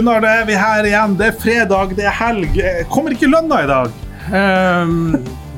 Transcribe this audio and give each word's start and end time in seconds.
Gunnar, 0.00 0.20
da 0.24 0.28
er 0.40 0.46
vi 0.48 0.54
her 0.56 0.86
igjen. 0.88 1.14
Det 1.20 1.26
er 1.28 1.34
fredag, 1.36 1.90
det 1.92 2.06
er 2.08 2.14
helg. 2.16 2.54
Kommer 2.88 3.12
ikke 3.12 3.28
lønna 3.28 3.58
i 3.60 3.66
dag? 3.68 3.90
Um, 4.32 4.94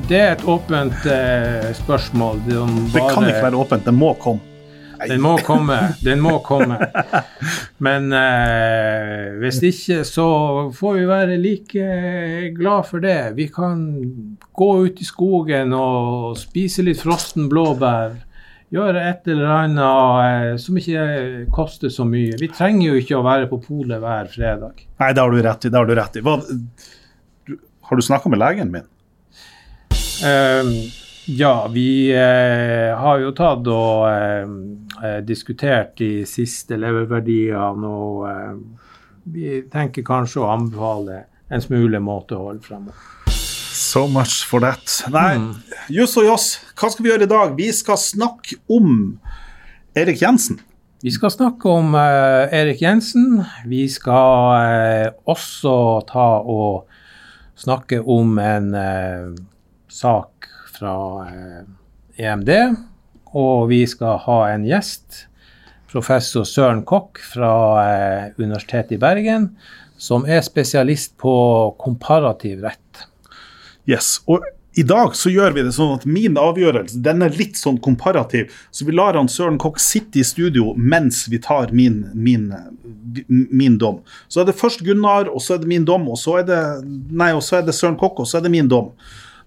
det 0.08 0.18
er 0.18 0.32
et 0.32 0.42
åpent 0.50 1.04
uh, 1.06 1.68
spørsmål. 1.78 2.40
Det, 2.48 2.56
det 2.90 3.04
kan 3.12 3.28
ikke 3.28 3.44
være 3.44 3.60
åpent, 3.62 3.84
det 3.86 3.94
må 3.94 4.08
komme. 4.18 4.42
Den 5.06 5.22
må 5.22 5.36
komme. 5.46 5.76
Den 6.02 6.24
må 6.24 6.32
komme. 6.42 6.80
Men 7.86 8.10
uh, 8.10 9.38
hvis 9.44 9.62
ikke, 9.70 10.00
så 10.10 10.26
får 10.74 10.98
vi 10.98 11.06
være 11.12 11.38
like 11.38 11.86
glad 12.58 12.90
for 12.90 13.06
det. 13.06 13.36
Vi 13.38 13.46
kan 13.46 13.86
gå 14.58 14.72
ut 14.88 14.98
i 14.98 15.06
skogen 15.06 15.70
og 15.78 16.34
spise 16.42 16.82
litt 16.82 16.98
frossen 17.06 17.46
blåbær 17.46 18.18
gjøre 18.72 19.02
et 19.10 19.28
eller 19.32 19.52
annet 19.52 20.22
eh, 20.24 20.54
som 20.60 20.78
ikke 20.80 21.04
koster 21.52 21.92
så 21.92 22.06
mye. 22.08 22.38
Vi 22.40 22.48
trenger 22.52 22.88
jo 22.88 23.02
ikke 23.02 23.18
å 23.18 23.26
være 23.26 23.50
på 23.50 23.60
polet 23.66 24.00
hver 24.02 24.30
fredag. 24.32 24.86
Nei, 25.02 25.12
det 25.12 25.22
har 25.22 25.32
du 25.34 25.44
rett 25.44 25.66
i. 25.66 25.72
det 25.72 25.78
Har 25.78 25.88
du 25.88 25.94
rett 25.98 26.18
i. 26.18 26.24
Hva, 26.24 26.38
du, 27.48 27.58
har 27.88 28.00
du 28.00 28.04
snakka 28.06 28.32
med 28.32 28.42
legen 28.42 28.72
min? 28.72 28.88
Uh, 30.22 30.68
ja, 31.26 31.54
vi 31.70 32.10
eh, 32.14 32.92
har 32.98 33.20
jo 33.22 33.30
tatt 33.36 33.68
og 33.70 34.06
eh, 34.10 35.18
diskutert 35.26 35.96
de 35.98 36.24
siste 36.26 36.78
leververdiene, 36.78 37.86
og 37.86 39.28
vi 39.30 39.60
tenker 39.70 40.06
kanskje 40.06 40.42
å 40.42 40.50
anbefale 40.50 41.24
en 41.52 41.62
smule 41.62 42.02
måtehold 42.02 42.62
fremover. 42.66 43.21
So 43.72 44.06
much 44.06 44.44
for 44.44 44.60
that. 44.60 44.84
Nei, 45.08 45.38
mm. 45.40 45.54
juss 45.96 46.12
og 46.20 46.26
joss, 46.28 46.50
hva 46.76 46.90
skal 46.92 47.06
vi 47.06 47.08
gjøre 47.08 47.24
i 47.24 47.30
dag? 47.30 47.54
Vi 47.56 47.70
skal 47.72 47.96
snakke 47.96 48.58
om 48.68 49.16
Erik 49.96 50.20
Jensen. 50.20 50.60
Vi 51.02 51.10
skal 51.10 51.32
snakke 51.32 51.70
om 51.72 51.96
uh, 51.96 52.52
Erik 52.52 52.82
Jensen. 52.84 53.40
Vi 53.66 53.86
skal 53.90 54.52
uh, 54.52 55.08
også 55.26 55.72
ta 56.06 56.26
og 56.44 56.84
snakke 57.58 57.98
om 58.04 58.36
en 58.38 58.68
uh, 58.76 59.32
sak 59.90 60.46
fra 60.76 60.94
EMD. 62.20 62.52
Og 63.32 63.66
vi 63.72 63.80
skal 63.88 64.20
ha 64.28 64.38
en 64.52 64.68
gjest, 64.68 65.24
professor 65.88 66.44
Søren 66.44 66.84
Kokk 66.84 67.24
fra 67.24 67.50
Universitetet 68.36 68.98
i 68.98 69.00
Bergen, 69.00 69.54
som 69.96 70.28
er 70.28 70.44
spesialist 70.44 71.16
på 71.20 71.34
komparativ 71.80 72.62
rett. 72.68 72.81
Yes. 73.88 74.20
Og 74.30 74.44
i 74.74 74.82
dag 74.82 75.16
så 75.16 75.30
gjør 75.30 75.52
vi 75.52 75.64
det 75.66 75.74
sånn 75.76 75.98
at 75.98 76.04
min 76.08 76.38
avgjørelse 76.40 77.00
den 77.04 77.24
er 77.24 77.34
litt 77.36 77.58
sånn 77.60 77.76
komparativ. 77.84 78.52
Så 78.72 78.86
vi 78.88 78.94
lar 78.96 79.18
han 79.18 79.28
Søren 79.28 79.58
Kokk 79.60 79.80
sitte 79.82 80.22
i 80.22 80.24
studio 80.24 80.72
mens 80.76 81.26
vi 81.28 81.40
tar 81.44 81.74
min, 81.76 82.06
min, 82.14 82.48
min, 83.28 83.76
dom. 83.78 84.00
Så 84.32 84.40
er 84.40 84.48
det 84.48 84.56
først 84.56 84.84
Gunnar, 84.86 85.28
og 85.28 85.44
så 85.44 85.56
er 85.56 85.64
det 85.64 85.68
min 85.68 85.84
dom, 85.88 86.08
og 86.08 86.16
så 86.20 86.38
er 86.40 86.48
det, 86.48 86.62
nei, 87.12 87.34
og 87.36 87.44
så 87.44 87.60
er 87.60 87.66
det 87.68 87.76
Søren 87.76 87.98
Kokk, 88.00 88.24
og 88.24 88.30
så 88.30 88.40
er 88.40 88.46
det 88.46 88.54
min 88.54 88.70
dom. 88.72 88.94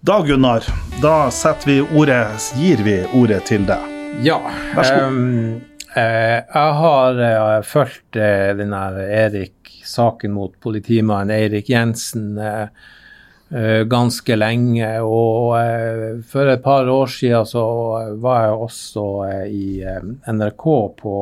Da, 0.05 0.19
Gunnar, 0.21 0.67
da 1.01 1.15
setter 1.33 1.71
vi 1.71 1.79
ordet, 1.97 2.27
gir 2.61 2.83
vi 2.85 2.99
ordet 3.17 3.41
til 3.49 3.65
deg. 3.65 3.95
Ja. 4.25 4.37
Vær 4.75 4.85
så 4.85 4.99
god. 4.99 5.07
Um, 5.09 5.79
uh, 5.95 6.35
jeg 6.37 6.75
har 6.83 7.23
uh, 7.23 7.63
fulgt 7.65 8.19
uh, 8.19 8.51
den 8.59 8.77
Erik-saken 8.77 10.37
mot 10.37 10.53
politimannen 10.61 11.33
Eirik 11.33 11.73
Jensen. 11.73 12.35
Uh, 12.37 12.69
ganske 13.85 14.35
lenge. 14.35 14.87
Og 15.05 15.53
eh, 15.59 16.21
for 16.27 16.49
et 16.49 16.63
par 16.63 16.89
år 16.89 17.11
siden 17.11 17.45
så 17.45 17.65
var 18.21 18.47
jeg 18.47 18.61
også 18.67 19.05
eh, 19.27 19.45
i 19.53 19.67
NRK 20.33 20.65
på 21.01 21.15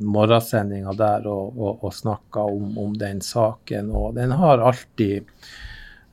morgensendinga 0.00 0.96
der 0.98 1.28
og, 1.30 1.58
og, 1.58 1.84
og 1.84 1.94
snakka 1.94 2.48
om, 2.50 2.74
om, 2.78 2.96
den 2.98 3.22
saken. 3.22 3.92
Og 3.94 4.16
den 4.18 4.34
har 4.38 4.58
alltid 4.58 5.30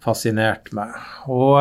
fascinert 0.03 0.71
meg. 0.77 0.93
Og 1.27 1.57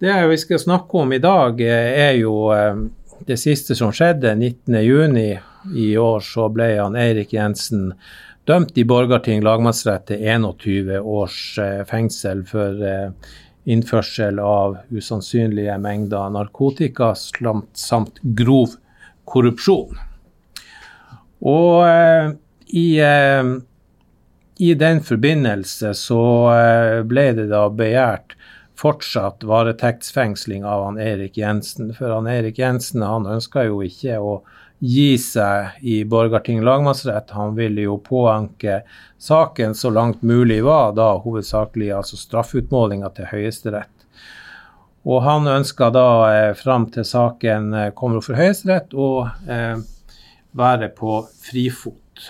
det 0.00 0.16
vi 0.32 0.40
skal 0.40 0.62
snakke 0.62 1.04
om 1.04 1.12
i 1.12 1.20
dag, 1.20 1.60
er 1.60 2.16
jo 2.16 2.48
det 3.28 3.36
siste 3.36 3.76
som 3.76 3.92
skjedde. 3.92 4.32
19.6 4.34 5.76
i 5.76 5.96
år 6.00 6.24
så 6.24 6.48
ble 6.52 6.70
han 6.78 6.96
Eirik 6.96 7.34
Jensen 7.36 7.90
dømt 8.50 8.78
i 8.78 8.84
Borgarting 8.88 9.44
lagmannsrett 9.46 10.08
til 10.10 10.24
21 10.26 10.96
års 10.98 11.38
eh, 11.62 11.82
fengsel 11.86 12.42
for 12.48 12.82
eh, 12.82 13.12
innførsel 13.70 14.40
av 14.42 14.78
usannsynlige 14.90 15.76
mengder 15.78 16.32
narkotika 16.34 17.12
samt 17.14 18.18
grov 18.40 18.74
korrupsjon. 19.30 20.00
Og 21.46 21.86
eh, 21.86 22.32
i, 22.70 22.88
i 24.62 24.74
den 24.78 25.00
forbindelse 25.02 25.94
så 25.98 26.20
ble 27.10 27.24
det 27.34 27.48
da 27.50 27.64
begjært 27.74 28.36
fortsatt 28.78 29.42
varetektsfengsling 29.46 30.62
av 30.66 30.84
han 30.88 31.00
Erik 31.02 31.38
Jensen. 31.38 31.90
For 31.94 32.14
han 32.14 32.30
Erik 32.30 32.58
Jensen 32.62 33.02
han 33.02 33.26
ønska 33.30 33.66
jo 33.66 33.82
ikke 33.86 34.20
å 34.22 34.36
gi 34.80 35.18
seg 35.20 35.80
i 35.84 36.04
Borgarting 36.04 36.62
lagmannsrett. 36.64 37.30
Han 37.36 37.54
ville 37.54 37.84
jo 37.84 37.98
påanke 38.00 38.80
saken 39.18 39.74
så 39.74 39.90
langt 39.90 40.22
mulig 40.22 40.62
var, 40.64 40.94
da 40.96 41.12
hovedsakelig 41.20 41.92
altså 41.92 42.16
straffeutmålinga 42.16 43.12
til 43.16 43.28
Høyesterett. 43.28 43.92
Og 45.04 45.22
han 45.24 45.48
ønska 45.48 45.90
da 45.92 46.08
eh, 46.32 46.52
fram 46.56 46.86
til 46.92 47.04
saken 47.08 47.72
eh, 47.74 47.90
kommer 47.96 48.24
for 48.24 48.36
Høyesterett 48.36 48.92
å 48.92 49.10
eh, 49.48 49.80
være 50.56 50.90
på 50.96 51.22
frifot. 51.44 52.26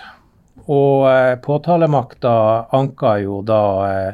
Og 0.71 1.07
eh, 1.11 1.35
påtalemakta 1.43 2.33
anka 2.75 3.17
jo 3.23 3.41
da 3.47 3.63
eh, 3.87 4.11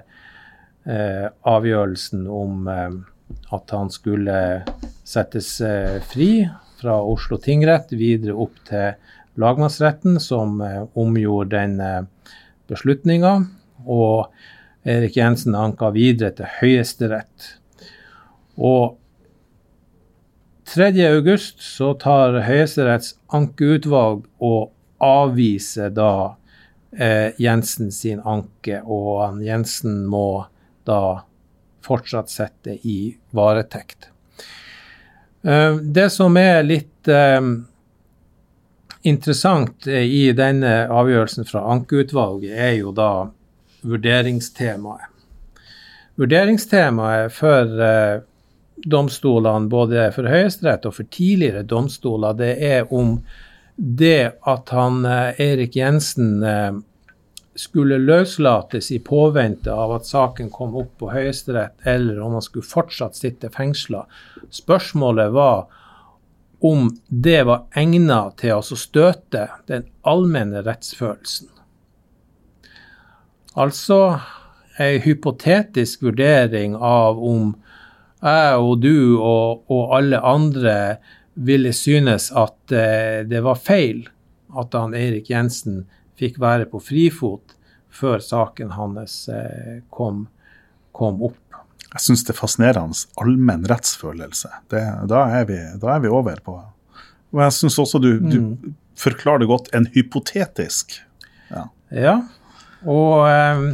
eh 0.88 1.25
avgjørelsen 1.44 2.25
om 2.31 2.68
eh, 2.72 2.98
at 3.54 3.75
han 3.75 3.90
skulle 3.92 4.38
settes 5.04 5.50
fri 6.08 6.48
fra 6.78 7.00
Oslo 7.02 7.40
tingrett 7.42 7.92
videre 7.96 8.36
opp 8.38 8.58
til 8.68 8.94
lagmannsretten, 9.38 10.20
som 10.20 10.62
eh, 10.62 10.84
omgjorde 10.98 11.58
den 11.58 11.80
eh, 11.82 12.32
beslutninga. 12.70 13.34
Og 13.86 14.32
Erik 14.88 15.18
Jensen 15.18 15.56
anka 15.58 15.92
videre 15.96 16.34
til 16.38 16.50
Høyesterett. 16.60 17.52
Og 18.58 18.98
3.8 20.68 21.38
så 21.64 21.94
tar 22.02 22.42
Høyesteretts 22.44 23.14
ankeutvalg 23.36 24.26
og 24.44 24.74
avviser 25.04 25.94
da 25.96 26.12
eh, 26.92 27.32
Jensen 27.40 27.94
sin 27.96 28.20
anke, 28.26 28.82
og 28.84 29.40
Jensen 29.46 30.04
må 30.10 30.48
da 30.88 31.24
fortsatt 31.88 32.32
sette 32.32 32.76
i 32.84 33.00
varetekt. 33.36 34.10
Eh, 35.42 35.75
det 35.75 36.09
som 36.09 36.38
er 36.38 36.64
litt 36.66 37.08
eh, 37.08 37.42
interessant 39.08 39.88
i 39.88 40.31
denne 40.36 40.74
avgjørelsen 40.92 41.48
fra 41.48 41.66
ankeutvalget, 41.74 42.53
er 42.53 42.74
jo 42.80 42.94
da 42.96 43.12
vurderingstemaet. 43.88 45.14
Vurderingstemaet 46.18 47.34
for 47.36 47.84
eh, 47.86 48.20
domstolene, 48.90 49.70
både 49.70 50.09
for 50.16 50.30
Høyesterett 50.30 50.88
og 50.90 50.98
for 50.98 51.09
tidligere 51.14 51.66
domstoler, 51.66 52.38
det 52.38 52.56
er 52.66 52.94
om 52.94 53.19
det 53.78 54.34
at 54.50 54.72
han 54.74 55.04
Erik 55.06 55.75
Jensen 55.78 56.39
skulle 57.57 57.98
løslates 57.98 58.92
i 58.92 59.00
påvente 59.04 59.74
av 59.74 59.95
at 59.98 60.06
saken 60.06 60.50
kom 60.54 60.75
opp 60.77 60.94
på 61.01 61.09
Høyesterett, 61.12 61.75
eller 61.83 62.19
om 62.21 62.38
han 62.38 62.45
skulle 62.45 62.68
fortsatt 62.68 63.18
sitte 63.18 63.50
fengsla. 63.54 64.06
Spørsmålet 64.54 65.33
var 65.33 65.65
om 66.59 66.89
det 67.09 67.44
var 67.50 67.65
egnet 67.77 68.39
til 68.42 68.57
å 68.57 68.77
støte 68.77 69.48
den 69.69 69.86
allmenne 70.07 70.63
rettsfølelsen. 70.65 71.50
Altså 73.57 74.01
ei 74.77 75.00
hypotetisk 75.01 76.06
vurdering 76.06 76.75
av 76.77 77.18
om 77.18 77.56
jeg 78.21 78.57
og 78.62 78.81
du 78.81 79.18
og, 79.18 79.63
og 79.69 79.95
alle 79.98 80.21
andre 80.21 80.77
ville 81.33 81.74
synes 81.74 82.31
at 82.33 82.74
eh, 82.74 83.21
det 83.30 83.44
var 83.45 83.60
feil 83.62 84.07
at 84.57 84.74
han 84.74 84.95
Eirik 84.98 85.30
Jensen 85.30 85.83
fikk 86.18 86.40
være 86.42 86.68
på 86.72 86.81
frifot 86.84 87.56
før 87.94 88.22
saken 88.24 88.74
hans 88.78 89.28
eh, 89.30 89.81
kom, 89.90 90.25
kom 90.92 91.22
opp. 91.30 91.44
Jeg 91.88 92.04
syns 92.04 92.25
det 92.28 92.34
er 92.36 92.40
fascinerende. 92.42 92.98
Allmenn 93.22 93.66
rettsfølelse. 93.69 94.52
Det, 94.72 94.84
da, 95.10 95.24
er 95.40 95.48
vi, 95.50 95.60
da, 95.81 95.96
er 95.96 96.04
vi, 96.04 96.12
over 96.12 96.42
på 96.44 96.58
Og 96.58 97.42
jeg 97.42 97.56
syns 97.56 97.80
også 97.81 98.02
du, 98.04 98.12
mm. 98.22 98.75
forklarer 99.00 99.46
det 99.46 99.50
godt. 99.50 99.72
En 99.78 99.88
hypotetisk. 99.96 101.00
Ja. 101.50 101.68
ja. 101.96 102.18
Og 102.86 103.24
um, 103.25 103.70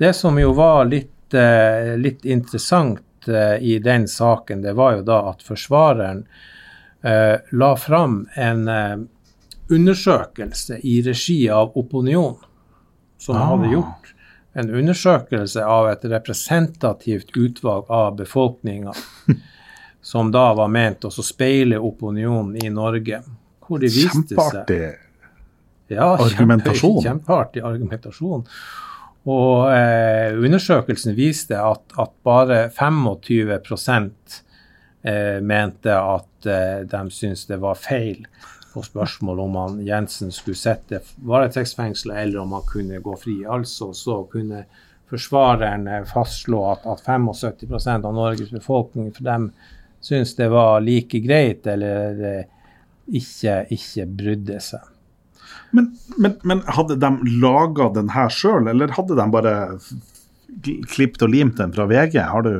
det 0.00 0.14
som 0.16 0.40
jo 0.40 0.54
var 0.56 0.88
litt, 0.88 1.12
uh, 1.36 1.94
litt 2.00 2.24
interessant 2.24 3.28
uh, 3.28 3.56
i 3.60 3.76
den 3.84 4.08
saken, 4.10 4.64
det 4.64 4.74
var 4.78 4.98
jo 4.98 5.06
da 5.06 5.20
at 5.30 5.44
forsvareren 5.46 6.24
uh, 7.04 7.36
la 7.52 7.70
fram 7.78 8.24
en 8.34 8.64
undersøkelse 9.72 10.78
i 10.82 11.00
regi 11.02 11.48
av 11.50 11.72
Opinion, 11.78 12.36
som 13.18 13.36
Ah. 13.36 13.46
hadde 13.50 13.72
gjort 13.72 14.12
en 14.54 14.70
undersøkelse 14.70 15.64
av 15.64 15.88
et 15.90 16.04
representativt 16.04 17.36
utvalg 17.36 17.84
av 17.90 18.16
befolkninga, 18.16 18.92
som 20.02 20.30
da 20.32 20.54
var 20.54 20.68
ment 20.68 21.04
å 21.04 21.10
speile 21.10 21.78
opinionen 21.78 22.56
i 22.64 22.70
Norge. 22.70 23.22
Hvor 23.66 23.80
de 23.82 23.86
viste 23.90 24.28
seg 24.28 24.38
Kjempeartig. 24.38 24.94
ja, 25.88 26.16
Argumentasjon. 26.16 27.02
Kjempe, 27.02 27.08
kjempeartig 27.26 27.62
argumentasjon. 27.66 28.44
Og 29.26 29.72
eh, 29.74 30.30
undersøkelsen 30.38 31.16
viste 31.18 31.58
at, 31.58 31.82
at 31.98 32.12
bare 32.22 32.70
25 32.70 33.08
eh, 35.02 35.40
mente 35.42 35.90
at 35.90 36.46
eh, 36.46 36.84
de 36.86 37.00
syntes 37.10 37.46
det 37.50 37.58
var 37.58 37.74
feil 37.74 38.22
på 38.76 38.84
spørsmål 38.84 39.40
om 39.40 39.54
han 39.60 39.78
Jensen 39.86 40.32
skulle 40.34 40.58
sitte 40.60 41.00
varetektsfengsla 41.24 42.18
eller 42.22 42.42
om 42.42 42.52
han 42.52 42.66
kunne 42.68 43.00
gå 43.00 43.14
fri. 43.20 43.38
Altså 43.48 43.92
så 43.96 44.18
kunne 44.32 44.66
forsvareren 45.10 45.86
eh, 45.88 46.04
fastslå 46.10 46.60
at, 46.74 46.84
at 46.84 47.04
75% 47.06 48.04
av 48.04 48.12
Norges 48.16 48.52
befolkning 48.52 49.12
for 49.16 49.24
dem 49.28 49.50
syntes 50.04 50.34
det 50.36 50.50
var 50.52 50.84
like 50.84 51.22
greit 51.24 51.66
eller 51.70 52.20
eh, 52.20 52.42
ikke, 53.06 53.62
ikke 53.72 54.06
brydde 54.18 54.60
seg. 54.60 54.92
Men, 55.76 55.92
men, 56.20 56.36
men 56.44 56.62
hadde 56.76 56.98
de 57.00 57.10
laga 57.40 57.88
den 57.94 58.10
her 58.14 58.28
sjøl, 58.32 58.68
eller 58.70 58.92
hadde 58.96 59.16
de 59.18 59.26
bare 59.32 59.54
klippet 60.92 61.24
og 61.24 61.32
limt 61.32 61.56
den 61.60 61.72
fra 61.74 61.86
VG? 61.88 62.18
Har 62.28 62.44
du 62.46 62.52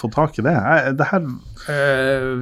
fått 0.00 0.16
tak 0.16 0.38
i 0.40 0.44
det? 0.46 0.56
Det 0.98 1.12
her 1.12 1.28
Eh, 1.68 2.38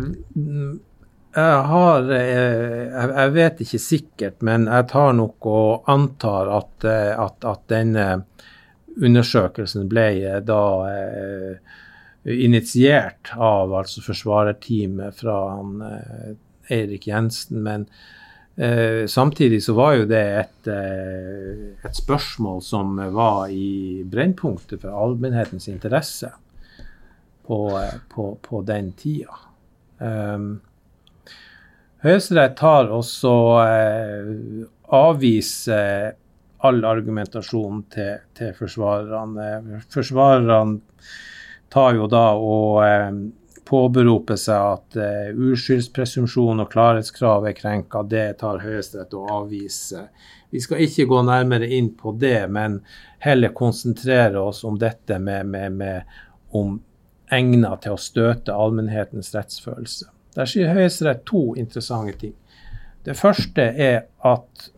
jeg 1.36 1.62
har 1.70 2.10
eh, 2.14 2.88
jeg, 2.88 3.32
vet 3.34 3.60
ikke 3.64 3.80
sikkert, 3.82 4.38
men 4.46 4.66
jeg 4.69 4.86
tar 4.88 5.12
nok 5.16 5.48
og 5.50 5.90
antar 5.92 6.50
at, 6.56 6.86
eh, 6.88 7.12
at, 7.12 7.44
at 7.44 7.64
denne 7.69 8.06
undersøkelsen 8.98 9.88
ble 9.90 10.06
eh, 10.25 10.38
da 10.42 10.62
initiert 12.28 13.30
av 13.36 13.72
altså 13.76 14.02
forsvarerteamet 14.04 15.20
fra 15.20 15.36
han, 15.54 15.76
Eirik 16.69 17.06
Jensen. 17.08 17.62
Men 17.64 17.86
eh, 18.56 19.06
samtidig 19.08 19.62
så 19.64 19.76
var 19.78 19.94
jo 20.00 20.08
det 20.10 20.25
et, 20.42 20.70
et 20.72 22.00
spørsmål 22.00 22.60
som 22.64 22.98
var 23.14 23.52
i 23.54 24.02
brennpunktet 24.04 24.82
for 24.82 24.92
allmennhetens 24.92 25.70
interesse 25.72 26.32
på, 27.46 27.60
på, 28.12 28.32
på 28.44 28.64
den 28.69 28.92
tida. 28.98 29.44
Um, 29.98 30.58
Høyesterett 31.98 32.54
tar 32.56 32.92
også 32.94 33.30
eh, 33.64 34.28
avviser 34.94 36.12
all 36.62 36.84
argumentasjon 36.86 37.80
til, 37.90 38.20
til 38.38 38.52
forsvarerne. 38.54 39.80
Forsvarerne 39.90 40.78
tar 41.74 41.96
jo 41.98 42.06
da 42.10 42.24
og 42.38 42.84
eh, 42.86 43.18
påberoper 43.68 44.38
seg 44.38 44.66
at 44.76 44.98
eh, 45.02 45.32
uskyldspresumpsjon 45.34 46.62
og 46.62 46.70
klarhetskrav 46.72 47.48
er 47.50 47.56
krenka. 47.58 48.04
Det 48.06 48.28
tar 48.44 48.62
Høyesterett 48.62 49.16
og 49.18 49.32
avviser. 49.40 50.06
Vi 50.54 50.62
skal 50.64 50.84
ikke 50.86 51.08
gå 51.10 51.22
nærmere 51.26 51.66
inn 51.76 51.90
på 51.98 52.14
det, 52.16 52.46
men 52.46 52.78
heller 53.26 53.52
konsentrere 53.58 54.38
oss 54.40 54.62
om 54.64 54.78
dette 54.80 55.18
med, 55.18 55.50
med, 55.50 55.74
med 55.82 56.20
om 56.54 56.78
egnet 57.34 57.82
til 57.84 57.98
å 57.98 58.00
støte 58.00 58.54
allmennhetens 58.54 59.34
rettsfølelse. 59.34 60.08
Der 60.38 60.46
sier 60.46 60.70
Høyesterett 60.70 61.25
to 61.26 61.56
interessante 61.58 62.14
ting. 62.20 62.35
Det 63.02 63.17
første 63.19 63.64
er 63.75 64.05
at 64.23 64.69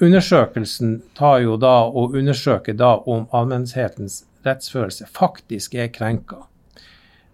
undersøkelsen 0.00 1.02
tar 1.18 1.42
jo 1.44 1.58
da 1.60 1.82
og 1.88 2.16
undersøker 2.16 2.76
da 2.78 2.94
om 3.04 3.26
allmennhetens 3.34 4.22
rettsfølelse 4.46 5.08
faktisk 5.12 5.74
er 5.74 5.90
krenka. 5.92 6.46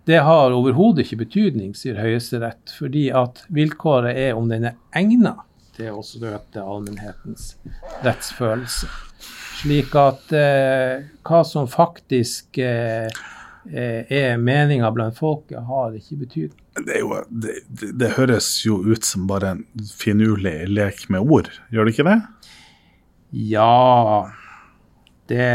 Det 0.05 0.19
har 0.27 0.53
overhodet 0.53 1.07
ikke 1.07 1.23
betydning, 1.23 1.71
sier 1.79 2.01
Høyesterett, 2.03 2.75
fordi 2.79 3.07
at 3.15 3.45
vilkåret 3.55 4.19
er 4.19 4.35
om 4.35 4.51
den 4.51 4.67
er 4.73 4.75
egnet 4.99 5.39
til 5.79 5.95
å 5.95 6.03
støte 6.05 6.61
allmennhetens 6.61 7.55
rettsfølelse. 8.03 8.91
Slik 9.63 9.95
at 9.97 10.35
eh, 10.35 11.07
hva 11.25 11.41
som 11.47 11.71
faktisk 11.71 12.59
eh, 12.59 13.07
eh, 13.71 14.13
er 14.13 14.37
meninga 14.37 14.91
blant 14.93 15.17
folket, 15.17 15.63
har 15.63 15.95
ikke 15.95 16.21
betydning. 16.27 16.64
Det, 16.75 16.99
jo, 16.99 17.19
det, 17.31 17.61
det, 17.95 18.15
høres 18.17 18.49
jo 18.67 18.81
ut 18.83 19.07
som 19.07 19.29
bare 19.31 19.55
en 19.55 19.65
finurlig 19.95 20.57
lek 20.73 21.05
med 21.13 21.23
ord, 21.23 21.51
gjør 21.71 21.87
det 21.87 21.95
ikke 21.95 22.09
det? 22.09 22.17
Ja 23.35 24.31
Det, 25.31 25.47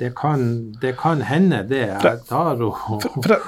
det, 0.00 0.10
kan, 0.16 0.72
det 0.80 0.96
kan 1.00 1.22
hende, 1.24 1.62
det. 1.68 1.86
Jeg 2.02 2.24
tar 2.28 2.60
og 2.64 2.80
For, 3.04 3.36
jeg, 3.36 3.42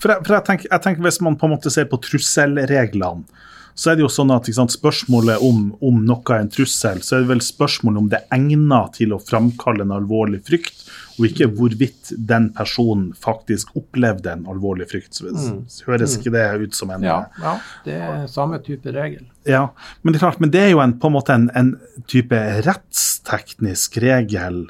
for, 0.00 0.12
jeg, 0.12 0.24
for 0.24 0.34
jeg, 0.34 0.44
tenker, 0.48 0.70
jeg 0.72 0.84
tenker 0.84 1.06
Hvis 1.06 1.20
man 1.24 1.38
på 1.38 1.48
en 1.48 1.54
måte 1.54 1.72
ser 1.72 1.88
på 1.88 2.00
trusselreglene, 2.02 3.44
så 3.78 3.92
er 3.92 3.98
det 3.98 4.02
jo 4.02 4.10
sånn 4.10 4.32
at 4.34 4.48
sant, 4.50 4.74
spørsmålet 4.74 5.44
om, 5.44 5.68
om 5.86 6.00
noe 6.02 6.34
er 6.34 6.42
en 6.42 6.50
trussel, 6.50 6.98
så 7.06 7.14
er 7.14 7.22
det 7.22 7.30
vel 7.30 7.42
spørsmålet 7.44 8.00
om 8.00 8.08
det 8.10 8.18
er 8.24 8.32
egnet 8.34 8.96
til 8.98 9.14
å 9.14 9.20
framkalle 9.22 9.86
en 9.86 9.94
alvorlig 9.94 10.40
frykt, 10.48 10.82
og 11.18 11.26
ikke 11.26 11.48
hvorvidt 11.58 12.12
den 12.28 12.50
personen 12.54 13.08
faktisk 13.18 13.74
opplevde 13.76 14.30
en 14.32 14.46
alvorlig 14.48 14.86
frykt. 14.90 15.14
Så 15.18 15.32
så 15.66 15.88
høres 15.90 16.16
ikke 16.18 16.30
det 16.34 16.44
ut 16.62 16.74
som 16.78 16.90
en 16.94 17.02
ja, 17.02 17.24
ja, 17.42 17.56
det 17.84 17.96
er 17.98 18.26
samme 18.30 18.58
type 18.62 18.92
regel. 18.94 19.24
Ja, 19.48 19.68
men 20.02 20.12
det 20.14 20.20
er 20.20 20.26
klart, 20.28 20.40
men 20.40 20.50
det 20.54 20.60
er 20.66 20.70
jo 20.74 20.80
en, 20.84 20.94
på 21.00 21.10
en 21.10 21.16
måte 21.16 21.34
en, 21.34 21.48
en 21.58 21.74
type 22.06 22.38
rettsteknisk 22.66 23.98
regel. 24.02 24.64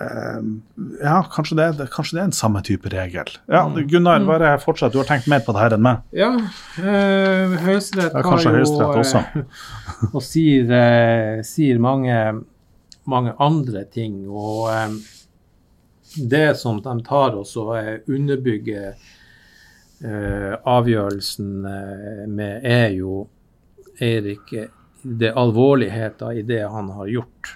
Eh, 0.00 0.40
ja, 1.02 1.18
kanskje 1.32 1.56
det, 1.58 1.66
det, 1.78 1.86
kanskje 1.94 2.16
det 2.16 2.22
er 2.22 2.28
en 2.30 2.36
samme 2.36 2.62
type 2.66 2.90
regel. 2.92 3.30
Ja, 3.50 3.64
Gunnar, 3.90 4.22
bare 4.26 4.54
fortsett. 4.62 4.92
Du 4.94 5.00
har 5.02 5.08
tenkt 5.10 5.28
mer 5.30 5.42
på 5.46 5.54
det 5.54 5.62
her 5.64 5.76
enn 5.76 5.84
meg. 5.84 6.00
Ja, 6.16 6.30
øh, 6.34 7.56
Høyesterett 7.66 8.14
Ja, 8.14 8.22
har 8.26 8.42
jo 8.44 8.54
Høyesterett 8.56 9.02
også. 9.02 9.22
eh, 9.34 9.66
og 10.14 10.22
sier, 10.24 10.70
eh, 10.78 11.42
sier 11.46 11.78
mange, 11.82 12.18
mange 13.10 13.34
andre 13.42 13.84
ting. 13.94 14.20
Og 14.30 14.68
eh, 14.74 14.98
det 16.16 16.58
som 16.58 16.82
de 16.82 16.94
tar 17.04 17.36
oss 17.36 17.56
og 17.60 18.08
underbygger 18.08 18.88
eh, 18.94 20.54
avgjørelsen 20.56 21.64
eh, 21.68 22.24
med, 22.26 22.64
er 22.64 22.90
jo 22.96 23.26
Eirik 23.98 24.52
det 25.02 25.32
alvorligheten 25.34 26.38
i 26.38 26.42
det 26.46 26.62
han 26.70 26.90
har 26.94 27.10
gjort. 27.10 27.54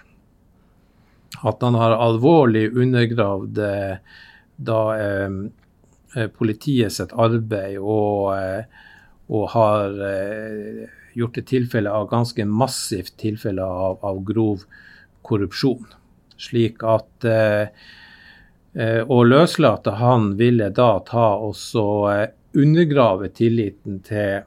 At 1.42 1.62
han 1.62 1.78
har 1.78 1.96
alvorlig 1.96 2.68
undergravd 2.76 3.58
eh, 3.58 4.16
da 4.56 4.80
eh, 4.98 5.38
eh, 6.16 6.28
politiet 6.34 6.94
sitt 6.94 7.14
arbeid 7.14 7.78
og, 7.78 8.34
og 9.32 9.46
har 9.54 9.96
gjort 11.16 11.38
et 11.38 11.48
tilfelle 11.48 11.90
av 11.92 12.08
ganske 12.10 12.44
massivt 12.48 13.16
tilfelle 13.20 13.64
av, 13.64 13.98
av 14.04 14.22
grov 14.26 14.64
korrupsjon. 15.26 15.86
Slik 16.40 16.82
at 16.86 17.26
eh, 17.28 17.68
eh, 18.74 19.02
å 19.04 19.22
løslate 19.26 19.94
han 19.98 20.36
ville 20.38 20.70
da 20.70 20.98
ta 21.06 21.34
og 21.36 21.54
så 21.58 21.86
eh, 22.12 22.26
undergrave 22.54 23.28
tilliten 23.32 24.00
til 24.04 24.42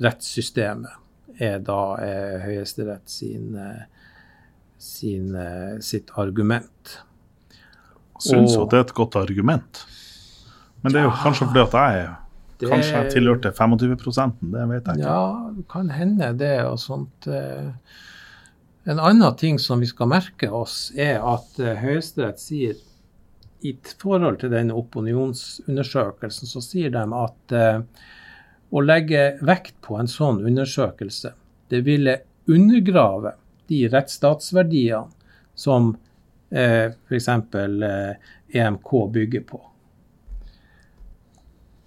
rettssystemet, 0.00 0.96
er 1.40 1.58
da 1.64 1.80
eh, 2.04 2.38
Høyesterett 2.44 3.08
sin, 3.08 3.54
eh, 3.56 3.84
sin, 4.80 5.34
sitt 5.84 6.10
argument. 6.20 6.98
Syns 8.20 8.52
jo 8.54 8.62
Og- 8.62 8.66
at 8.66 8.70
det 8.70 8.78
er 8.78 8.84
et 8.88 8.94
godt 8.96 9.16
argument. 9.16 9.84
Men 10.82 10.92
det 10.92 11.00
er 11.00 11.04
jo 11.08 11.16
kanskje 11.20 11.46
fordi 11.48 11.60
at 11.66 11.72
jeg 11.76 12.08
Det- 12.60 12.68
kanskje 12.68 12.92
jeg 13.02 13.12
tilhørte 13.12 13.52
25% 13.52 14.32
det 14.52 14.68
vet 14.68 14.84
jeg 14.84 14.96
ikke. 14.96 15.06
Ja, 15.06 15.50
det 15.56 15.68
kan 15.68 15.88
hende 15.90 16.32
det 16.38 16.64
og 16.64 16.78
sånt. 16.78 17.26
En 18.86 18.98
annen 18.98 19.36
ting 19.36 19.58
som 19.58 19.80
vi 19.80 19.86
skal 19.86 20.06
merke 20.08 20.50
oss, 20.50 20.90
er 20.96 21.20
at 21.20 21.56
Høyesterett 21.56 22.38
sier 22.40 22.74
i 23.66 23.74
forhold 24.00 24.40
til 24.40 24.52
denne 24.52 24.76
opinionsundersøkelsen, 24.78 26.48
så 26.48 26.62
sier 26.64 26.92
de 26.94 27.04
at 27.20 27.54
eh, 27.56 27.82
å 28.70 28.82
legge 28.84 29.24
vekt 29.44 29.76
på 29.84 29.98
en 30.00 30.10
sånn 30.10 30.42
undersøkelse, 30.46 31.34
det 31.70 31.82
ville 31.86 32.20
undergrave 32.50 33.34
de 33.70 33.84
rettsstatsverdiene 33.90 35.06
som 35.54 35.92
eh, 36.50 36.90
f.eks. 36.90 37.28
Eh, 37.28 38.14
EMK 38.60 38.94
bygger 39.12 39.44
på. 39.46 39.60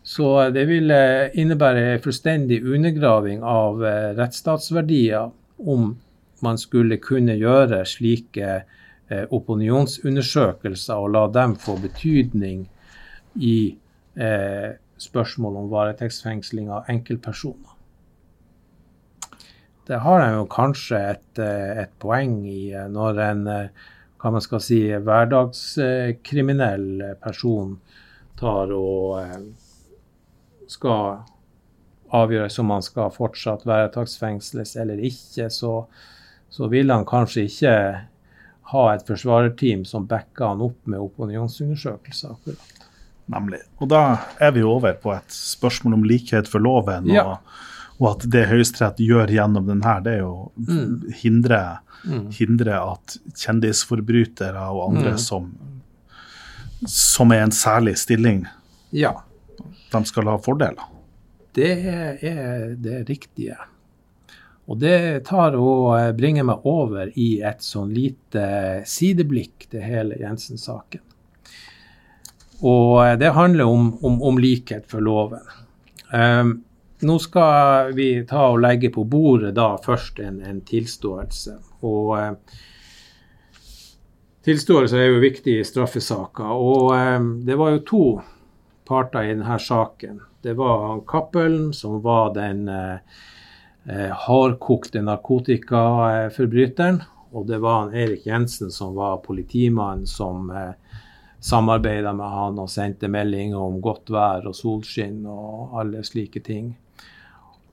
Så 0.03 0.27
det 0.49 0.65
ville 0.67 0.99
innebære 1.39 1.99
fullstendig 2.03 2.61
undergraving 2.63 3.43
av 3.43 3.83
eh, 3.87 4.11
rettsstatsverdier 4.19 5.31
om 5.57 5.93
man 6.43 6.59
skulle 6.59 6.99
kunne 6.99 7.37
gjøre 7.39 7.85
slike 7.87 8.63
opinionsundersøkelser 9.33 11.01
og 11.01 11.13
la 11.15 11.23
dem 11.33 11.55
få 11.59 11.75
betydning 11.81 12.67
i 13.35 13.75
eh, 14.15 14.75
spørsmål 15.01 15.57
om 15.63 15.71
varetektsfengsling 15.71 16.69
av 16.71 16.89
enkeltpersoner. 16.91 17.71
det 19.87 19.99
har 19.99 20.21
de 20.21 20.35
jo 20.37 20.45
kanskje 20.47 20.99
et, 21.11 21.39
et, 21.39 21.91
poeng 21.99 22.45
i 22.47 22.71
når 22.89 23.19
en 23.19 23.47
hva 24.23 24.31
man 24.31 24.41
skal 24.41 24.61
si, 24.63 24.79
hverdagskriminell 24.95 27.17
person 27.19 27.75
tar 28.39 28.71
og 28.71 29.19
skal 30.71 31.17
avgjøres 32.13 32.59
om 32.61 32.71
han 32.71 32.85
skal 32.85 33.11
fortsatt 33.13 33.65
væretaksfengsles 33.67 34.75
eller 34.79 35.01
ikke, 35.03 35.49
så, 35.51 35.85
så 36.49 36.67
vil 36.71 36.91
han 36.93 37.05
kanskje 37.09 37.45
ikke 37.49 37.75
ha 38.71 38.83
et 38.93 39.03
forsvarerteam 39.07 39.83
som 39.85 40.05
backer 40.07 40.53
han 40.53 40.61
opp 40.63 40.87
med 40.87 41.03
opinionsundersøkelser. 41.03 42.31
akkurat. 42.31 42.87
Nemlig. 43.25 43.59
Og 43.79 43.89
da 43.91 44.01
er 44.43 44.51
vi 44.55 44.63
over 44.67 44.95
på 44.99 45.13
et 45.15 45.35
spørsmål 45.35 45.99
om 45.99 46.07
likhet 46.07 46.49
for 46.51 46.63
loven. 46.63 47.07
Ja. 47.11 47.23
Og, 47.23 47.59
og, 47.99 48.07
at 48.13 48.25
det 48.31 48.47
Høyesterett 48.51 48.99
gjør 49.03 49.31
gjennom 49.31 49.67
den 49.69 49.83
her, 49.85 50.01
det 50.03 50.17
er 50.17 50.23
jo 50.25 50.51
mm. 50.57 51.11
hindre, 51.21 51.61
mm. 52.03 52.25
hindre 52.35 52.79
at 52.79 53.17
kjendisforbrytere 53.39 54.65
og 54.71 54.89
andre 54.89 55.15
mm. 55.15 55.21
som, 55.23 55.51
som 56.89 57.35
er 57.35 57.45
en 57.45 57.55
særlig 57.55 57.95
stilling, 58.01 58.43
ja. 58.91 59.15
de 59.93 60.03
skal 60.09 60.31
ha 60.31 60.39
fordeler. 60.43 60.89
Det 61.53 61.69
er 62.25 62.73
det 62.81 63.03
riktige. 63.07 63.55
Og 64.71 64.79
det 64.79 65.25
tar 65.27 65.57
og 65.59 65.87
eh, 65.97 66.11
bringer 66.15 66.45
meg 66.47 66.67
over 66.67 67.09
i 67.19 67.41
et 67.43 67.63
sånn 67.63 67.91
lite 67.91 68.45
sideblikk 68.87 69.67
til 69.73 69.83
hele 69.83 70.19
Jensen-saken. 70.21 71.03
Og 72.63 73.01
eh, 73.03 73.15
det 73.19 73.33
handler 73.35 73.67
om, 73.67 73.89
om, 74.05 74.21
om 74.23 74.39
likhet 74.39 74.87
for 74.91 75.03
loven. 75.03 75.43
Um, 76.13 76.61
nå 77.03 77.17
skal 77.19 77.91
vi 77.97 78.07
ta 78.29 78.45
og 78.53 78.61
legge 78.63 78.91
på 78.93 79.03
bordet 79.09 79.55
da 79.57 79.73
først 79.83 80.21
en, 80.23 80.39
en 80.47 80.61
tilståelse. 80.63 81.57
Og 81.83 82.13
uh, 82.15 82.61
tilståelse 84.47 85.01
er 85.01 85.11
jo 85.11 85.23
viktig 85.25 85.57
i 85.59 85.67
straffesaker. 85.67 86.55
Og 86.55 86.93
uh, 86.95 87.19
det 87.43 87.59
var 87.59 87.75
jo 87.75 87.83
to 87.89 88.05
parter 88.87 89.27
i 89.27 89.35
denne 89.35 89.59
saken. 89.59 90.21
Det 90.43 90.55
var 90.55 91.03
Cappelen, 91.09 91.73
som 91.75 91.99
var 92.05 92.31
den 92.37 92.69
uh, 92.71 93.27
hardkokte 93.85 95.01
narkotikaforbryteren. 95.03 97.01
Og 97.33 97.45
det 97.45 97.57
var 97.57 97.79
han 97.79 97.95
Erik 97.95 98.25
Jensen 98.25 98.71
som 98.71 98.95
var 98.95 99.17
politimannen 99.17 100.07
som 100.07 100.51
eh, 100.51 100.71
samarbeida 101.39 102.13
med 102.13 102.29
han 102.29 102.59
og 102.61 102.69
sendte 102.69 103.09
meldinger 103.09 103.57
om 103.57 103.79
godt 103.81 104.11
vær 104.13 104.45
og 104.45 104.53
solskinn 104.55 105.23
og 105.25 105.73
alle 105.81 106.03
slike 106.05 106.43
ting. 106.45 106.75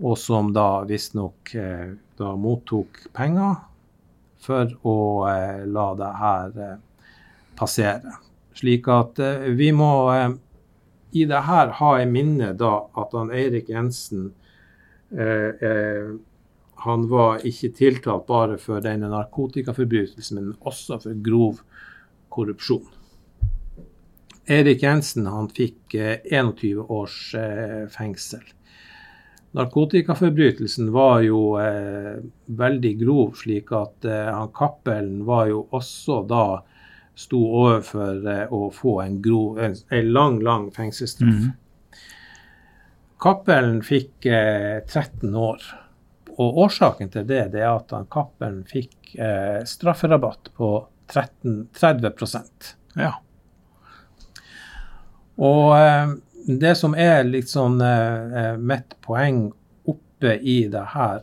Og 0.00 0.16
som 0.18 0.54
da 0.56 0.80
visstnok 0.88 1.52
eh, 1.60 1.92
da 2.16 2.32
mottok 2.40 3.02
penger 3.12 3.60
for 4.40 4.72
å 4.88 4.96
eh, 5.28 5.60
la 5.68 5.86
det 6.00 6.10
her 6.22 6.58
eh, 6.70 6.76
passere. 7.60 8.16
Slik 8.56 8.88
at 8.88 9.20
eh, 9.20 9.50
vi 9.60 9.74
må 9.76 9.92
eh, 10.14 10.30
i 11.20 11.28
det 11.28 11.44
her 11.44 11.76
ha 11.82 11.94
i 12.00 12.08
minne 12.08 12.54
da 12.56 12.78
at 12.96 13.12
han 13.12 13.28
Eirik 13.28 13.68
Jensen 13.68 14.30
Eh, 14.30 14.38
eh, 14.38 14.39
han 15.10 17.02
var 17.10 17.42
ikke 17.46 17.72
tiltalt 17.76 18.28
bare 18.28 18.56
for 18.62 18.80
denne 18.84 19.10
narkotikaforbrytelsen, 19.10 20.38
men 20.38 20.52
også 20.60 21.00
for 21.02 21.18
grov 21.24 21.58
korrupsjon. 22.30 22.86
Erik 24.50 24.82
Jensen 24.86 25.26
han 25.30 25.50
fikk 25.54 25.96
21 25.98 26.62
eh, 26.70 26.94
års 26.94 27.18
fengsel. 27.94 28.46
Narkotikaforbrytelsen 29.52 30.92
var 30.92 31.20
jo 31.26 31.58
eh, 31.58 32.22
veldig 32.46 32.92
grov, 33.00 33.32
slik 33.34 33.72
at 33.74 34.06
eh, 34.06 34.28
han 34.30 34.52
Cappelen 34.54 35.24
var 35.26 35.48
jo 35.50 35.64
også 35.74 36.20
da 36.30 36.44
sto 37.18 37.40
overfor 37.64 38.28
eh, 38.30 38.44
å 38.54 38.68
få 38.74 39.00
en, 39.02 39.18
grov, 39.22 39.58
en, 39.58 39.74
en 39.90 40.12
lang, 40.14 40.38
lang 40.46 40.68
fengselsstraff. 40.76 41.48
Mm. 41.48 41.56
Cappelen 43.20 43.82
fikk 43.84 44.26
eh, 44.26 44.80
13 44.86 45.34
år. 45.36 45.64
Og 46.40 46.58
årsaken 46.64 47.10
til 47.12 47.26
det, 47.28 47.50
det 47.52 47.60
er 47.60 47.74
at 47.74 47.92
Cappelen 48.12 48.62
fikk 48.68 49.14
eh, 49.18 49.60
strafferabatt 49.68 50.52
på 50.56 50.72
13, 51.10 51.68
30% 51.76 52.74
Ja. 52.96 53.12
Og 55.40 55.76
eh, 55.76 56.14
det 56.60 56.74
som 56.80 56.94
er 56.96 57.26
litt 57.28 57.50
sånn 57.50 57.80
eh, 57.84 58.56
mitt 58.56 58.96
poeng 59.04 59.50
oppe 59.88 60.36
i 60.40 60.62
det 60.72 60.86
her, 60.94 61.22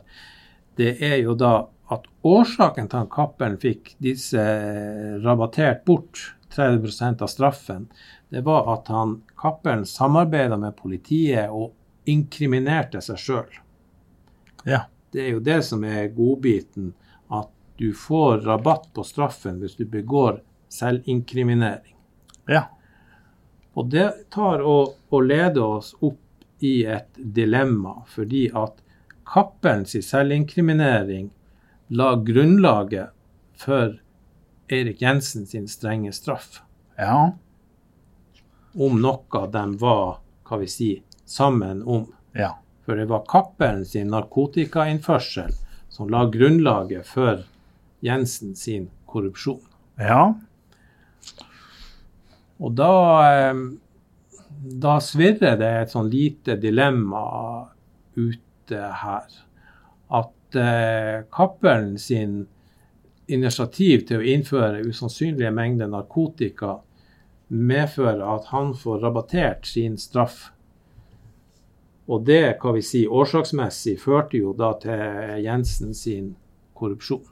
det 0.78 0.94
er 1.02 1.18
jo 1.22 1.34
da 1.38 1.54
at 1.90 2.06
årsaken 2.26 2.90
til 2.90 3.06
at 3.06 3.12
Cappelen 3.14 3.58
fikk 3.62 3.94
disse 4.02 4.38
eh, 4.38 5.16
rabattert 5.24 5.84
bort 5.88 6.34
30% 6.54 7.24
av 7.24 7.30
straffen, 7.32 7.88
det 8.30 8.44
var 8.46 8.68
at 8.74 8.90
han 8.92 9.18
Cappelen 9.40 9.86
samarbeida 9.88 10.58
med 10.60 10.76
politiet 10.76 11.48
og 11.50 11.72
inkriminerte 12.08 13.02
seg 13.04 13.20
sjøl. 13.20 13.58
Ja. 14.64 14.86
Det 15.12 15.24
er 15.24 15.30
jo 15.36 15.44
det 15.44 15.62
som 15.64 15.84
er 15.88 16.10
godbiten, 16.12 16.92
at 17.32 17.48
du 17.80 17.92
får 17.96 18.42
rabatt 18.44 18.90
på 18.94 19.04
straffen 19.06 19.60
hvis 19.62 19.78
du 19.78 19.86
begår 19.88 20.42
selvinkriminering. 20.72 21.96
Ja. 22.48 22.66
Og 23.78 23.88
det 23.92 24.08
tar 24.34 24.64
og, 24.66 24.96
og 25.08 25.24
leder 25.24 25.64
oss 25.78 25.94
opp 26.00 26.20
i 26.64 26.82
et 26.84 27.14
dilemma, 27.16 28.02
fordi 28.10 28.48
at 28.50 28.82
Cappelens 29.28 29.94
selvinkriminering 30.04 31.30
la 31.88 32.14
grunnlaget 32.16 33.10
for 33.56 34.00
Erik 34.68 35.02
Jensen 35.02 35.46
sin 35.46 35.68
strenge 35.68 36.12
straff. 36.12 36.62
Ja. 36.96 37.36
Om 38.74 39.00
noe 39.00 39.44
de 39.52 39.64
var, 39.80 40.18
hva 40.48 40.58
vi 40.60 40.68
sier, 40.68 41.04
sammen 41.30 41.82
om. 41.82 42.06
Ja. 42.32 42.58
For 42.84 42.96
det 42.96 43.08
var 43.10 43.24
Cappelen 43.28 43.84
sin 43.84 44.08
narkotikainnførsel 44.14 45.52
som 45.88 46.10
la 46.10 46.24
grunnlaget 46.30 47.06
for 47.06 47.42
Jensen 48.00 48.54
sin 48.56 48.88
korrupsjon. 49.06 49.60
Ja. 49.98 50.34
Og 52.58 52.72
da, 52.78 52.92
eh, 53.28 53.54
da 54.84 54.98
svirrer 55.04 55.58
det 55.58 55.72
et 55.82 55.94
sånn 55.94 56.10
lite 56.10 56.56
dilemma 56.56 57.68
ute 58.16 58.92
her. 59.02 59.28
At 60.08 60.56
eh, 60.56 61.24
Cappelen 61.34 61.98
sin 61.98 62.46
initiativ 63.28 64.06
til 64.08 64.22
å 64.22 64.28
innføre 64.32 64.86
usannsynlige 64.88 65.52
mengder 65.52 65.90
narkotika 65.92 66.78
medfører 67.48 68.24
at 68.36 68.48
han 68.52 68.72
får 68.76 69.02
rabattert 69.04 69.68
sin 69.68 69.96
straff 70.00 70.48
og 72.08 72.24
det 72.24 72.56
hva 72.62 72.72
vi 72.72 72.82
si, 72.84 73.02
årsaksmessig 73.04 73.98
førte 74.00 74.40
jo 74.40 74.54
da 74.56 74.72
til 74.80 75.42
Jensen 75.44 75.92
sin 75.94 76.32
korrupsjon. 76.78 77.26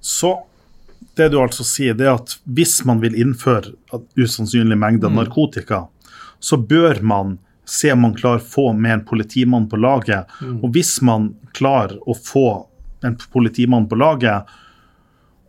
Så 0.00 0.32
det 1.14 1.28
du 1.28 1.38
altså 1.42 1.64
sier, 1.66 1.94
det 1.94 2.08
er 2.08 2.16
at 2.16 2.38
hvis 2.48 2.80
man 2.88 3.02
vil 3.02 3.18
innføre 3.20 3.74
usannsynlig 4.16 4.78
mengde 4.80 5.10
mm. 5.10 5.18
narkotika, 5.20 5.84
så 6.40 6.56
bør 6.56 7.02
man 7.04 7.36
se 7.68 7.92
om 7.92 8.02
man 8.06 8.16
klarer 8.16 8.40
å 8.40 8.50
få 8.54 8.64
med 8.72 8.96
en 8.96 9.04
politimann 9.06 9.68
på 9.70 9.78
laget. 9.78 10.32
Mm. 10.40 10.56
Og 10.64 10.72
hvis 10.74 10.96
man 11.04 11.28
klarer 11.54 12.00
å 12.08 12.16
få 12.16 12.46
en 13.04 13.18
politimann 13.32 13.86
på 13.90 14.00
laget, 14.00 14.48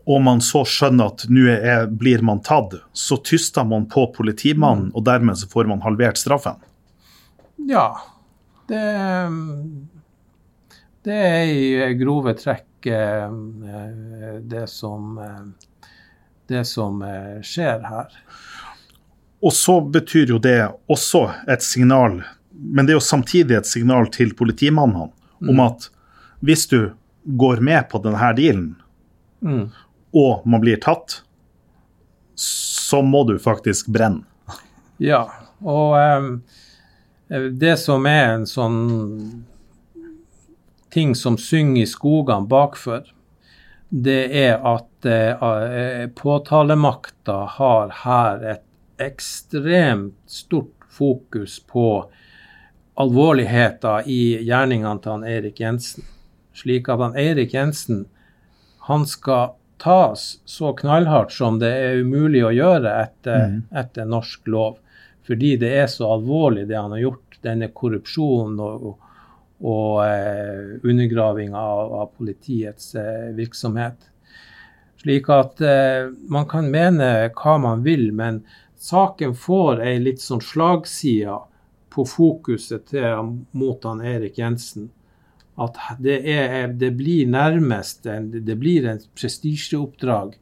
og 0.03 0.19
man 0.21 0.43
så 0.43 0.65
skjønner 0.67 1.13
at 1.13 1.23
nå 1.31 1.55
blir 1.95 2.21
man 2.27 2.43
tatt, 2.43 2.75
så 2.91 3.17
tyster 3.23 3.63
man 3.63 3.87
på 3.87 4.09
politimannen, 4.15 4.91
mm. 4.91 4.95
og 4.99 5.07
dermed 5.07 5.39
så 5.39 5.47
får 5.49 5.71
man 5.71 5.83
halvert 5.85 6.19
straffen. 6.19 6.59
Ja. 7.69 7.87
Det, 8.67 8.83
det 11.03 11.19
er 11.19 11.51
i 11.51 11.93
grove 11.99 12.33
trekk 12.39 12.87
eh, 12.87 13.35
det 14.41 14.65
som, 14.71 15.19
det 16.47 16.63
som 16.69 17.03
skjer 17.43 17.83
her. 17.87 18.19
Og 19.43 19.51
så 19.53 19.81
betyr 19.81 20.31
jo 20.31 20.39
det 20.39 20.59
også 20.91 21.25
et 21.51 21.63
signal, 21.63 22.21
men 22.51 22.87
det 22.87 22.93
er 22.93 23.01
jo 23.01 23.03
samtidig 23.03 23.57
et 23.57 23.67
signal 23.67 24.07
til 24.13 24.31
politimannene 24.39 25.09
mm. 25.11 25.49
om 25.51 25.63
at 25.65 25.89
hvis 26.43 26.67
du 26.71 26.93
går 27.23 27.59
med 27.63 27.89
på 27.91 27.99
denne 28.03 28.29
dealen, 28.37 28.69
mm. 29.43 29.65
og 30.15 30.47
man 30.47 30.63
blir 30.63 30.79
tatt, 30.83 31.21
så 32.39 33.01
må 33.03 33.23
du 33.27 33.35
faktisk 33.39 33.91
brenne. 33.91 34.23
Ja, 35.01 35.25
og 35.63 35.95
um, 35.97 36.29
det 37.33 37.77
som 37.81 38.05
er 38.05 38.35
en 38.35 38.45
sånn 38.49 38.81
ting 40.93 41.15
som 41.17 41.37
synger 41.41 41.83
i 41.83 41.89
skogene 41.89 42.45
bakfor, 42.49 43.07
det 43.89 44.21
er 44.37 44.59
at 44.65 45.05
eh, 45.05 46.05
påtalemakta 46.17 47.39
har 47.57 47.93
her 48.03 48.45
et 48.55 48.65
ekstremt 49.01 50.17
stort 50.29 50.85
fokus 50.93 51.59
på 51.59 51.87
alvorligheter 52.93 54.05
i 54.09 54.21
gjerningene 54.45 55.01
til 55.01 55.15
han 55.15 55.27
Erik 55.29 55.61
Jensen. 55.61 56.05
Slik 56.53 56.89
at 56.89 57.01
han 57.01 57.17
Eirik 57.17 57.53
Jensen 57.53 58.05
han 58.85 59.05
skal 59.09 59.55
tas 59.81 60.39
så 60.45 60.73
knallhardt 60.77 61.33
som 61.33 61.57
det 61.59 61.71
er 61.73 62.01
umulig 62.05 62.43
å 62.45 62.53
gjøre 62.53 62.93
etter, 63.01 63.47
mm. 63.49 63.59
etter 63.81 64.07
norsk 64.07 64.47
lov. 64.53 64.77
Fordi 65.27 65.55
det 65.57 65.71
er 65.79 65.87
så 65.91 66.09
alvorlig, 66.17 66.67
det 66.67 66.77
han 66.77 66.91
har 66.91 67.01
gjort. 67.05 67.22
Denne 67.43 67.69
korrupsjonen 67.75 68.59
og, 68.63 68.89
og, 69.59 70.05
eh, 70.05 70.79
undergraving 70.83 71.55
av, 71.55 71.93
av 72.01 72.11
politiets 72.17 72.95
eh, 72.95 73.29
virksomhet. 73.37 74.09
Slik 75.03 75.29
at 75.33 75.61
eh, 75.61 76.09
man 76.31 76.47
kan 76.47 76.69
mene 76.71 77.09
hva 77.35 77.57
man 77.59 77.83
vil, 77.83 78.11
men 78.15 78.43
saken 78.79 79.35
får 79.35 79.83
ei 79.83 79.97
litt 79.99 80.23
sånn 80.23 80.43
slagside 80.43 81.41
på 81.93 82.05
fokuset 82.07 82.87
til, 82.89 83.33
mot 83.51 83.83
han 83.83 84.01
Erik 84.01 84.39
Jensen. 84.39 84.89
At 85.59 85.77
det, 86.01 86.21
er, 86.25 86.71
det 86.73 86.93
blir 86.97 87.27
nærmest 87.29 88.07
en, 88.09 88.31
det 88.33 88.55
blir 88.57 88.87
en 88.89 89.01
prestisjeoppdrag 89.13 90.33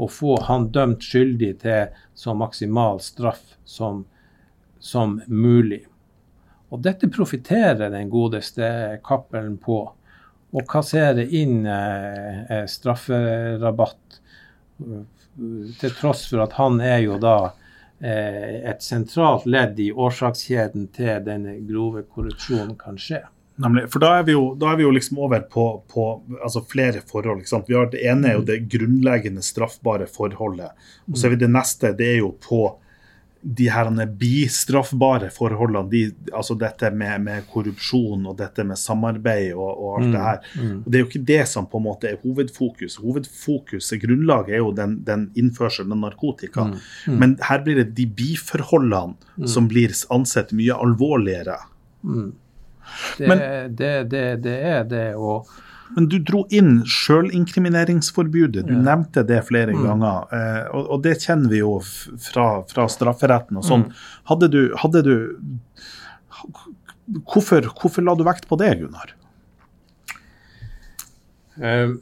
å 0.00 0.06
få 0.08 0.36
han 0.46 0.68
dømt 0.72 1.02
skyldig 1.04 1.50
til 1.64 2.04
så 2.14 2.36
maksimal 2.38 3.00
straff 3.04 3.56
som, 3.68 4.04
som 4.78 5.18
mulig. 5.26 5.82
Og 6.70 6.82
dette 6.84 7.10
profitterer 7.10 7.90
den 7.90 8.10
godeste 8.10 9.00
Cappelen 9.06 9.56
på 9.58 9.82
og 10.50 10.66
kassere 10.66 11.24
inn 11.26 11.64
eh, 11.66 12.42
eh, 12.50 12.66
strafferabatt. 12.66 14.20
Til 15.80 15.92
tross 15.98 16.24
for 16.30 16.42
at 16.42 16.56
han 16.58 16.80
er 16.82 17.04
jo 17.04 17.18
da 17.22 17.52
eh, 18.02 18.56
et 18.72 18.82
sentralt 18.82 19.46
ledd 19.46 19.78
i 19.80 19.90
årsakskjeden 19.92 20.88
til 20.96 21.20
denne 21.26 21.58
grove 21.68 22.02
korrupsjonen 22.08 22.74
kan 22.80 22.98
skje. 22.98 23.22
Nemlig, 23.60 23.84
for 23.92 24.00
da 24.00 24.14
er 24.18 24.24
vi 24.24 24.32
jo, 24.32 24.44
er 24.64 24.78
vi 24.80 24.86
jo 24.86 24.92
liksom 24.96 25.18
over 25.20 25.42
på, 25.52 25.64
på 25.92 26.04
altså 26.40 26.62
flere 26.64 27.02
forhold. 27.06 27.44
Vi 27.68 27.76
har 27.76 27.90
Det 27.92 28.00
ene 28.08 28.30
er 28.30 28.38
jo 28.38 28.46
det 28.48 28.62
grunnleggende 28.72 29.44
straffbare 29.44 30.06
forholdet. 30.08 30.72
Og 31.10 31.18
så 31.18 31.28
er 31.28 31.34
vi 31.34 31.42
det 31.44 31.50
neste, 31.52 31.92
det 31.96 32.08
er 32.14 32.22
jo 32.22 32.32
på 32.40 32.62
de 33.42 33.68
her 33.72 33.88
bistraffbare 34.20 35.30
forholdene, 35.32 35.88
de, 35.88 36.00
altså 36.36 36.54
dette 36.60 36.90
med, 36.92 37.22
med, 37.24 37.46
korrupsjon 37.48 38.26
og 38.28 38.36
dette 38.36 38.64
med 38.68 38.76
samarbeid 38.76 39.54
og, 39.54 39.70
og 39.70 39.94
alt 40.00 40.08
mm, 40.08 40.12
det 40.12 40.24
her. 40.24 40.42
Mm. 40.60 40.74
Og 40.74 40.90
Det 40.90 40.98
er 40.98 41.04
jo 41.04 41.08
ikke 41.08 41.22
det 41.30 41.40
som 41.48 41.68
på 41.70 41.80
en 41.80 41.86
måte 41.86 42.10
er 42.10 42.20
hovedfokus. 42.20 42.98
Hovedfokuset, 43.00 43.96
grunnlaget, 44.02 44.58
er 44.58 44.60
jo 44.60 44.74
den, 44.76 44.98
den 45.06 45.24
innførselen 45.40 45.96
av 45.96 46.02
narkotika. 46.04 46.68
Mm, 46.68 46.76
mm, 47.06 47.16
Men 47.22 47.34
her 47.48 47.64
blir 47.64 47.80
det 47.80 47.88
de 47.96 48.06
biforholdene 48.20 49.16
mm. 49.16 49.48
som 49.48 49.70
blir 49.72 49.96
ansett 50.12 50.52
mye 50.56 50.76
alvorligere. 50.76 51.56
Mm. 52.04 52.30
Det, 53.16 53.26
Men, 53.28 53.44
det, 53.76 53.92
det, 54.12 54.24
det, 54.44 54.56
er 54.68 54.84
det. 54.90 55.08
og 55.16 55.48
men 55.96 56.06
du 56.10 56.18
dro 56.22 56.44
inn 56.54 56.82
sjølinkrimineringsforbudet. 56.86 58.66
Du 58.68 58.74
ja. 58.76 58.82
nevnte 58.90 59.24
det 59.26 59.40
flere 59.48 59.74
mm. 59.74 59.82
ganger. 59.86 60.28
Eh, 60.36 60.62
og, 60.70 60.84
og, 60.84 61.02
det 61.06 61.16
kjenner 61.24 61.50
vi 61.52 61.62
jo 61.62 61.76
fra, 61.82 62.46
fra 62.70 62.86
strafferetten 62.92 63.58
og 63.60 63.66
sånn. 63.66 63.88
Mm. 63.88 64.04
Hadde, 64.30 64.62
hadde 64.84 65.02
du 65.06 65.14
hvorfor, 67.26 67.66
hvorfor, 67.74 68.06
la 68.06 68.14
du 68.14 68.24
vekt 68.26 68.48
på 68.50 68.58
det, 68.60 68.72
Gunnar? 68.82 69.14
Um, 71.60 71.98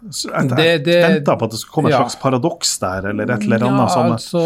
jeg 0.00 0.80
venta 0.86 1.34
på 1.36 1.44
at 1.44 1.52
det 1.52 1.58
skulle 1.60 1.74
komme 1.74 1.90
et 1.90 1.96
ja. 1.98 2.00
slags 2.06 2.16
paradoks 2.22 2.70
der, 2.80 3.10
eller 3.10 3.34
et 3.34 3.44
eller 3.44 3.66
annet. 3.66 3.90
Ja, 3.92 4.04
altså, 4.14 4.44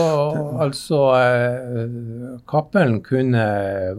altså 0.64 1.02
eh, 1.20 1.84
Cappelen 2.50 2.98
kunne 3.06 3.44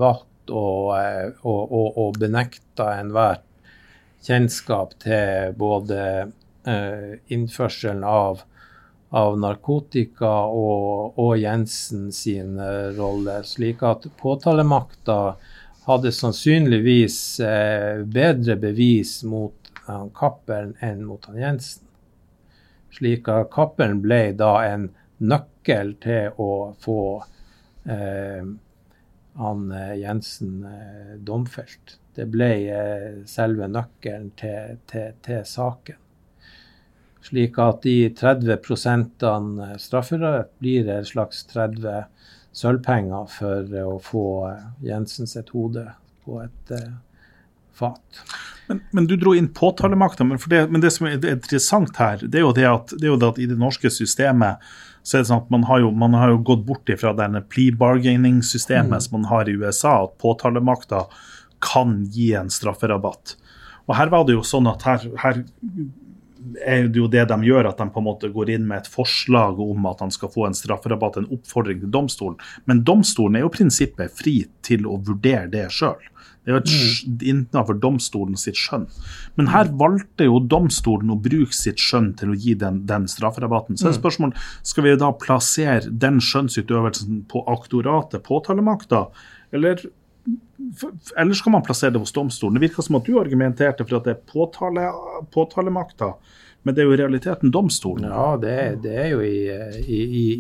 valgt 0.01 0.51
å, 0.51 0.65
eh, 0.97 1.29
å, 1.47 1.53
å, 1.63 1.85
å 2.03 2.09
benekte 2.17 2.89
enhver 2.97 3.39
kjennskap 4.25 4.95
til 5.03 5.53
både 5.57 5.99
eh, 6.67 7.15
innførselen 7.33 8.03
av, 8.07 8.41
av 9.15 9.37
narkotika 9.39 10.33
og, 10.49 11.19
og, 11.19 11.35
Jensen 11.39 12.09
sin 12.15 12.59
eh, 12.59 12.91
rolle. 12.97 13.41
Slik 13.47 13.83
at 13.85 14.07
påtalemakta 14.21 15.19
hadde 15.85 16.11
sannsynligvis 16.15 17.19
eh, 17.45 18.03
bedre 18.05 18.57
bevis 18.61 19.19
mot 19.27 19.73
han 19.85 20.09
Cappelen 20.17 20.73
enn 20.81 21.05
mot 21.05 21.25
han 21.29 21.41
Jensen. 21.41 21.83
Slik 22.95 23.29
at 23.29 23.51
Cappelen 23.53 24.01
ble 24.01 24.31
da 24.37 24.55
en 24.65 24.89
nøkkel 25.21 25.93
til 26.03 26.33
å 26.41 26.51
få 26.81 27.01
eh, 27.85 28.47
han 29.35 29.71
eh, 29.71 29.93
Jensen 30.01 30.63
eh, 30.69 31.13
domfelt. 31.27 31.99
Det 32.15 32.27
ble 32.31 32.49
eh, 32.71 33.21
selve 33.29 33.69
nøkkelen 33.71 34.31
til, 34.39 34.79
til, 34.89 35.13
til 35.25 35.45
saken. 35.47 36.01
Slik 37.25 37.57
at 37.57 37.81
de 37.81 38.11
30% 38.13 39.23
strafferett 39.81 40.51
blir 40.61 40.89
en 40.93 41.07
slags 41.07 41.41
30 41.49 42.03
sølvpenger 42.55 43.31
for 43.33 43.79
å 43.81 43.95
få 44.03 44.25
Jensen 44.85 45.27
sitt 45.27 45.49
hode 45.55 45.87
på 46.23 46.37
et 46.43 46.75
fat. 47.73 48.25
Men, 48.67 48.81
men, 48.91 49.07
du 49.07 49.15
dro 49.17 49.35
inn 49.35 49.47
påtalemakta. 49.53 50.23
Men, 50.23 50.39
men, 50.69 50.81
det 50.81 50.91
som 50.95 51.07
er 51.07 51.19
interessant 51.29 51.97
her, 52.01 52.23
det 52.23 52.41
er 52.41 52.45
jo 52.47 52.55
det 52.55 52.67
at, 52.69 52.95
det 52.97 53.11
jo 53.11 53.19
det 53.19 53.31
at 53.35 53.41
i 53.41 53.49
det 53.49 53.59
norske 53.61 53.91
systemet 53.93 54.63
så 55.05 55.19
er 55.19 55.21
det 55.21 55.29
sånn 55.29 55.43
at 55.43 55.51
man 55.53 55.67
har 55.69 55.83
jo, 55.83 55.91
man 55.93 56.15
har 56.17 56.31
jo 56.33 56.41
gått 56.41 56.63
bort 56.65 56.89
ifra 56.89 57.11
denne 57.13 57.43
plea 57.45 57.75
bargaining-systemet 57.77 58.95
mm. 58.95 59.03
som 59.05 59.19
man 59.19 59.27
har 59.29 59.49
i 59.49 59.53
USA, 59.53 59.99
at 60.07 60.15
påtalemakta 60.21 61.03
kan 61.65 62.03
gi 62.13 62.31
en 62.37 62.51
strafferabatt. 62.53 63.35
Og 63.85 63.95
her 63.97 64.09
var 64.13 64.25
det 64.25 64.37
jo 64.37 64.45
sånn 64.45 64.69
at 64.69 64.85
her, 64.87 65.05
her 65.21 65.43
er 66.65 66.87
det 66.87 66.99
jo 66.99 67.07
det 67.11 67.25
de 67.29 67.37
gjør, 67.47 67.69
at 67.69 67.79
de 67.81 67.87
på 67.91 68.01
en 68.01 68.07
måte 68.07 68.29
går 68.33 68.51
inn 68.55 68.65
med 68.69 68.83
et 68.83 68.89
forslag 68.91 69.59
om 69.61 69.87
at 69.89 70.01
han 70.03 70.13
skal 70.13 70.31
få 70.33 70.47
en 70.47 70.57
strafferabatt, 70.57 71.19
en 71.19 71.31
oppfordring 71.33 71.81
til 71.81 71.93
domstolen. 71.93 72.37
Men 72.69 72.83
domstolen 72.85 73.37
er 73.37 73.45
jo 73.45 73.53
i 73.53 73.55
prinsippet 73.57 74.13
fri 74.17 74.35
til 74.65 74.85
å 74.89 74.99
vurdere 75.05 75.49
det 75.53 75.67
sjøl. 75.73 76.01
Det 76.45 76.53
er 76.53 76.59
jo 76.59 76.61
et, 76.61 76.71
mm. 76.71 77.13
innenfor 77.31 77.77
domstolen 77.81 78.37
sitt 78.37 78.59
skjønn. 78.61 78.85
Men 79.39 79.49
her 79.49 79.71
valgte 79.79 80.27
jo 80.27 80.37
domstolen 80.45 81.09
å 81.09 81.17
bruke 81.17 81.55
sitt 81.57 81.81
skjønn 81.81 82.11
til 82.19 82.35
å 82.35 82.37
gi 82.37 82.53
den, 82.61 82.83
den 82.85 83.07
strafferabatten. 83.09 83.79
Så 83.81 83.89
er 83.89 83.97
mm. 83.97 84.35
skal 84.61 84.85
vi 84.85 84.93
da 85.01 85.09
plassere 85.17 85.89
den 85.89 86.21
skjønnsutøvelsen 86.21 87.23
på 87.31 87.41
aktoratet, 87.49 88.21
påtalemakta, 88.29 89.07
eller, 89.55 89.81
eller 91.17 91.43
kan 91.43 91.51
man 91.51 91.63
plassere 91.63 91.89
det 91.89 91.99
hos 91.99 92.11
domstolen? 92.11 92.53
Det 92.53 92.67
virker 92.67 92.81
som 92.85 92.97
at 92.97 93.05
du 93.05 93.19
argumenterte 93.19 93.85
for 93.85 93.99
at 93.99 94.07
det 94.07 94.15
er 94.15 94.23
påtale, 94.31 94.87
påtalemakta. 95.33 96.13
Men 96.65 96.75
det 96.75 96.81
er 96.81 96.87
jo 96.89 96.95
i 96.95 97.01
realiteten 97.03 97.51
domstolen. 97.53 98.07
Ja, 98.09 98.37
det, 98.41 98.55
det 98.83 98.95
er 99.03 99.11
jo 99.13 99.21
i, 99.21 99.45
i, 99.85 99.99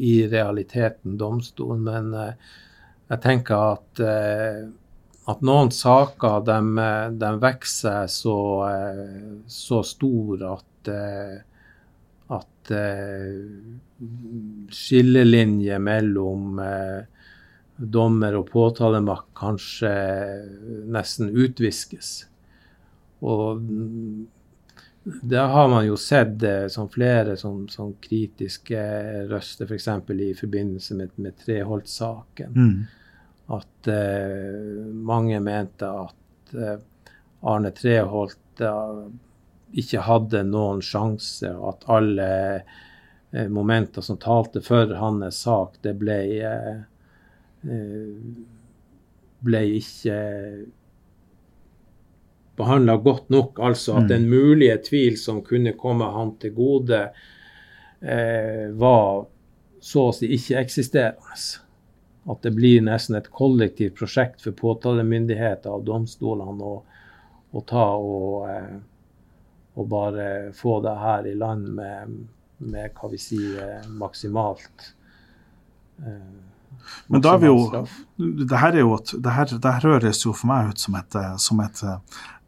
i, 0.09 0.15
realiteten 0.31 1.19
domstolen. 1.21 1.83
Men 1.85 2.09
uh, 2.17 2.55
jeg 3.13 3.21
tenker 3.21 3.75
at 3.75 4.01
uh, 4.01 4.65
at 5.25 5.45
noen 5.45 5.71
saker 5.73 6.41
de, 6.45 6.57
de 7.17 7.29
vokser 7.41 8.09
så, 8.13 8.37
så 9.49 9.79
stor 9.81 10.43
at, 10.51 10.89
at 12.37 12.73
skillelinjer 14.69 15.81
mellom 15.81 16.61
dommer 17.75 18.37
og 18.39 18.49
påtalemakt 18.53 19.27
kanskje 19.35 19.91
nesten 20.91 21.29
utviskes. 21.29 22.25
Og 23.25 23.61
det 25.03 25.43
har 25.53 25.67
man 25.69 25.85
jo 25.85 25.97
sett 25.99 26.43
som 26.71 26.87
flere 26.89 27.35
som, 27.37 27.65
som 27.69 27.93
kritiske 28.01 28.79
røster, 29.29 29.67
f.eks. 29.69 29.89
For 30.07 30.21
i 30.21 30.31
forbindelse 30.37 30.97
med, 30.97 31.17
med 31.21 31.41
Treholt-saken. 31.45 32.53
Mm 32.55 32.85
at 33.45 33.87
uh, 33.93 34.85
mange 35.05 35.37
mente 35.37 35.85
at 35.85 36.53
uh, 36.57 36.79
Arne 37.45 37.69
Treholt 37.77 38.61
uh, 38.65 39.03
ikke 39.75 40.03
hadde 40.05 40.43
noen 40.47 40.81
sjanse, 40.85 41.49
og 41.51 41.73
at 41.73 41.87
alle 41.91 42.27
eh, 42.55 43.47
momenter 43.51 44.05
som 44.05 44.19
talte 44.21 44.61
for 44.63 44.93
hans 44.95 45.41
sak, 45.43 45.79
det 45.83 45.97
ble 45.99 46.19
eh, 46.37 46.69
eh, 46.69 46.77
ble 49.45 49.61
ikke 49.77 50.17
behandla 52.55 52.95
godt 53.03 53.29
nok. 53.33 53.59
Altså 53.59 53.97
at 53.97 54.05
mm. 54.05 54.09
den 54.13 54.29
mulige 54.29 54.77
tvil 54.89 55.17
som 55.21 55.43
kunne 55.45 55.73
komme 55.79 56.07
han 56.13 56.35
til 56.41 56.53
gode, 56.55 57.01
var 58.01 59.25
så 59.81 60.07
å 60.09 60.13
si 60.13 60.27
ikke-eksisterende 60.35 61.65
at 62.25 62.41
det 62.41 62.51
blir 62.57 62.81
nesten 62.81 63.17
et 63.19 63.29
kollektivt 63.29 63.97
prosjekt 63.99 64.41
for 64.41 64.57
påtalemyndigheter 64.57 65.69
og 65.69 65.85
domstolene 65.85 66.65
å, 66.65 66.75
å 67.53 67.61
ta 67.69 67.85
og, 68.01 68.47
eh, 68.49 68.77
og, 69.75 69.83
bare 69.91 70.27
få 70.57 70.79
det 70.81 70.95
her 71.03 71.29
i 71.29 71.35
land 71.37 71.69
med, 71.77 72.15
med 72.65 72.97
hva 72.97 73.11
vi 73.11 73.19
sier, 73.21 73.85
maksimalt. 74.01 74.89
Eh, 76.75 77.01
Men 77.15 77.23
da 77.25 77.33
er 77.35 77.43
vi 77.43 77.51
jo 77.51 77.85
det 78.17 78.59
her, 78.61 78.75
er 78.75 78.83
jo 78.83 78.93
et, 78.95 79.15
det 79.23 79.33
her, 79.35 79.51
det 79.51 79.73
her 79.77 79.89
høres 79.95 80.23
jo 80.25 80.33
for 80.35 80.51
meg 80.51 80.71
ut 80.71 80.79
som 80.85 80.95
et, 80.99 81.19
som 81.41 81.59
et 81.65 81.83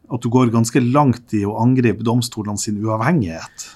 at 0.08 0.24
du 0.24 0.30
går 0.32 0.48
ganske 0.52 0.80
langt 0.80 1.34
i 1.36 1.42
å 1.44 1.58
angripe 1.60 2.04
domstolene 2.06 2.60
sin 2.60 2.78
uavhengighet. 2.80 3.66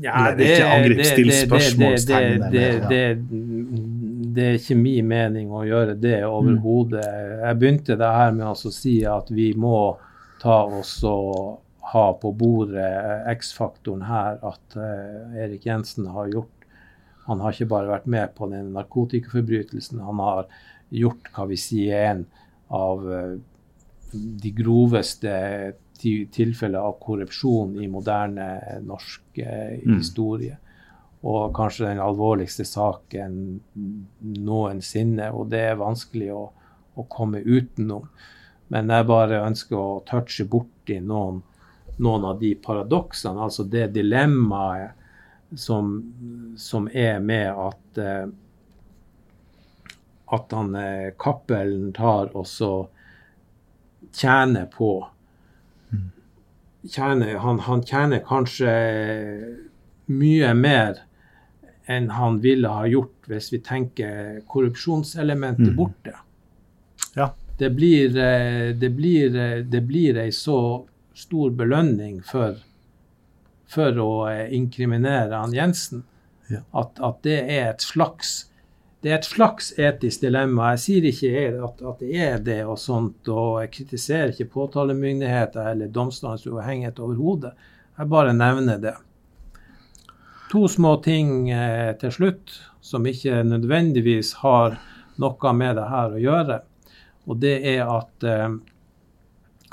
Ja, 0.00 0.30
Eller 0.30 0.40
ikke 0.46 0.68
angrip, 0.72 1.02
still 1.04 1.32
spørsmålstegn, 1.34 2.46
det, 2.52 2.66
det, 2.88 3.00
det, 3.26 4.30
det 4.36 4.46
er 4.46 4.58
ikke 4.60 4.78
min 4.78 5.10
mening 5.10 5.52
å 5.52 5.64
gjøre 5.66 5.96
det 6.00 6.20
overhodet. 6.24 7.04
Jeg 7.42 7.58
begynte 7.60 7.98
det 8.00 8.12
her 8.14 8.32
med 8.36 8.46
å 8.48 8.72
si 8.72 8.98
at 9.10 9.28
vi 9.34 9.50
må 9.58 9.76
ta 10.40 10.62
oss 10.78 10.98
og 11.04 11.58
ha 11.92 12.06
på 12.18 12.32
bordet 12.34 12.88
X-faktoren 13.36 14.06
her, 14.08 14.40
at 14.42 14.78
eh, 14.80 15.44
Erik 15.44 15.68
Jensen 15.68 16.08
har 16.10 16.32
gjort 16.32 16.55
Han 17.26 17.40
har 17.42 17.52
ikke 17.54 17.68
bare 17.70 17.90
vært 17.90 18.06
med 18.10 18.34
på 18.36 18.48
den 18.50 18.72
narkotikaforbrytelsen, 18.76 20.00
han 20.06 20.20
har 20.22 20.46
gjort 20.94 21.30
hva 21.34 21.46
vi 21.50 21.56
sier 21.58 21.96
er 21.96 22.10
en 22.12 22.24
av 22.76 23.06
eh, 23.12 23.32
de 24.14 24.52
groveste 24.54 25.32
ti- 25.98 26.28
tilfeller 26.32 26.78
av 26.78 26.98
korrupsjon 27.02 27.74
i 27.82 27.88
moderne 27.90 28.46
norsk 28.86 29.42
eh, 29.42 29.80
Mm. 29.82 30.62
Og 31.26 31.54
kanskje 31.56 31.88
den 31.88 31.98
alvorligste 31.98 32.62
saken 32.68 33.60
noensinne. 34.22 35.30
Og 35.34 35.48
det 35.50 35.62
er 35.72 35.80
vanskelig 35.80 36.28
å, 36.34 36.42
å 36.94 37.04
komme 37.10 37.40
utenom. 37.42 38.04
Men 38.70 38.92
jeg 38.92 39.06
bare 39.08 39.40
ønsker 39.46 39.78
å 39.78 40.02
touche 40.06 40.46
borti 40.50 41.00
noen, 41.02 41.40
noen 41.98 42.28
av 42.30 42.38
de 42.40 42.52
paradoksene, 42.54 43.42
altså 43.42 43.64
det 43.64 43.88
dilemmaet 43.96 44.95
som, 45.54 45.92
som 46.58 46.88
er 46.92 47.20
med 47.20 47.52
at 47.52 47.98
eh, 47.98 48.26
at 50.26 50.52
han 50.52 50.74
eh, 50.74 51.12
Cappelen 51.18 51.92
tar 51.94 52.32
og 52.36 52.46
så 52.50 52.70
tjener 54.16 54.66
på 54.72 54.90
tjener, 56.90 57.36
han, 57.42 57.58
han 57.58 57.82
tjener 57.86 58.22
kanskje 58.26 58.72
mye 60.06 60.52
mer 60.54 61.00
enn 61.90 62.10
han 62.14 62.40
ville 62.42 62.70
ha 62.70 62.86
gjort 62.90 63.28
hvis 63.30 63.52
vi 63.54 63.60
tenker 63.62 64.40
korrupsjonselementet 64.50 65.68
Mm. 65.70 65.76
borte. 65.76 66.14
Ja. 67.14 67.32
Det 67.58 67.70
blir, 67.70 68.16
eh, 68.18 68.74
det 68.74 68.90
blir, 68.90 69.36
eh, 69.36 69.62
det 69.64 69.80
blir 69.80 70.18
ei 70.18 70.30
så 70.32 70.86
stor 71.14 71.50
belønning 71.50 72.20
for, 72.24 72.56
for 73.70 73.98
å 74.02 74.10
eh, 74.30 74.44
inkriminere 74.56 75.34
han 75.34 75.54
Jensen 75.54 76.04
Ja. 76.48 76.60
at, 76.78 77.00
at 77.02 77.24
det 77.26 77.40
er 77.50 77.72
et 77.72 77.82
slags 77.82 78.44
det 79.02 79.10
er 79.10 79.16
et 79.18 79.26
slags 79.26 79.72
etisk 79.78 80.22
dilemma. 80.24 80.72
Jeg 80.74 80.80
sier 80.82 81.04
ikke 81.10 81.64
at, 81.66 81.82
at 81.90 82.00
det 82.02 82.20
er 82.22 82.38
det, 82.42 82.60
og 82.66 82.78
sånt, 82.80 83.28
og 83.30 83.60
jeg 83.62 83.70
kritiserer 83.74 84.32
ikke 84.32 84.48
påtalemyndigheter 84.54 85.68
eller 85.72 85.90
domstolens 85.94 86.46
uavhengighet 86.48 86.98
overhodet. 87.04 87.52
Jeg 87.98 88.10
bare 88.10 88.32
nevner 88.34 88.80
det. 88.82 88.94
To 90.50 90.64
små 90.70 90.96
ting 91.04 91.50
eh, 91.50 91.92
til 92.00 92.14
slutt 92.14 92.56
som 92.82 93.06
ikke 93.06 93.44
nødvendigvis 93.46 94.32
har 94.42 94.78
noe 95.22 95.52
med 95.54 95.78
det 95.78 95.86
her 95.92 96.16
å 96.16 96.22
gjøre. 96.22 96.58
Og 97.26 97.40
det 97.42 97.56
er 97.76 97.84
at 97.90 98.26
eh, 98.26 98.58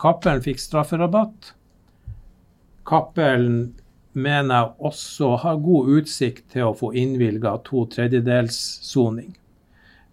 Cappelen 0.04 0.44
fikk 0.46 0.62
strafferabatt. 0.62 1.54
Cappelen 2.86 3.74
mener 4.14 4.56
jeg 4.56 4.90
også 4.90 5.30
har 5.42 5.62
god 5.64 5.90
utsikt 5.98 6.46
til 6.54 6.70
å 6.70 6.78
få 6.78 6.92
innvilga 6.98 7.56
to 7.66 7.86
tredjedels 7.92 8.60
soning. 8.86 9.34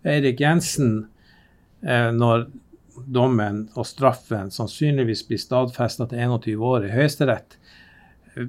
Eirik 0.06 0.40
Jensen, 0.40 1.08
eh, 1.84 2.08
når 2.12 2.48
dommen 3.06 3.66
og 3.76 3.86
straffen 3.88 4.50
sannsynligvis 4.52 5.26
blir 5.28 5.40
stadfesta 5.40 6.08
til 6.08 6.24
21 6.24 6.64
år 6.64 6.88
i 6.88 6.94
Høyesterett, 6.94 7.56
eh, 8.36 8.48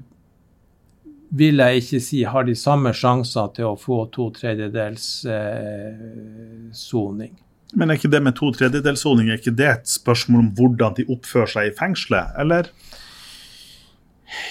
vil 1.32 1.64
jeg 1.64 1.84
ikke 1.84 2.02
si 2.04 2.24
har 2.24 2.48
de 2.48 2.56
samme 2.56 2.92
sjanser 2.96 3.54
til 3.56 3.72
å 3.72 3.80
få 3.80 4.06
to 4.12 4.30
tredjedels 4.36 5.26
eh, 5.26 6.72
soning. 6.76 7.36
Men 7.74 7.90
er 7.90 8.00
ikke 8.00 8.12
det 8.12 8.24
med 8.24 8.36
to 8.36 8.50
tredjedelssoning 8.52 9.30
er 9.30 9.40
ikke 9.40 9.56
det 9.56 9.70
et 9.70 9.92
spørsmål 9.92 10.42
om 10.44 10.50
hvordan 10.58 10.98
de 10.98 11.08
oppfører 11.12 11.54
seg 11.54 11.70
i 11.70 11.76
fengselet, 11.78 12.34
eller? 12.40 12.72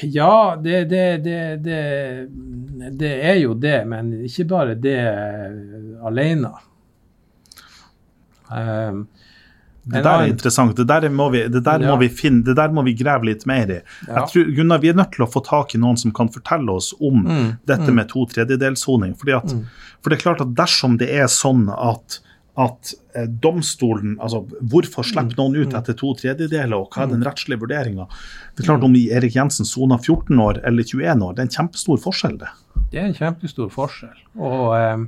Ja, 0.03 0.57
det, 0.61 0.85
det, 0.90 1.05
det, 1.25 1.38
det, 1.64 1.81
det 3.01 3.12
er 3.31 3.38
jo 3.40 3.55
det, 3.55 3.79
men 3.88 4.12
ikke 4.27 4.45
bare 4.51 4.75
det 4.77 4.99
alene. 6.05 6.51
Um, 8.51 9.07
Det 9.90 10.03
der 10.05 10.21
er 10.23 10.29
interessant. 10.29 10.77
Det 10.77 10.85
der 10.87 11.09
må 11.09 11.31
vi, 11.33 11.40
det 11.49 11.62
der 11.64 11.81
Ja. 11.81 11.90
må 11.95 11.97
vi 11.99 12.09
finne, 12.12 12.45
det 12.45 12.55
der 12.57 12.69
må 12.71 12.83
vi 12.85 12.93
grave 12.95 13.25
litt 13.25 13.47
mer 13.49 13.71
i. 13.71 13.79
Ja. 14.07 14.27
Tror, 14.29 14.51
Gunnar, 14.55 14.79
Vi 14.79 14.88
er 14.90 14.95
nødt 14.95 15.12
til 15.16 15.25
å 15.25 15.31
få 15.33 15.40
tak 15.43 15.75
i 15.75 15.79
noen 15.79 15.97
som 15.97 16.12
kan 16.12 16.29
fortelle 16.29 16.71
oss 16.71 16.93
om 17.01 17.25
Mm, 17.25 17.57
dette 17.66 17.88
mm. 17.88 17.95
med 17.95 18.09
to 18.09 18.27
tredjedelssoning. 18.27 19.14
Mm. 19.16 19.64
For 20.03 20.11
det 20.11 20.19
er 20.19 20.23
klart 20.23 20.40
at 20.45 20.55
dersom 20.55 20.99
det 20.99 21.09
er 21.11 21.27
sånn 21.27 21.69
at 21.73 22.21
at 22.61 22.92
eh, 23.16 23.29
domstolen 23.42 24.16
altså 24.20 24.42
Hvorfor 24.73 25.07
slipper 25.07 25.37
noen 25.38 25.57
ut 25.62 25.77
etter 25.77 25.96
to 25.99 26.12
tredjedeler, 26.18 26.77
og 26.77 26.90
hva 26.92 27.07
er 27.07 27.12
den 27.14 27.25
rettslige 27.27 27.61
vurderinga? 27.62 28.07
Det 28.55 28.64
er 28.64 28.70
klart 28.70 28.87
Om 28.87 28.96
Erik 29.01 29.37
Jensen 29.38 29.68
soner 29.68 30.01
14 30.01 30.42
år 30.42 30.61
eller 30.68 30.87
21 30.87 31.25
år, 31.27 31.37
det 31.37 31.44
er 31.44 31.49
en 31.49 31.57
kjempestor 31.57 32.03
forskjell, 32.03 32.37
det. 32.42 32.51
Det 32.90 33.01
er 33.01 33.09
en 33.09 33.16
kjempestor 33.16 33.70
forskjell. 33.73 34.18
Og, 34.40 34.66
um, 34.75 35.07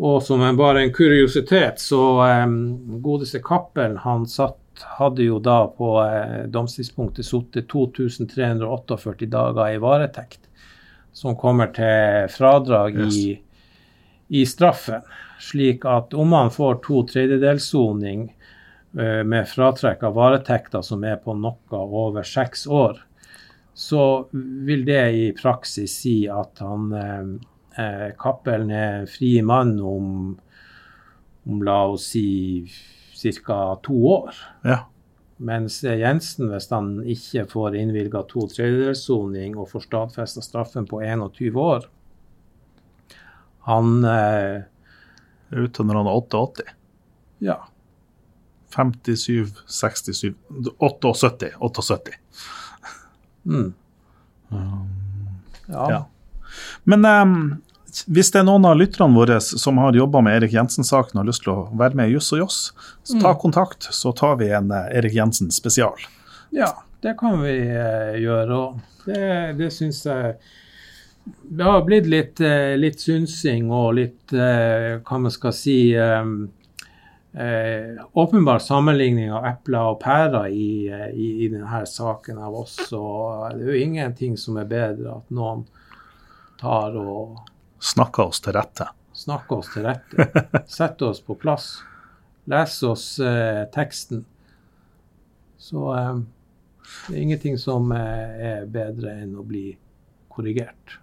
og 0.00 0.22
som 0.26 0.42
en, 0.42 0.58
bare 0.58 0.84
en 0.84 0.94
kuriositet, 0.94 1.82
så 1.82 2.02
um, 2.44 2.56
godeste 3.04 3.42
Cappelen 3.44 4.00
han 4.04 4.26
satt, 4.30 4.58
hadde 4.98 5.22
jo 5.22 5.36
da 5.38 5.68
på 5.70 5.88
eh, 6.02 6.48
domstidspunktet 6.50 7.22
sittet 7.28 7.68
2348 7.70 9.28
dager 9.30 9.68
i 9.70 9.78
varetekt, 9.78 10.40
som 11.14 11.36
kommer 11.38 11.70
til 11.76 12.26
fradrag 12.34 12.98
i, 13.06 13.36
i 14.34 14.42
straffen. 14.50 15.04
Slik 15.42 15.84
at 15.88 16.14
om 16.14 16.32
han 16.36 16.52
får 16.54 16.78
to 16.84 17.02
tredjedels 17.10 17.66
soning 17.72 18.28
med 18.94 19.48
fratrekk 19.50 20.04
av 20.06 20.12
varetekter 20.14 20.84
som 20.86 21.02
er 21.02 21.16
på 21.18 21.34
noe 21.34 21.80
over 21.82 22.22
seks 22.22 22.62
år, 22.70 23.00
så 23.74 24.28
vil 24.30 24.84
det 24.86 25.02
i 25.10 25.26
praksis 25.34 25.98
si 26.04 26.16
at 26.30 26.62
han 26.62 26.92
eh, 26.94 27.22
eh, 27.82 28.08
Cappelen 28.18 28.70
er 28.70 29.06
fri 29.10 29.34
mann 29.42 29.76
om, 29.82 30.34
om 31.44 31.62
la 31.66 31.80
oss 31.90 32.12
si 32.14 32.70
ca. 33.42 33.74
to 33.82 33.98
år. 34.12 34.38
Ja. 34.62 34.84
Mens 35.42 35.80
eh, 35.82 35.98
Jensen, 35.98 36.52
hvis 36.52 36.70
han 36.70 37.00
ikke 37.02 37.48
får 37.50 37.80
innvilga 37.80 38.22
to 38.30 38.46
tredjedelssoning 38.52 39.58
og 39.58 39.72
får 39.72 39.88
stadfesta 39.88 40.44
straffen 40.44 40.86
på 40.86 41.02
21 41.02 41.58
år 41.58 41.88
Han 43.66 44.04
eh, 44.06 44.62
Ute 45.54 45.86
når 45.86 46.02
han 46.02 46.10
er 46.10 46.18
88. 46.18 46.74
ja. 47.44 47.60
57, 48.74 49.54
67 49.70 50.34
78. 50.78 51.52
78. 51.60 52.10
Mm. 53.46 53.74
ja. 55.66 55.90
Ja. 55.90 56.08
Men 56.82 57.04
um, 57.04 57.62
hvis 58.06 58.30
det 58.34 58.40
er 58.40 58.46
noen 58.48 58.66
av 58.66 58.76
lytterne 58.78 59.14
våre 59.14 59.38
som 59.44 59.78
har 59.78 59.94
jobba 59.94 60.22
med 60.24 60.40
Erik 60.40 60.56
Jensen-saken 60.56 61.14
og 61.14 61.22
har 61.22 61.28
lyst 61.28 61.44
til 61.46 61.52
å 61.54 61.68
være 61.78 61.98
med 61.98 62.10
i 62.10 62.16
Juss 62.16 62.32
og 62.34 62.42
Joss, 62.42 62.58
så 63.06 63.20
ta 63.22 63.34
kontakt, 63.38 63.86
så 63.94 64.12
tar 64.16 64.40
vi 64.42 64.50
en 64.54 64.72
eh, 64.74 64.90
Erik 64.98 65.14
Jensen 65.14 65.54
spesial. 65.54 65.94
Ja, 66.54 66.72
det 67.04 67.16
kan 67.20 67.38
vi 67.44 67.54
eh, 67.68 68.18
gjøre. 68.24 68.58
Og 68.58 69.06
det, 69.06 69.54
det 69.60 69.70
syns 69.74 70.02
jeg 70.08 70.34
Det 71.24 71.64
har 71.64 71.84
blitt 71.86 72.06
litt, 72.06 72.40
eh, 72.40 72.74
litt 72.76 73.00
synsing 73.00 73.70
og 73.72 73.94
litt 73.96 74.32
eh, 74.36 75.00
hva 75.00 75.20
man 75.24 75.32
skal 75.32 75.54
si 75.56 75.78
eh, 75.96 76.24
Åpenbar 78.14 78.60
sammenligning 78.62 79.32
av 79.34 79.46
epler 79.48 79.88
og 79.90 79.96
pærer 80.04 80.52
i, 80.54 80.86
i, 80.86 81.28
i 81.42 81.48
denne 81.50 81.80
saken 81.88 82.38
av 82.38 82.54
oss. 82.60 82.76
Og 82.94 83.56
det 83.56 83.64
er 83.64 83.72
jo 83.72 83.80
ingenting 83.88 84.36
som 84.38 84.60
er 84.60 84.68
bedre 84.70 85.16
at 85.16 85.32
noen 85.34 85.64
tar 86.60 86.94
og 87.00 87.40
Snakker 87.84 88.30
oss 88.30 88.40
til 88.40 88.54
rette. 88.56 88.86
snakker 89.12 89.58
oss 89.58 89.72
til 89.74 89.84
rette. 89.84 90.28
Setter 90.76 91.10
oss 91.10 91.20
på 91.20 91.34
plass. 91.36 91.82
Leser 92.48 92.94
oss 92.94 93.18
eh, 93.20 93.64
teksten. 93.74 94.24
Så 95.58 95.90
eh, 95.92 96.16
det 97.08 97.16
er 97.16 97.22
ingenting 97.26 97.58
som 97.60 97.92
er 97.96 98.64
bedre 98.70 99.18
enn 99.24 99.34
å 99.36 99.44
bli 99.44 99.72
korrigert. 100.32 101.00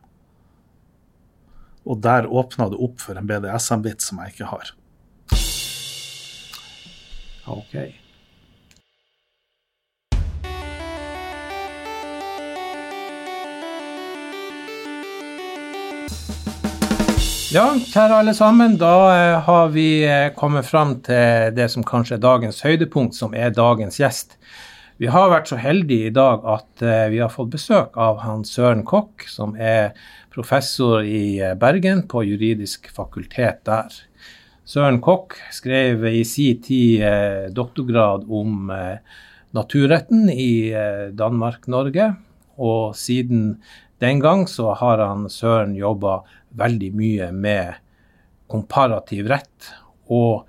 Og 1.85 2.01
der 2.03 2.29
åpna 2.29 2.69
det 2.69 2.77
opp 2.77 3.01
for 3.01 3.17
en 3.17 3.27
BDSM-bit 3.29 4.05
som 4.05 4.21
jeg 4.21 4.35
ikke 4.35 4.51
har. 4.51 4.75
OK. 7.51 7.75
Ja, 17.51 17.65
kjære 17.75 18.21
alle 18.21 18.31
sammen. 18.31 18.77
Da 18.79 18.93
eh, 19.11 19.39
har 19.43 19.71
vi 19.73 20.05
eh, 20.07 20.29
kommet 20.37 20.69
fram 20.69 20.93
til 21.03 21.49
det 21.57 21.65
som 21.73 21.83
kanskje 21.83 22.15
er 22.15 22.21
dagens 22.23 22.61
høydepunkt, 22.63 23.17
som 23.17 23.33
er 23.35 23.51
dagens 23.51 23.99
gjest. 23.99 24.37
Vi 25.01 25.09
har 25.11 25.31
vært 25.33 25.49
så 25.49 25.57
heldige 25.59 26.07
i 26.07 26.13
dag 26.13 26.43
at 26.45 26.83
uh, 26.85 27.09
vi 27.09 27.17
har 27.17 27.31
fått 27.33 27.49
besøk 27.55 27.95
av 27.97 28.19
han 28.21 28.43
Søren 28.45 28.83
Kokk, 28.85 29.25
som 29.25 29.55
er 29.57 29.95
professor 30.33 31.03
i 31.03 31.41
uh, 31.43 31.53
Bergen 31.59 32.05
på 32.07 32.23
juridisk 32.25 32.89
fakultet 32.95 33.61
der. 33.67 33.93
Søren 34.65 35.01
Kokk 35.03 35.35
skrev 35.51 36.05
i 36.07 36.23
sin 36.27 36.61
tid 36.63 37.03
uh, 37.03 37.51
doktorgrad 37.53 38.27
om 38.29 38.71
naturretten 39.51 40.29
i 40.31 40.71
Danmark-Norge, 41.11 42.05
og 42.55 42.95
siden 42.95 43.57
den 43.99 44.21
gang 44.23 44.45
så 44.47 44.71
har 44.79 45.03
han 45.03 45.27
Søren 45.29 45.75
jobba 45.75 46.21
veldig 46.55 46.91
mye 46.95 47.27
med 47.35 47.81
komparativ 48.51 49.27
rett. 49.27 49.73
og 50.11 50.47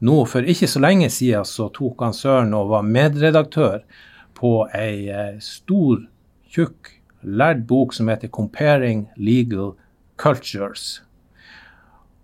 nå 0.00 0.22
for 0.24 0.46
ikke 0.48 0.68
så 0.70 0.80
lenge 0.80 1.10
siden 1.12 1.44
så 1.44 1.68
tok 1.74 2.00
han 2.00 2.14
Søren 2.16 2.54
og 2.56 2.70
var 2.72 2.86
medredaktør 2.86 3.82
på 4.38 4.52
ei 4.76 5.10
eh, 5.12 5.36
stor, 5.44 6.06
tjukk, 6.48 6.94
lærd 7.22 7.66
bok 7.66 7.94
som 7.94 8.08
heter 8.08 8.28
'Comparing 8.28 9.08
Legal 9.16 9.74
Cultures'. 10.16 11.00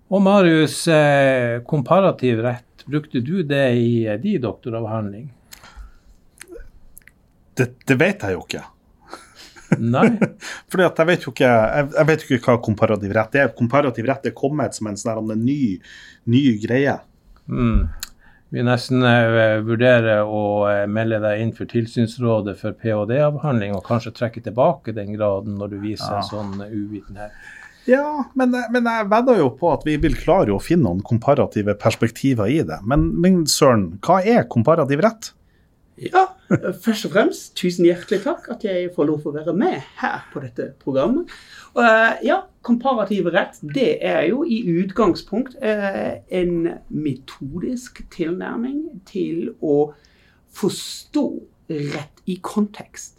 Og 0.09 0.23
Marius, 0.23 0.89
eh, 0.89 1.63
komparativ 1.67 2.39
rett, 2.39 2.85
brukte 2.87 3.21
du 3.21 3.43
det 3.43 3.75
i 3.75 4.07
eh, 4.07 4.21
din 4.21 4.41
doktoravhandling? 4.41 5.33
Det, 7.55 7.73
det 7.87 7.97
vet 7.99 8.23
jeg 8.23 8.37
jo 8.37 8.45
ikke. 8.45 8.63
Nei. 9.79 10.07
Fordi 10.71 10.87
at 10.87 10.99
jeg 10.99 11.11
vet 11.11 11.27
jo 11.27 11.33
ikke, 11.35 11.51
jeg, 11.51 11.91
jeg 11.97 12.09
vet 12.11 12.25
ikke 12.25 12.41
hva 12.45 12.57
komparativ 12.63 13.15
rett 13.17 13.39
er. 13.41 13.53
Komparativ 13.59 14.07
rett 14.07 14.29
er 14.31 14.37
kommet 14.37 14.77
som 14.77 14.91
en 14.91 15.01
sånn 15.01 15.33
ny, 15.41 15.61
ny 16.31 16.45
greie. 16.63 16.99
Mm. 17.51 17.89
Vi 18.55 18.63
nesten 18.63 19.03
uh, 19.03 19.59
vurderer 19.67 20.23
å 20.23 20.43
uh, 20.69 20.85
melde 20.87 21.19
deg 21.25 21.43
inn 21.43 21.53
for 21.57 21.67
Tilsynsrådet 21.71 22.55
for 22.61 22.77
ph.d.-avhandling, 22.79 23.75
og 23.75 23.87
kanskje 23.87 24.15
trekke 24.15 24.43
tilbake 24.45 24.95
den 24.95 25.17
graden 25.17 25.57
når 25.59 25.75
du 25.75 25.79
viser 25.83 26.21
ja. 26.21 26.27
sånn 26.27 26.61
uh, 26.63 26.71
uvitenhet. 26.71 27.35
Ja, 27.87 28.27
men, 28.35 28.55
men, 28.75 28.87
jeg 28.87 29.07
vedder 29.11 29.39
jo 29.39 29.51
på 29.59 29.71
at 29.71 29.85
vi 29.87 29.95
vil 30.03 30.17
klare 30.19 30.55
å 30.55 30.63
finne 30.63 30.89
noen 30.89 31.05
komparative 31.07 31.77
perspektiver 31.79 32.51
i 32.51 32.61
det. 32.67 32.81
Men, 32.87 33.13
men 33.23 33.45
søren, 33.51 33.93
hva 34.03 34.19
er 34.27 34.49
komparativ 34.51 35.05
rett? 35.07 35.31
Ja, 35.97 36.27
først 36.85 37.07
og 37.09 37.15
fremst 37.15 37.55
tusen 37.57 37.87
hjertelig 37.89 38.21
takk 38.27 38.51
at 38.53 38.65
jeg 38.67 38.91
får 38.93 39.07
lov 39.09 39.23
til 39.23 39.31
å 39.31 39.37
være 39.39 39.55
med 39.57 39.79
her 40.03 40.27
på 40.33 40.43
dette 40.45 40.69
programmet. 40.83 41.31
Uh, 41.73 42.13
ja, 42.25 42.43
komparativ 42.67 43.31
rett 43.33 43.57
det 43.73 43.97
er 44.05 44.27
jo 44.29 44.43
i 44.45 44.61
utgangspunkt 44.83 45.57
uh, 45.63 46.19
en 46.29 46.69
metodisk 46.93 48.03
tilnærming 48.13 48.83
til 49.09 49.55
å 49.65 49.95
forstå 50.57 51.27
rett 51.97 52.23
i 52.29 52.37
kontekst. 52.45 53.17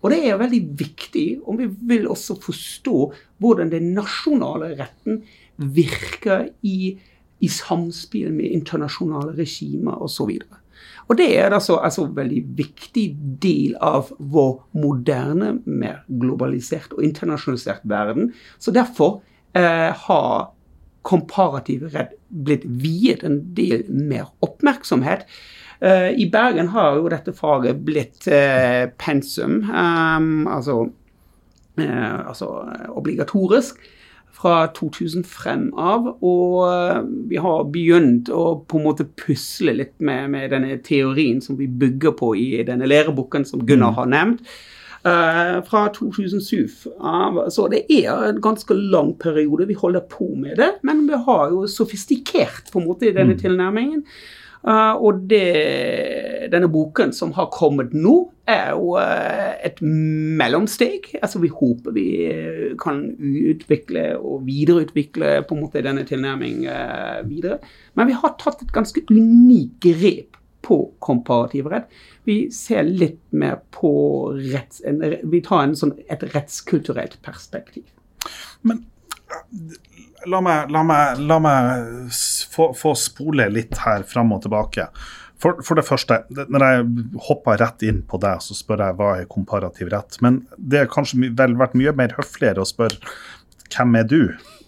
Og 0.00 0.14
det 0.14 0.22
er 0.24 0.38
veldig 0.40 0.62
viktig 0.78 1.26
om 1.50 1.58
vi 1.58 1.66
vil 1.90 2.06
også 2.08 2.38
forstå 2.40 2.96
hvordan 3.42 3.74
den 3.74 3.90
nasjonale 3.98 4.70
retten 4.78 5.24
virker 5.60 6.46
i, 6.62 6.94
i 7.42 7.50
samspill 7.52 8.30
med 8.32 8.54
internasjonale 8.54 9.34
regimer 9.36 9.98
osv. 10.00 10.30
Og 10.30 10.56
det 11.18 11.26
er 11.38 11.50
altså, 11.50 11.80
altså 11.82 12.04
en 12.06 12.14
veldig 12.16 12.44
viktig 12.58 13.06
del 13.42 13.74
av 13.82 14.12
vår 14.18 14.60
moderne, 14.78 15.56
mer 15.66 16.04
globalisert 16.06 16.92
og 16.94 17.02
internasjonalisert 17.06 17.82
verden. 17.90 18.30
Så 18.62 18.70
derfor 18.74 19.20
eh, 19.58 19.90
har 20.06 20.50
komparativ 21.02 21.88
redd 21.94 22.14
blitt 22.28 22.66
viet 22.82 23.24
en 23.26 23.40
del 23.56 23.86
mer 23.88 24.28
oppmerksomhet. 24.44 25.24
Eh, 25.80 26.10
I 26.20 26.28
Bergen 26.30 26.70
har 26.74 26.98
jo 27.00 27.10
dette 27.10 27.34
faget 27.34 27.80
blitt 27.86 28.28
eh, 28.30 28.86
pensum, 29.00 29.62
um, 29.66 30.44
altså, 30.46 30.84
uh, 31.80 32.18
altså 32.28 32.50
obligatorisk 32.92 33.80
fra 34.32 34.66
2000 34.76 35.24
frem 35.28 35.68
av. 35.78 36.08
Og 36.24 36.56
eh, 36.66 36.98
vi 37.30 37.40
har 37.42 37.68
begynt 37.72 38.30
å 38.32 38.60
på 38.68 38.80
en 38.80 38.86
måte 38.88 39.08
pusle 39.20 39.74
litt 39.76 39.96
med, 39.98 40.30
med 40.34 40.50
denne 40.54 40.78
teorien 40.86 41.40
som 41.44 41.58
vi 41.60 41.68
bygger 41.68 42.16
på 42.18 42.34
i 42.38 42.50
denne 42.66 42.88
læreboken 42.90 43.46
som 43.48 43.64
Gunnar 43.66 43.94
mm. 43.94 43.98
har 44.00 44.12
nevnt. 44.16 44.52
Uh, 45.00 45.62
fra 45.64 45.86
2007. 45.96 46.66
Uh, 47.00 47.46
så 47.48 47.64
det 47.72 47.86
er 47.88 48.10
en 48.26 48.40
ganske 48.44 48.74
lang 48.76 49.14
periode 49.16 49.64
vi 49.70 49.76
holder 49.80 50.04
på 50.12 50.26
med 50.36 50.58
det. 50.60 50.74
Men 50.84 51.06
vi 51.08 51.16
har 51.24 51.54
jo 51.54 51.62
sofistikert 51.64 52.68
på 52.68 52.82
en 52.82 52.90
måte 52.90 53.08
i 53.08 53.14
denne 53.16 53.32
mm. 53.32 53.40
tilnærmingen. 53.40 54.04
Uh, 54.60 54.92
og 55.00 55.22
det, 55.30 56.50
denne 56.52 56.68
boken 56.68 57.14
som 57.16 57.32
har 57.36 57.48
kommet 57.54 57.94
nå, 57.96 58.16
er 58.50 58.74
jo 58.74 58.96
uh, 59.00 59.54
et 59.64 59.80
mellomsteg. 59.80 61.08
Altså 61.22 61.40
Vi 61.40 61.48
håper 61.54 61.94
vi 61.96 62.06
eh, 62.26 62.66
kan 62.80 63.00
utvikle 63.18 64.04
og 64.18 64.44
videreutvikle 64.48 65.38
på 65.48 65.56
en 65.56 65.64
måte 65.64 65.84
denne 65.84 66.04
tilnærmingen 66.08 67.30
videre. 67.30 67.60
Men 67.96 68.10
vi 68.10 68.18
har 68.20 68.36
tatt 68.40 68.64
et 68.64 68.74
ganske 68.74 69.04
unikt 69.08 69.80
grep 69.86 70.36
på 70.60 70.78
komparativ 71.00 71.70
rett. 71.72 71.88
Vi 72.28 72.50
ser 72.52 72.84
litt 72.84 73.22
mer 73.32 73.62
på 73.72 73.92
retts... 74.36 74.82
Vi 75.24 75.40
tar 75.44 75.72
sånn, 75.78 75.96
et 76.12 76.24
rettskulturelt 76.34 77.16
perspektiv. 77.24 77.86
Men 78.62 78.84
la 80.28 80.40
meg, 80.44 80.70
la 80.72 80.84
meg, 80.84 81.22
la 81.24 81.38
meg 81.40 82.10
få, 82.50 82.70
få, 82.76 82.94
spole 82.98 83.48
litt 83.52 83.78
her 83.84 84.06
fram 84.08 84.34
og 84.36 84.44
tilbake. 84.44 84.88
For, 85.40 85.62
for, 85.64 85.78
det 85.78 85.86
første, 85.88 86.20
når 86.52 86.64
jeg 86.66 86.86
hopper 87.28 87.60
rett 87.62 87.84
inn 87.88 88.02
på 88.08 88.20
deg, 88.20 88.42
så 88.44 88.56
spør 88.56 88.84
jeg 88.84 88.96
hva 88.98 89.10
er 89.22 89.28
komparativ 89.30 89.88
rett. 89.94 90.18
Men 90.24 90.42
det 90.58 90.82
har 90.82 90.90
kanskje 90.92 91.30
vel 91.36 91.56
vært 91.60 91.78
mye 91.80 91.94
mer 91.96 92.12
høfligere 92.18 92.60
å 92.60 92.68
spørre 92.68 93.00
hvem 93.70 93.94
er 94.00 94.06
du? 94.10 94.20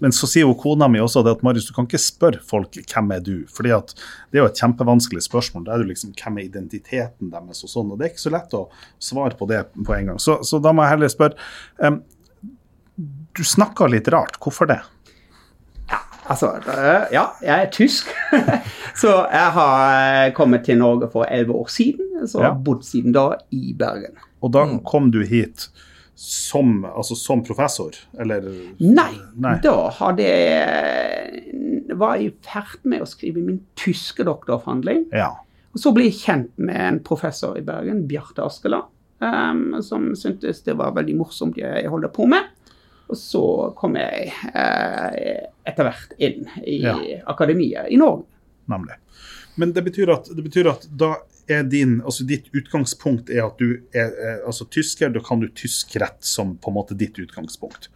Men 0.03 0.15
så 0.15 0.29
sier 0.31 0.47
jo 0.47 0.55
kona 0.59 0.89
mi 0.91 1.01
også 1.03 1.25
det 1.27 1.35
at 1.37 1.43
Marius, 1.47 1.67
du 1.69 1.75
kan 1.75 1.87
ikke 1.89 2.01
spørre 2.01 2.43
folk 2.47 2.79
hvem 2.79 3.13
er 3.17 3.23
du? 3.23 3.35
fordi 3.51 3.73
at 3.75 3.95
det 4.31 4.39
er 4.39 4.45
jo 4.45 4.51
et 4.51 4.63
kjempevanskelig 4.63 5.25
spørsmål. 5.27 5.67
Det 5.67 5.75
er 5.75 5.83
jo 5.83 5.91
liksom 5.91 6.15
hvem 6.19 6.39
er 6.39 6.49
identiteten 6.49 7.33
deres 7.35 7.63
og 7.67 7.73
sånn. 7.73 7.93
Og 7.93 7.99
det 7.99 8.07
er 8.07 8.15
ikke 8.15 8.25
så 8.25 8.35
lett 8.35 8.57
å 8.59 8.65
svare 9.03 9.39
på 9.39 9.49
det 9.51 9.65
på 9.75 9.97
en 9.97 10.13
gang. 10.13 10.23
Så, 10.23 10.41
så 10.47 10.63
da 10.63 10.75
må 10.75 10.87
jeg 10.87 10.95
heller 10.97 11.13
spørre. 11.13 11.51
Um, 11.83 12.01
du 13.33 13.45
snakker 13.47 13.91
litt 13.91 14.11
rart. 14.13 14.39
Hvorfor 14.43 14.71
det? 14.71 14.81
Altså, 16.31 16.53
ja, 17.13 17.25
jeg 17.43 17.67
er 17.67 17.71
tysk. 17.75 18.11
så 19.03 19.15
jeg 19.27 19.55
har 19.57 20.27
eh, 20.27 20.33
kommet 20.37 20.65
til 20.67 20.79
Norge 20.79 21.11
for 21.13 21.27
elleve 21.27 21.57
år 21.65 21.71
siden. 21.73 22.27
Så 22.27 22.43
ja. 22.43 22.53
har 22.53 22.61
bodd 22.63 22.85
siden 22.87 23.15
da 23.17 23.33
i 23.51 23.73
Bergen. 23.79 24.15
Og 24.43 24.53
da 24.55 24.67
kom 24.87 25.11
du 25.15 25.23
hit 25.27 25.69
som, 26.15 26.85
altså, 26.85 27.17
som 27.19 27.43
professor, 27.45 27.97
eller? 28.21 28.45
Nei, 28.79 29.15
Nei. 29.35 29.57
da 29.65 29.75
hadde 29.97 30.27
jeg 30.27 31.97
var 31.99 32.21
i 32.23 32.31
ferd 32.47 32.85
med 32.89 33.03
å 33.03 33.09
skrive 33.09 33.43
min 33.43 33.61
tyske 33.79 34.25
doktoravhandling. 34.29 35.07
Ja. 35.15 35.33
Og 35.73 35.81
så 35.83 35.93
ble 35.95 36.09
jeg 36.09 36.21
kjent 36.21 36.53
med 36.61 36.79
en 36.79 37.01
professor 37.05 37.57
i 37.59 37.65
Bergen, 37.65 38.05
Bjarte 38.09 38.45
Askeland, 38.45 38.91
um, 39.25 39.81
som 39.85 40.11
syntes 40.19 40.63
det 40.67 40.77
var 40.79 40.95
veldig 40.97 41.17
morsomt 41.21 41.59
jeg 41.61 41.89
holdt 41.91 42.13
på 42.15 42.29
med. 42.31 42.52
Og 43.13 43.19
så 43.21 43.45
kom 43.77 43.99
jeg 44.01 44.31
eh, 44.49 45.43
etter 45.69 45.85
hvert 45.85 46.15
inn 46.17 46.47
i 46.65 46.79
ja. 46.81 46.97
akademiet 47.29 47.91
i 47.93 47.99
Norge. 48.01 48.25
Nemlig. 48.73 48.97
Men 49.61 49.75
det 49.77 49.85
betyr 49.85 50.15
at, 50.15 50.31
det 50.33 50.45
betyr 50.47 50.71
at 50.71 50.87
da 50.89 51.19
er 51.51 51.67
din, 51.69 51.99
altså 52.01 52.25
ditt 52.25 52.49
utgangspunkt 52.57 53.29
er 53.29 53.45
at 53.45 53.61
du 53.61 53.83
er, 53.93 54.15
er 54.17 54.41
altså 54.49 54.65
tysker. 54.73 55.13
Da 55.13 55.21
kan 55.25 55.43
du 55.43 55.51
tysk 55.53 55.93
rett 56.01 56.25
som 56.25 56.57
på 56.57 56.73
en 56.73 56.79
måte 56.79 56.97
ditt 56.97 57.21
utgangspunkt. 57.21 57.91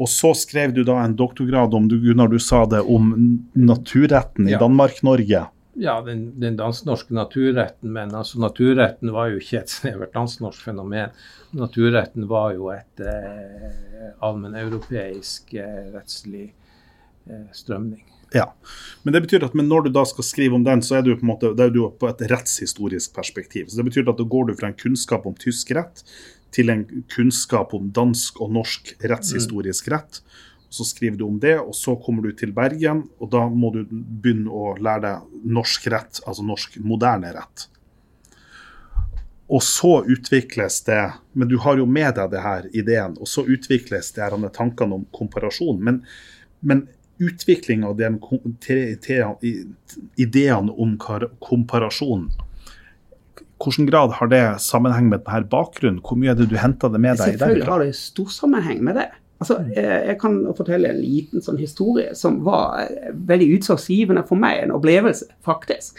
Og 0.00 0.08
så 0.08 0.32
skrev 0.38 0.72
du 0.76 0.84
da 0.86 1.00
en 1.02 1.16
doktorgrad 1.18 1.74
om 1.74 1.88
du, 1.90 1.98
Gunnar, 2.00 2.30
du 2.30 2.38
sa 2.40 2.62
det, 2.66 2.80
om 2.80 3.12
naturretten 3.52 4.48
i 4.48 4.54
ja. 4.54 4.62
Danmark-Norge. 4.62 5.44
Ja, 5.74 5.94
den, 6.04 6.40
den 6.40 6.56
dansk-norske 6.56 7.14
naturretten, 7.16 7.92
men 7.94 8.12
altså 8.14 8.40
naturretten 8.42 9.12
var 9.14 9.30
jo 9.32 9.40
ikke 9.40 9.62
et 9.62 9.72
snevert 9.72 10.12
dansk-norsk 10.12 10.66
fenomen. 10.66 11.14
Naturretten 11.56 12.26
var 12.28 12.52
jo 12.58 12.68
et 12.74 13.00
eh, 13.00 14.10
allmenneuropeisk 14.20 15.54
eh, 15.56 15.86
rettslig 15.94 16.50
eh, 16.50 17.46
strømning. 17.56 18.04
Ja, 18.36 18.46
men 19.02 19.16
det 19.16 19.24
betyr 19.24 19.44
at 19.44 19.56
når 19.56 19.86
du 19.86 19.90
da 19.92 20.04
skal 20.08 20.24
skrive 20.24 20.56
om 20.56 20.64
den, 20.64 20.84
så 20.84 20.98
er 20.98 21.06
du 21.06 21.14
på, 21.16 21.24
måte, 21.28 21.52
er 21.56 21.72
du 21.72 21.82
på 22.00 22.08
et 22.08 22.22
rettshistorisk 22.32 23.16
perspektiv. 23.16 23.68
Så 23.68 23.80
Det 23.80 23.88
betyr 23.88 24.08
at 24.08 24.20
da 24.20 24.28
går 24.28 24.48
du 24.48 24.54
fra 24.56 24.70
en 24.70 24.78
kunnskap 24.78 25.26
om 25.28 25.36
tysk 25.36 25.72
rett 25.76 26.04
til 26.52 26.72
en 26.72 26.84
kunnskap 27.12 27.72
om 27.76 27.88
dansk 27.96 28.40
og 28.44 28.52
norsk 28.52 28.94
rettshistorisk 29.08 29.88
rett. 29.92 30.20
Og 30.20 30.51
Så 30.72 30.86
skriver 30.88 31.18
du 31.20 31.26
om 31.26 31.36
det, 31.40 31.58
og 31.60 31.74
så 31.76 31.94
kommer 32.00 32.24
du 32.24 32.32
til 32.36 32.54
Bergen, 32.56 33.04
og 33.20 33.28
da 33.34 33.44
må 33.52 33.72
du 33.74 33.82
begynne 33.92 34.48
å 34.48 34.72
lære 34.80 35.02
deg 35.04 35.50
norsk 35.52 35.88
rett, 35.92 36.22
altså 36.24 36.46
norsk 36.48 36.78
moderne 36.80 37.32
rett. 37.36 37.66
Og 39.52 39.60
så 39.60 39.98
utvikles 40.08 40.78
det 40.86 41.02
Men 41.36 41.48
du 41.50 41.58
har 41.60 41.76
jo 41.76 41.84
med 41.84 42.14
deg 42.16 42.30
det 42.32 42.40
her 42.40 42.68
ideen, 42.72 43.18
og 43.20 43.28
så 43.28 43.44
utvikles 43.44 44.12
det 44.16 44.24
her 44.24 44.48
tankene 44.48 44.96
om 44.96 45.04
komparasjon. 45.12 45.80
Men, 45.84 46.00
men 46.60 46.86
utviklinga 47.20 47.88
av 47.88 47.98
den 48.00 48.18
ideene 50.16 50.72
om 50.72 50.96
komparasjon 51.40 52.30
hvilken 53.62 53.86
grad 53.86 54.12
har 54.18 54.26
det 54.26 54.44
sammenheng 54.58 55.08
med 55.08 55.22
denne 55.26 55.46
bakgrunnen? 55.50 56.00
Hvor 56.02 56.18
mye 56.18 56.32
er 56.32 56.38
det 56.38 56.48
du 56.50 56.56
henter 56.58 56.90
det 56.92 57.00
med 57.02 57.18
deg 57.20 57.36
Selvfølgelig 57.36 57.68
har 57.68 57.84
det 57.84 57.92
stor 57.98 58.30
sammenheng 58.34 58.80
med 58.84 58.98
det. 58.98 59.08
Altså, 59.42 59.58
jeg 59.74 59.98
jeg 60.12 60.18
kan 60.22 60.38
fortelle 60.56 60.92
en 60.92 61.02
liten 61.02 61.42
sånn 61.42 61.58
historie 61.60 62.14
som 62.18 62.40
var 62.46 62.84
eh, 62.84 63.10
veldig 63.12 63.48
utslagsgivende 63.58 64.24
for 64.28 64.38
meg. 64.38 64.62
En 64.62 64.74
opplevelse, 64.76 65.26
faktisk. 65.46 65.98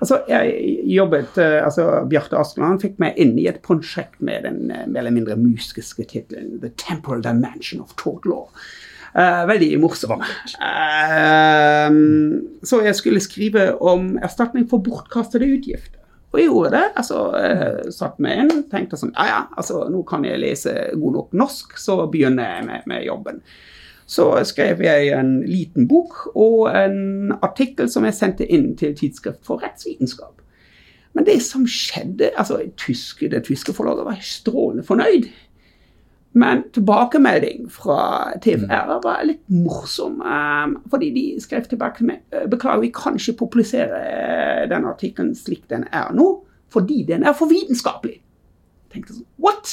Altså, 0.00 0.22
jeg 0.30 0.78
jobbet, 0.88 1.38
eh, 1.38 1.58
altså 1.64 1.86
Bjarte 2.08 2.38
Askeland 2.40 2.80
fikk 2.82 2.96
meg 3.02 3.18
inn 3.20 3.36
i 3.38 3.46
et 3.50 3.60
prosjekt 3.66 4.22
med 4.24 4.46
den 4.48 4.70
eh, 4.72 4.86
mer 4.88 5.04
eller 5.04 5.16
mindre 5.18 5.36
musiske 5.36 6.06
tittelen 6.08 6.58
'The 6.60 6.72
Temporal 6.80 7.22
Dimension 7.26 7.84
of 7.84 7.94
Tort 8.00 8.26
Law'. 8.28 8.48
Uh, 9.10 9.42
veldig 9.48 9.80
morsom. 9.82 10.20
Uh, 10.62 11.90
så 12.62 12.78
jeg 12.84 12.94
skulle 12.94 13.20
skrive 13.20 13.64
om 13.82 14.12
erstatning 14.22 14.68
for 14.70 14.78
bortkastede 14.86 15.48
utgifter. 15.50 15.99
Og 16.30 16.38
jeg 16.38 16.46
gjorde 16.46 16.70
det. 16.76 16.84
altså 16.96 17.20
eh, 17.38 17.90
Satt 17.94 18.20
meg 18.22 18.44
inn, 18.44 18.64
tenkte 18.70 18.98
sånn 19.00 19.14
Ja, 19.16 19.26
ja, 19.26 19.40
altså 19.58 19.84
nå 19.90 20.04
kan 20.08 20.24
jeg 20.26 20.40
lese 20.42 20.74
god 20.94 21.16
nok 21.18 21.36
norsk, 21.36 21.78
så 21.80 22.04
begynner 22.10 22.56
jeg 22.56 22.66
med, 22.68 22.86
med 22.90 23.06
jobben. 23.06 23.42
Så 24.10 24.26
skrev 24.46 24.82
jeg 24.82 25.12
en 25.14 25.36
liten 25.46 25.86
bok 25.90 26.32
og 26.34 26.70
en 26.74 27.34
artikkel 27.42 27.90
som 27.90 28.06
jeg 28.06 28.16
sendte 28.18 28.46
inn 28.46 28.72
til 28.78 28.96
Tidsskrift 28.98 29.44
for 29.46 29.62
rettsvitenskap. 29.62 30.40
Men 31.14 31.26
det 31.26 31.40
som 31.42 31.66
skjedde 31.66 32.32
altså 32.38 32.60
tyske, 32.78 33.28
Det 33.30 33.44
tyske 33.46 33.74
forlaget 33.74 34.06
var 34.06 34.18
strålende 34.22 34.86
fornøyd. 34.86 35.30
Men 36.32 36.62
tilbakemelding 36.72 37.64
fra 37.74 38.30
TFR 38.38 39.00
var 39.02 39.24
litt 39.26 39.42
morsom. 39.50 40.20
Um, 40.22 40.76
fordi 40.90 41.08
de 41.16 41.24
skrev 41.42 41.64
tilbake 41.66 41.98
til 41.98 42.06
meg 42.12 42.20
«Eh, 42.30 42.44
Beklager, 42.52 42.80
vi 42.84 42.92
kan 42.94 43.16
ikke 43.18 43.34
publisere 43.40 43.98
eh, 44.06 44.68
den 44.70 44.84
artikkelen 44.86 45.32
slik 45.34 45.64
den 45.72 45.88
er 45.90 46.12
nå, 46.14 46.28
fordi 46.70 47.00
den 47.08 47.24
er 47.26 47.32
for 47.34 47.50
vitenskapelig. 47.50 48.20
Jeg 48.20 48.94
tenkte 48.94 49.16
sånn 49.16 49.26
What? 49.42 49.72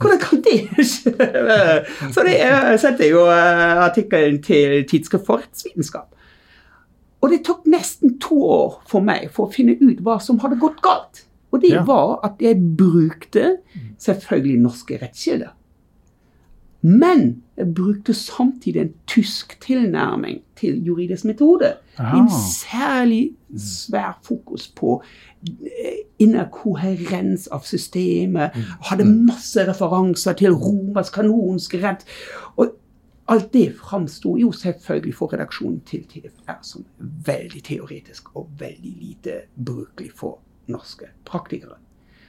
Hvordan 0.00 0.20
kan 0.22 0.40
det 0.46 0.54
skje? 0.88 1.12
Så 2.14 2.24
det 2.24 2.38
setter 2.40 2.78
sendte 2.80 3.04
jeg 3.04 3.12
jo 3.12 3.26
eh, 3.28 3.82
artikkelen 3.84 4.38
til 4.46 4.86
Tidsskrift 4.88 5.26
for 5.28 5.42
rettsvitenskap. 5.44 6.08
Og 7.24 7.28
det 7.32 7.42
tok 7.44 7.66
nesten 7.72 8.16
to 8.20 8.38
år 8.48 8.78
for 8.88 9.04
meg 9.04 9.28
for 9.32 9.48
å 9.48 9.52
finne 9.52 9.76
ut 9.80 10.00
hva 10.04 10.16
som 10.20 10.40
hadde 10.40 10.56
gått 10.60 10.80
galt. 10.84 11.26
Og 11.52 11.60
det 11.62 11.70
Ja. 11.76 11.84
var 11.84 12.18
at 12.24 12.40
jeg 12.42 12.56
brukte 12.76 13.58
selvfølgelig 14.00 14.58
norske 14.64 14.98
rettskilder. 15.04 15.52
Men 16.84 17.42
brukte 17.74 18.14
samtidig 18.14 18.80
en 18.80 18.92
tysk 19.06 19.60
tilnærming 19.60 20.42
til 20.56 20.84
juridisk 20.84 21.24
metode. 21.24 21.76
Aha. 21.98 22.18
En 22.18 22.28
særlig 22.60 23.30
svær 23.56 24.18
fokus 24.22 24.68
på 24.68 25.02
eh, 25.48 26.04
innerkoherens 26.18 27.46
av 27.46 27.64
systemet. 27.64 28.50
Hadde 28.90 29.04
masse 29.04 29.64
referanser 29.64 30.32
til 30.32 30.52
romersk 30.52 31.14
kanonsk 31.14 31.74
rett. 31.74 32.04
Og 32.56 32.74
alt 33.28 33.52
det 33.52 33.72
framsto 33.80 34.36
jo 34.36 34.52
selvfølgelig 34.52 35.14
for 35.14 35.32
redaksjonen 35.32 35.80
til 35.88 36.04
TFR 36.04 36.60
som 36.62 36.84
veldig 37.00 37.64
teoretisk 37.64 38.36
og 38.36 38.50
veldig 38.58 38.92
lite 39.00 39.40
brukelig 39.56 40.12
for 40.16 40.38
norske 40.68 41.08
praktikere. 41.24 41.80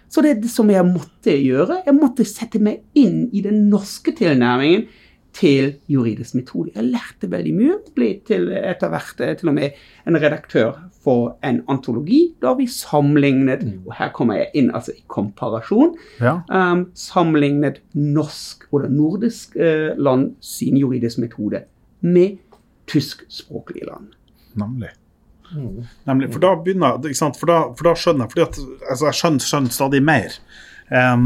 Så 0.09 0.23
det 0.23 0.31
er 0.31 0.43
det 0.43 0.51
som 0.51 0.69
jeg 0.71 0.85
måtte 0.87 1.33
gjøre. 1.33 1.81
Jeg 1.85 1.97
måtte 1.97 2.27
sette 2.27 2.61
meg 2.63 2.85
inn 2.97 3.25
i 3.35 3.41
den 3.45 3.65
norske 3.71 4.13
tilnærmingen 4.15 4.87
til 5.35 5.73
juridisk 5.91 6.35
metode. 6.35 6.71
Jeg 6.75 6.87
lærte 6.93 7.29
veldig 7.31 7.53
mye. 7.55 7.77
Ble 7.95 8.09
til 8.27 8.47
etter 8.55 8.91
hvert 8.91 9.21
eh, 9.23 9.33
til 9.39 9.51
og 9.51 9.57
med 9.57 9.75
en 10.07 10.17
redaktør 10.21 10.77
for 11.03 11.35
en 11.45 11.61
antologi, 11.71 12.21
da 12.41 12.55
vi 12.57 12.67
sammenlignet 12.71 13.65
Og 13.85 13.93
her 13.99 14.13
kommer 14.15 14.39
jeg 14.39 14.51
inn 14.61 14.71
altså 14.71 14.95
i 14.95 15.03
komparasjon. 15.11 15.95
Ja. 16.23 16.39
Um, 16.49 16.87
sammenlignet 16.95 17.81
norsk 17.93 18.67
eller 18.73 18.89
nordisk 18.89 19.55
eh, 19.55 19.91
land 19.97 20.35
sin 20.41 20.77
juridisk 20.79 21.19
metode 21.19 21.65
med 22.01 22.37
tyskspråklige 22.87 23.89
land. 23.89 24.13
Nemlig. 24.55 24.93
Nemlig. 25.53 26.31
For 26.33 26.43
da 26.43 26.53
begynner? 26.59 27.01
For 27.39 27.49
da, 27.49 27.57
for 27.75 27.89
da 27.89 27.95
skjønner 27.99 28.25
jeg 28.25 28.33
fordi 28.33 28.45
at, 28.45 28.61
altså 28.91 29.09
Jeg 29.09 29.19
skjønner, 29.19 29.45
skjønner 29.49 29.75
stadig 29.75 30.01
mer. 30.05 30.37
Um, 30.89 31.25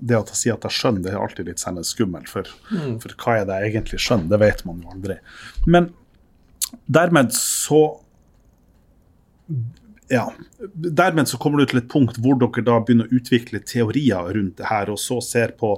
det 0.00 0.16
at 0.18 0.32
jeg 0.32 0.38
sier 0.40 0.58
at 0.58 0.66
jeg 0.66 0.76
skjønner, 0.78 1.04
det 1.04 1.12
er 1.14 1.22
alltid 1.22 1.50
litt 1.50 1.62
sånn 1.62 1.80
skummelt. 1.86 2.30
For, 2.30 2.50
for 3.02 3.16
hva 3.22 3.40
er 3.40 3.48
det 3.48 3.58
jeg 3.62 3.74
egentlig 3.74 4.02
skjønner? 4.02 4.30
Det 4.32 4.40
vet 4.42 4.62
man 4.68 4.84
jo 4.84 4.94
aldri. 4.94 5.18
Men 5.70 5.90
dermed 6.86 7.34
så 7.36 7.82
ja, 10.10 10.32
Dermed 10.74 11.28
så 11.28 11.38
kommer 11.38 11.58
du 11.58 11.70
til 11.70 11.80
et 11.80 11.90
punkt 11.90 12.18
hvor 12.22 12.38
dere 12.38 12.62
da 12.66 12.80
begynner 12.82 13.06
å 13.06 13.18
utvikle 13.18 13.60
teorier 13.62 14.32
rundt 14.34 14.56
det 14.58 14.66
her, 14.66 14.90
og 14.90 14.98
så 14.98 15.20
ser 15.22 15.54
på 15.58 15.76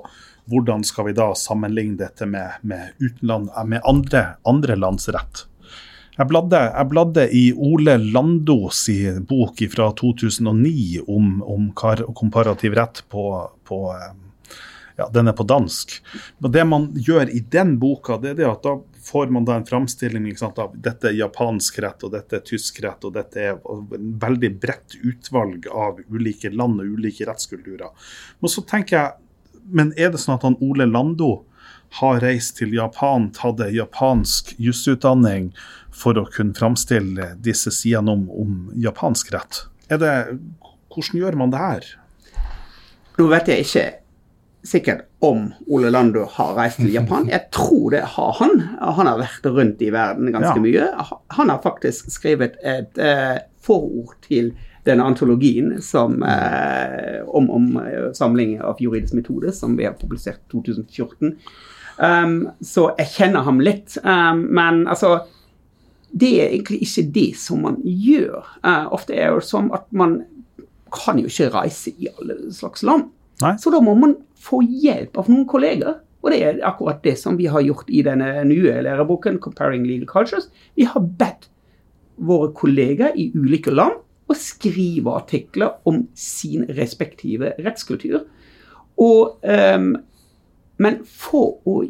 hvordan 0.51 0.85
skal 0.89 1.11
vi 1.11 1.15
da 1.17 1.31
sammenligne 1.39 2.01
dette 2.01 2.27
med, 2.27 2.57
med, 2.67 2.97
utenland, 2.99 3.51
med 3.69 3.85
andre, 3.89 4.25
andre 4.49 4.77
lands 4.77 5.09
rett. 5.13 5.45
Jeg 6.23 6.29
bladde, 6.31 6.59
jeg 6.69 6.87
bladde 6.87 7.23
i 7.35 7.47
Ole 7.59 7.97
Landos 7.99 8.85
i 8.93 9.01
bok 9.27 9.59
fra 9.73 9.89
2009 9.99 11.01
om, 11.11 11.41
om 11.43 11.65
komparativ 12.15 12.77
rett 12.79 13.01
på, 13.11 13.25
på 13.67 13.79
eh, 13.91 14.13
ja, 15.01 15.09
den 15.11 15.33
er 15.33 15.35
på 15.35 15.49
dansk. 15.51 15.97
Men 16.39 16.55
det 16.55 16.65
man 16.71 16.87
gjør 16.95 17.27
i 17.27 17.43
den 17.51 17.75
boka, 17.83 18.21
det 18.23 18.37
er 18.37 18.39
det 18.39 18.47
at 18.53 18.63
da 18.63 18.77
får 19.03 19.35
man 19.35 19.49
da 19.49 19.59
en 19.59 19.67
framstilling 19.67 20.31
sant, 20.39 20.63
av 20.63 20.79
dette 20.79 21.11
er 21.11 21.19
japansk 21.19 21.83
rett, 21.83 22.07
og 22.07 22.15
dette 22.15 22.39
er 22.39 22.47
tysk 22.47 22.79
rett, 22.87 23.03
og 23.03 23.19
dette 23.19 23.43
er 23.43 23.59
en 23.59 24.15
veldig 24.23 24.55
bredt 24.63 25.01
utvalg 25.03 25.67
av 25.75 25.99
ulike 26.07 26.55
land 26.55 26.85
og 26.85 26.99
ulike 27.01 27.27
rettskulturer. 27.27 27.91
Men 28.39 28.55
så 28.55 28.63
tenker 28.63 29.01
jeg, 29.01 29.65
men 29.75 29.91
er 29.99 30.15
det 30.15 30.23
sånn 30.23 30.39
at 30.39 30.47
han 30.47 30.61
Ole 30.63 30.87
Lando 30.87 31.41
har 31.99 32.23
reist 32.23 32.57
til 32.57 32.73
Japan, 32.73 33.29
tatt 33.37 33.61
en 33.61 33.75
japansk 33.75 34.55
jusutdanning 34.63 35.51
for 35.93 36.19
å 36.19 36.27
kunne 36.33 36.57
framstille 36.57 37.35
disse 37.45 37.73
sidene 37.75 38.15
om, 38.17 38.29
om 38.31 38.55
japansk 38.81 39.33
rett? 39.35 39.65
Er 39.93 40.01
det, 40.01 40.15
hvordan 40.93 41.21
gjør 41.21 41.37
man 41.41 41.53
det 41.53 41.61
her? 41.61 41.91
Nå 43.19 43.29
vet 43.33 43.51
jeg 43.53 43.67
ikke 43.67 43.87
sikkert 44.65 45.07
om 45.27 45.49
Ole 45.75 45.91
Lando 45.91 46.23
har 46.37 46.53
reist 46.55 46.79
til 46.79 46.93
Japan. 46.95 47.27
Jeg 47.31 47.49
tror 47.55 47.91
det 47.95 48.03
har 48.15 48.37
han. 48.39 48.61
Han 48.81 49.09
har 49.11 49.19
vært 49.19 49.49
rundt 49.51 49.83
i 49.83 49.91
verden 49.95 50.31
ganske 50.33 50.55
Ja. 50.55 50.63
mye. 50.63 51.17
Han 51.37 51.51
har 51.51 51.59
faktisk 51.65 52.11
skrevet 52.15 52.57
et 52.63 52.99
eh, 52.99 53.41
forord 53.61 54.15
til 54.23 54.53
denne 54.87 55.05
antologien 55.07 55.81
som, 55.83 56.23
eh, 56.23 57.21
om, 57.27 57.51
om 57.51 57.77
eh, 57.77 58.13
samling 58.15 58.61
av 58.63 58.79
juridisk 58.83 59.15
metode, 59.15 59.53
som 59.55 59.77
vi 59.77 59.85
har 59.85 59.95
publisert 59.99 60.41
i 60.49 60.63
2014. 60.63 61.37
Um, 61.99 62.49
så 62.65 62.89
jeg 62.99 63.13
kjenner 63.15 63.45
ham 63.47 63.61
litt. 63.61 63.99
Um, 64.03 64.47
men 64.55 64.87
altså 64.89 65.21
det 66.13 66.33
er 66.43 66.53
egentlig 66.53 66.83
ikke 66.85 67.07
det 67.15 67.31
som 67.41 67.63
man 67.65 67.79
gjør. 67.85 68.45
Uh, 68.65 68.93
ofte 68.93 69.17
er 69.17 69.33
det 69.37 69.47
som 69.49 69.71
at 69.73 69.87
man 69.97 70.21
kan 70.93 71.19
jo 71.21 71.31
ikke 71.31 71.53
reise 71.55 71.95
i 71.97 72.11
alle 72.13 72.53
slags 72.53 72.85
land. 72.85 73.09
Nei. 73.43 73.55
Så 73.59 73.73
da 73.73 73.81
må 73.83 73.95
man 73.99 74.17
få 74.39 74.61
hjelp 74.63 75.17
av 75.19 75.31
noen 75.33 75.47
kolleger. 75.49 76.03
Og 76.23 76.31
det 76.31 76.43
er 76.45 76.61
akkurat 76.69 77.01
det 77.03 77.17
som 77.19 77.39
vi 77.39 77.49
har 77.51 77.65
gjort 77.65 77.89
i 77.91 78.05
denne 78.07 78.45
nye 78.47 78.83
læreboken, 78.85 79.41
'Comparing 79.41 79.87
Legal 79.87 80.07
Cultures'. 80.07 80.51
Vi 80.77 80.85
har 80.85 81.01
bedt 81.01 81.49
våre 82.17 82.53
kolleger 82.55 83.17
i 83.17 83.33
ulike 83.35 83.73
land 83.73 83.99
å 84.31 84.37
skrive 84.39 85.17
artikler 85.17 85.81
om 85.85 86.07
sin 86.15 86.65
respektive 86.79 87.55
rettskultur. 87.59 88.23
Og, 89.01 89.41
um, 89.43 89.97
men 90.79 91.01
for 91.05 91.59
å 91.67 91.83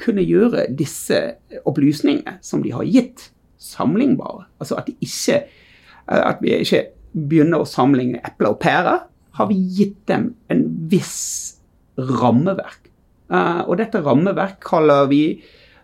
kunne 0.00 0.24
gjøre 0.24 0.66
disse 0.74 1.36
opplysningene 1.66 2.38
som 2.42 2.62
de 2.62 2.72
har 2.74 2.86
gitt, 2.88 3.30
sammenlignbare, 3.64 4.46
altså 4.60 4.78
at, 4.80 4.90
ikke, 5.00 5.40
eh, 5.44 6.22
at 6.22 6.40
vi 6.44 6.54
ikke 6.60 6.84
begynner 7.14 7.62
å 7.62 7.68
sammenligne 7.68 8.22
epler 8.26 8.54
og 8.54 8.62
pærer, 8.62 9.04
har 9.34 9.50
vi 9.50 9.58
gitt 9.76 9.98
dem 10.10 10.32
en 10.52 10.64
viss 10.90 11.58
rammeverk. 11.98 12.90
Eh, 13.32 13.62
og 13.66 13.78
dette 13.80 14.02
rammeverk 14.04 14.60
kaller 14.64 15.08
vi 15.10 15.24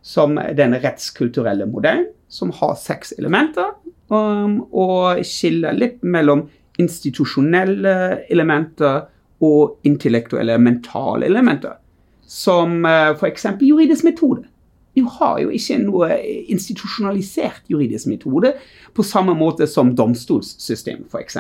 som 0.03 0.39
den 0.57 0.77
rettskulturelle 0.81 1.67
modellen, 1.69 2.09
som 2.31 2.53
har 2.61 2.77
seks 2.79 3.13
elementer, 3.19 3.73
um, 4.09 4.61
og 4.71 5.21
skiller 5.27 5.75
litt 5.77 5.99
mellom 6.07 6.47
institusjonelle 6.81 7.95
elementer 8.31 9.03
og 9.45 9.81
intellektuelle 9.89 10.57
mentale 10.63 11.27
elementer. 11.29 11.77
Som 12.23 12.85
uh, 12.87 13.13
f.eks. 13.17 13.49
juridisk 13.67 14.07
metode. 14.07 14.47
Vi 14.95 15.05
har 15.19 15.39
jo 15.39 15.51
ikke 15.55 15.77
noe 15.85 16.09
institusjonalisert 16.51 17.63
juridisk 17.71 18.07
metode 18.11 18.55
på 18.95 19.05
samme 19.07 19.35
måte 19.39 19.67
som 19.71 19.93
domstolssystem, 19.97 21.05
f.eks. 21.11 21.37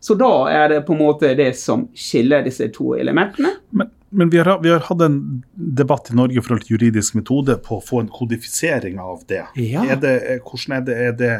Så 0.00 0.14
da 0.18 0.30
er 0.50 0.68
det 0.72 0.80
på 0.86 0.94
en 0.94 1.00
måte 1.02 1.30
det 1.38 1.52
som 1.58 1.88
skiller 1.98 2.44
disse 2.46 2.68
to 2.74 2.92
elementene. 2.98 3.50
Men, 3.70 3.90
men 4.10 4.30
vi, 4.30 4.38
har, 4.38 4.60
vi 4.62 4.70
har 4.70 4.84
hatt 4.86 5.02
en 5.02 5.18
debatt 5.54 6.10
i 6.12 6.16
Norge 6.18 6.38
i 6.38 6.42
forhold 6.42 6.62
til 6.66 6.76
juridisk 6.76 7.14
metode 7.18 7.56
på 7.66 7.78
å 7.78 7.84
få 7.84 8.02
en 8.04 8.10
kodifisering 8.14 8.98
av 9.02 9.24
det. 9.30 9.42
Ja. 9.58 9.82
Er 9.90 9.98
det 10.02 10.14
hvordan 10.46 10.78
er 10.78 10.86
det, 10.86 10.98
er 11.08 11.18
det 11.18 11.34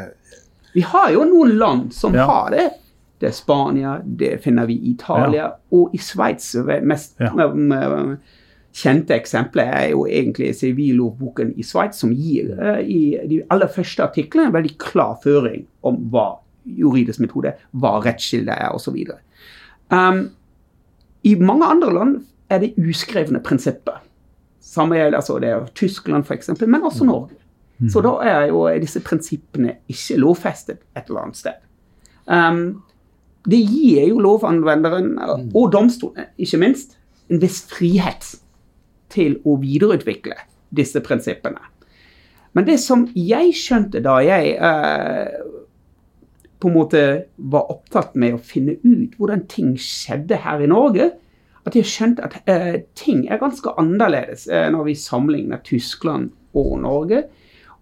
Vi 0.74 0.82
har 0.86 1.10
jo 1.14 1.22
noen 1.24 1.54
land 1.58 1.94
som 1.94 2.14
Ja. 2.14 2.26
har 2.26 2.50
det. 2.54 2.66
det 3.18 3.30
er 3.30 3.32
Spania, 3.34 3.96
det 4.04 4.42
finner 4.44 4.66
vi 4.66 4.74
i 4.78 4.90
Italia, 4.92 5.48
og 5.74 5.94
i 5.94 5.98
Sveits. 5.98 6.52
Mest 6.86 7.16
Ja. 7.18 7.32
m- 7.34 7.72
m- 7.72 8.18
kjente 8.78 9.16
eksempelet 9.16 9.70
er 9.74 9.86
jo 9.92 10.04
egentlig 10.06 10.52
sivillovboken 10.56 11.54
i 11.58 11.64
Sveits, 11.66 12.00
som 12.02 12.12
gir 12.14 12.52
eh, 12.54 12.80
i 12.84 13.00
de 13.30 13.40
aller 13.50 13.70
første 13.72 14.04
artiklene 14.04 14.48
en 14.48 14.56
veldig 14.56 14.74
klar 14.80 15.16
føring 15.24 15.64
om 15.86 15.98
hva 16.12 16.28
juridisk 16.78 17.22
metode, 17.24 17.54
hva 17.80 17.96
rettskilde 18.04 18.52
er, 18.52 18.74
osv. 18.76 18.98
Um, 19.94 20.26
I 21.24 21.34
mange 21.40 21.66
andre 21.66 21.92
land 21.94 22.16
er 22.52 22.62
det 22.62 22.74
uskrevne 22.78 23.40
prinsipper. 23.44 24.02
Samme 24.60 24.98
gjelder 24.98 25.22
altså 25.22 25.38
det 25.42 25.52
er 25.54 25.70
Tyskland 25.78 26.28
f.eks., 26.28 26.52
men 26.60 26.84
også 26.84 27.08
Norge. 27.08 27.38
Så 27.88 28.02
da 28.02 28.16
er 28.26 28.48
jo 28.50 28.64
disse 28.82 29.00
prinsippene 29.06 29.76
ikke 29.86 30.16
lovfestet 30.18 30.80
et 30.98 31.06
eller 31.06 31.28
annet 31.28 31.38
sted. 31.38 31.60
Um, 32.26 32.82
det 33.48 33.60
gir 33.62 34.08
jo 34.10 34.18
lovanvenderen 34.20 35.14
og 35.54 35.70
domstolene, 35.72 36.26
ikke 36.36 36.58
minst, 36.60 36.98
en 37.30 37.40
viss 37.40 37.62
frihet 37.70 38.34
til 39.12 39.38
å 39.44 39.56
videreutvikle 39.61 40.36
disse 40.74 41.00
prinsippene. 41.04 41.61
Men 42.56 42.66
det 42.66 42.78
som 42.82 43.06
jeg 43.14 43.52
skjønte 43.56 44.02
da 44.04 44.18
jeg 44.24 44.56
eh, 44.56 45.38
på 46.59 46.70
en 46.70 46.74
måte 46.74 47.02
var 47.36 47.70
opptatt 47.70 48.16
med 48.18 48.34
å 48.34 48.42
finne 48.42 48.78
ut 48.82 49.14
hvordan 49.18 49.44
ting 49.50 49.74
skjedde 49.78 50.40
her 50.42 50.64
i 50.64 50.70
Norge, 50.70 51.12
at 51.68 51.76
jeg 51.76 51.86
skjønte 51.86 52.24
at 52.24 52.38
eh, 52.48 52.82
ting 52.98 53.26
er 53.28 53.40
ganske 53.40 53.74
annerledes 53.78 54.48
eh, 54.48 54.68
når 54.72 54.88
vi 54.88 54.96
sammenligner 54.98 55.62
Tyskland 55.64 56.32
og 56.56 56.78
Norge. 56.82 57.26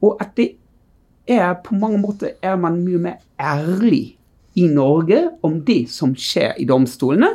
Og 0.05 0.21
at 0.21 0.35
det 0.37 0.51
er 1.31 1.55
på 1.65 1.75
mange 1.79 2.01
måter 2.03 2.37
er 2.43 2.59
man 2.61 2.83
mye 2.85 3.01
mer 3.03 3.21
ærlig 3.41 4.17
i 4.57 4.67
Norge 4.73 5.23
om 5.47 5.61
det 5.67 5.87
som 5.93 6.15
skjer 6.17 6.57
i 6.61 6.67
domstolene, 6.69 7.33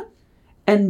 enn 0.70 0.88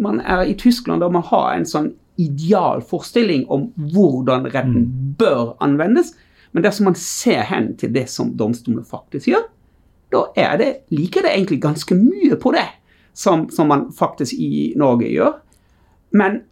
man 0.00 0.20
er 0.20 0.46
i 0.48 0.56
Tyskland, 0.58 1.02
da 1.02 1.08
man 1.12 1.24
har 1.28 1.52
en 1.54 1.68
sånn 1.68 1.92
ideal 2.22 2.82
forestilling 2.86 3.46
om 3.52 3.70
hvordan 3.94 4.46
retten 4.52 4.86
bør 5.18 5.56
anvendes. 5.64 6.14
Men 6.52 6.66
dersom 6.66 6.90
man 6.90 6.98
ser 6.98 7.42
hen 7.48 7.72
til 7.80 7.92
det 7.94 8.06
som 8.12 8.34
domstolene 8.38 8.84
faktisk 8.86 9.30
gjør, 9.32 9.48
da 10.12 10.26
er 10.36 10.56
det, 10.60 10.70
liker 10.92 11.24
det 11.24 11.32
egentlig 11.32 11.62
ganske 11.62 11.96
mye 11.96 12.36
på 12.40 12.52
det 12.52 12.66
som, 13.16 13.46
som 13.50 13.70
man 13.72 13.88
faktisk 13.96 14.36
i 14.36 14.72
Norge 14.76 15.08
gjør. 15.08 15.38
Men 16.12 16.42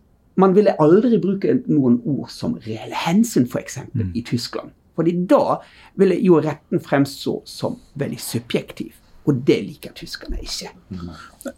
man 0.40 0.54
ville 0.56 0.76
aldri 0.80 1.18
bruke 1.20 1.58
noen 1.68 1.98
ord 2.08 2.30
som 2.32 2.56
reelle 2.64 2.96
hensyn, 2.96 3.44
f.eks. 3.48 3.82
Mm. 3.92 4.12
i 4.16 4.24
Tyskland. 4.24 4.72
Fordi 4.96 5.14
da 5.28 5.60
ville 6.00 6.16
jo 6.24 6.40
retten 6.42 6.80
fremstå 6.82 7.40
som 7.48 7.78
veldig 8.00 8.20
subjektiv. 8.20 8.96
Og 9.28 9.42
det 9.46 9.58
liker 9.66 9.92
tyskerne 9.96 10.40
ikke. 10.40 10.72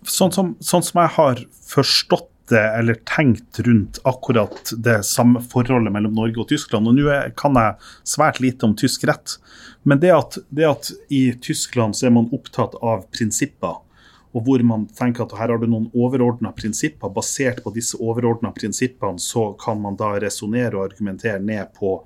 Sånn 0.02 0.34
som, 0.34 0.54
sånn 0.60 0.84
som 0.84 1.00
jeg 1.02 1.14
har 1.16 1.42
forstått 1.70 2.31
eller 2.50 2.94
tenkt 2.94 3.60
rundt 3.60 4.00
akkurat 4.04 4.72
det 4.76 5.04
samme 5.06 5.40
forholdet 5.52 5.92
mellom 5.92 6.14
Norge 6.16 6.42
og 6.42 6.48
Tyskland. 6.48 6.88
Og 6.88 6.96
nå 6.98 7.14
kan 7.38 7.54
jeg 7.54 7.92
svært 8.14 8.40
lite 8.42 8.66
om 8.66 8.74
tysk 8.78 9.04
rett, 9.06 9.36
men 9.86 10.00
det 10.02 10.10
at, 10.14 10.38
det 10.50 10.66
at 10.66 10.90
i 11.12 11.32
Tyskland 11.42 11.96
så 11.96 12.08
er 12.08 12.16
man 12.18 12.30
opptatt 12.34 12.74
av 12.82 13.06
prinsipper, 13.14 13.78
og 14.32 14.46
hvor 14.46 14.64
man 14.64 14.86
tenker 14.96 15.26
at 15.26 15.34
her 15.36 15.52
har 15.52 15.60
du 15.60 15.68
noen 15.68 15.90
overordna 15.92 16.54
prinsipper. 16.56 17.12
Basert 17.12 17.60
på 17.64 17.72
disse 17.74 17.98
overordna 18.00 18.50
prinsippene 18.56 19.20
så 19.20 19.50
kan 19.60 19.80
man 19.82 19.98
da 20.00 20.14
resonnere 20.22 20.78
og 20.78 20.86
argumentere 20.86 21.42
ned 21.42 21.68
på 21.76 21.98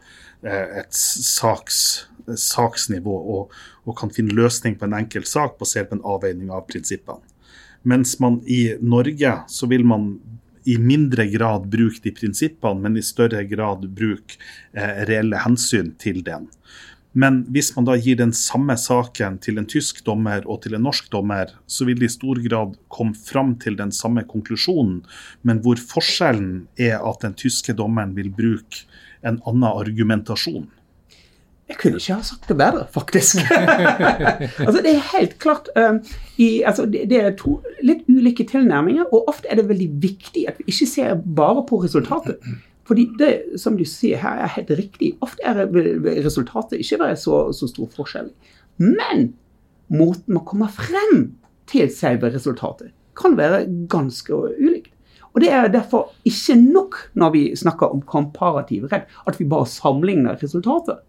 eh, 0.42 0.82
et 0.82 0.98
saks, 0.98 1.78
saksnivå 2.26 3.14
og, 3.36 3.54
og 3.86 3.98
kan 3.98 4.10
finne 4.10 4.34
løsning 4.34 4.74
på 4.74 4.88
en 4.88 4.98
enkel 4.98 5.24
sak 5.28 5.54
basert 5.60 5.92
på 5.92 6.00
en 6.00 6.06
avveining 6.16 6.50
av 6.50 6.66
prinsippene. 6.66 7.22
Mens 7.86 8.16
man 8.22 8.40
i 8.50 8.76
Norge 8.82 9.32
så 9.48 9.68
vil 9.70 9.86
man 9.86 10.16
i 10.66 10.74
mindre 10.82 11.28
grad 11.30 11.68
bruke 11.70 12.02
de 12.02 12.10
prinsippene, 12.10 12.82
men 12.82 12.98
i 12.98 13.04
større 13.06 13.44
grad 13.46 13.86
bruke 13.94 14.40
eh, 14.74 15.04
reelle 15.06 15.38
hensyn 15.44 15.92
til 16.02 16.24
den. 16.26 16.48
Men 17.16 17.44
hvis 17.54 17.70
man 17.72 17.86
da 17.88 17.94
gir 17.96 18.18
den 18.18 18.34
samme 18.36 18.74
saken 18.76 19.38
til 19.40 19.56
en 19.56 19.68
tysk 19.70 20.02
dommer 20.04 20.42
og 20.44 20.64
til 20.64 20.74
en 20.76 20.82
norsk 20.84 21.06
dommer, 21.14 21.54
så 21.64 21.86
vil 21.88 22.02
de 22.02 22.10
i 22.10 22.12
stor 22.12 22.42
grad 22.44 22.74
komme 22.92 23.16
fram 23.16 23.54
til 23.62 23.78
den 23.78 23.94
samme 23.94 24.26
konklusjonen, 24.28 24.98
men 25.46 25.62
hvor 25.64 25.80
forskjellen 25.80 26.66
er 26.76 26.98
at 26.98 27.22
den 27.24 27.38
tyske 27.38 27.72
dommeren 27.78 28.12
vil 28.18 28.28
bruke 28.34 28.84
en 29.24 29.38
annen 29.46 29.70
argumentasjon. 29.70 30.66
Jeg 31.66 31.80
kunne 31.80 31.98
ikke 31.98 32.14
ha 32.14 32.22
sagt 32.22 32.46
det 32.46 32.54
bedre, 32.60 32.84
faktisk. 32.94 33.40
altså, 34.66 34.82
det 34.84 34.92
er 34.92 35.08
helt 35.18 35.34
klart 35.42 35.68
um, 35.74 35.98
i, 36.38 36.62
altså, 36.62 36.86
det, 36.86 37.08
det, 37.10 37.18
er 37.18 37.34
to 37.38 37.56
litt 37.82 38.04
ulike 38.06 38.46
tilnærminger, 38.46 39.08
og 39.10 39.26
ofte 39.32 39.50
er 39.50 39.58
det 39.58 39.66
veldig 39.68 39.88
viktig 40.04 40.44
at 40.46 40.60
vi 40.60 40.68
ikke 40.70 40.86
ser 40.86 41.16
bare 41.26 41.64
på 41.66 41.80
resultatet. 41.82 42.38
Fordi 42.86 43.08
det 43.18 43.58
som 43.58 43.74
du 43.74 43.82
sier 43.88 44.22
her, 44.22 44.44
er 44.44 44.52
helt 44.54 44.70
riktig. 44.78 45.16
Ofte 45.26 45.42
er 45.42 45.64
resultatet 46.22 46.78
ikke 46.78 47.00
være 47.02 47.16
så, 47.18 47.40
så 47.50 47.66
stor 47.66 47.90
forskjell. 47.96 48.30
Men 48.78 49.32
måten 49.90 50.36
man 50.36 50.46
kommer 50.46 50.70
frem 50.70 51.32
til 51.66 51.90
selve 51.90 52.30
resultatet, 52.34 52.92
kan 53.18 53.34
være 53.38 53.64
ganske 53.90 54.34
ulikt. 54.34 54.92
Og 55.34 55.42
Det 55.42 55.50
er 55.52 55.66
derfor 55.68 56.14
ikke 56.24 56.54
nok 56.56 56.94
når 57.14 57.30
vi 57.34 57.42
snakker 57.56 57.90
om 57.92 58.00
komparativ 58.02 58.86
rett, 58.92 59.10
at 59.26 59.40
vi 59.40 59.44
bare 59.44 59.66
sammenligner 59.66 60.38
resultater. 60.42 61.02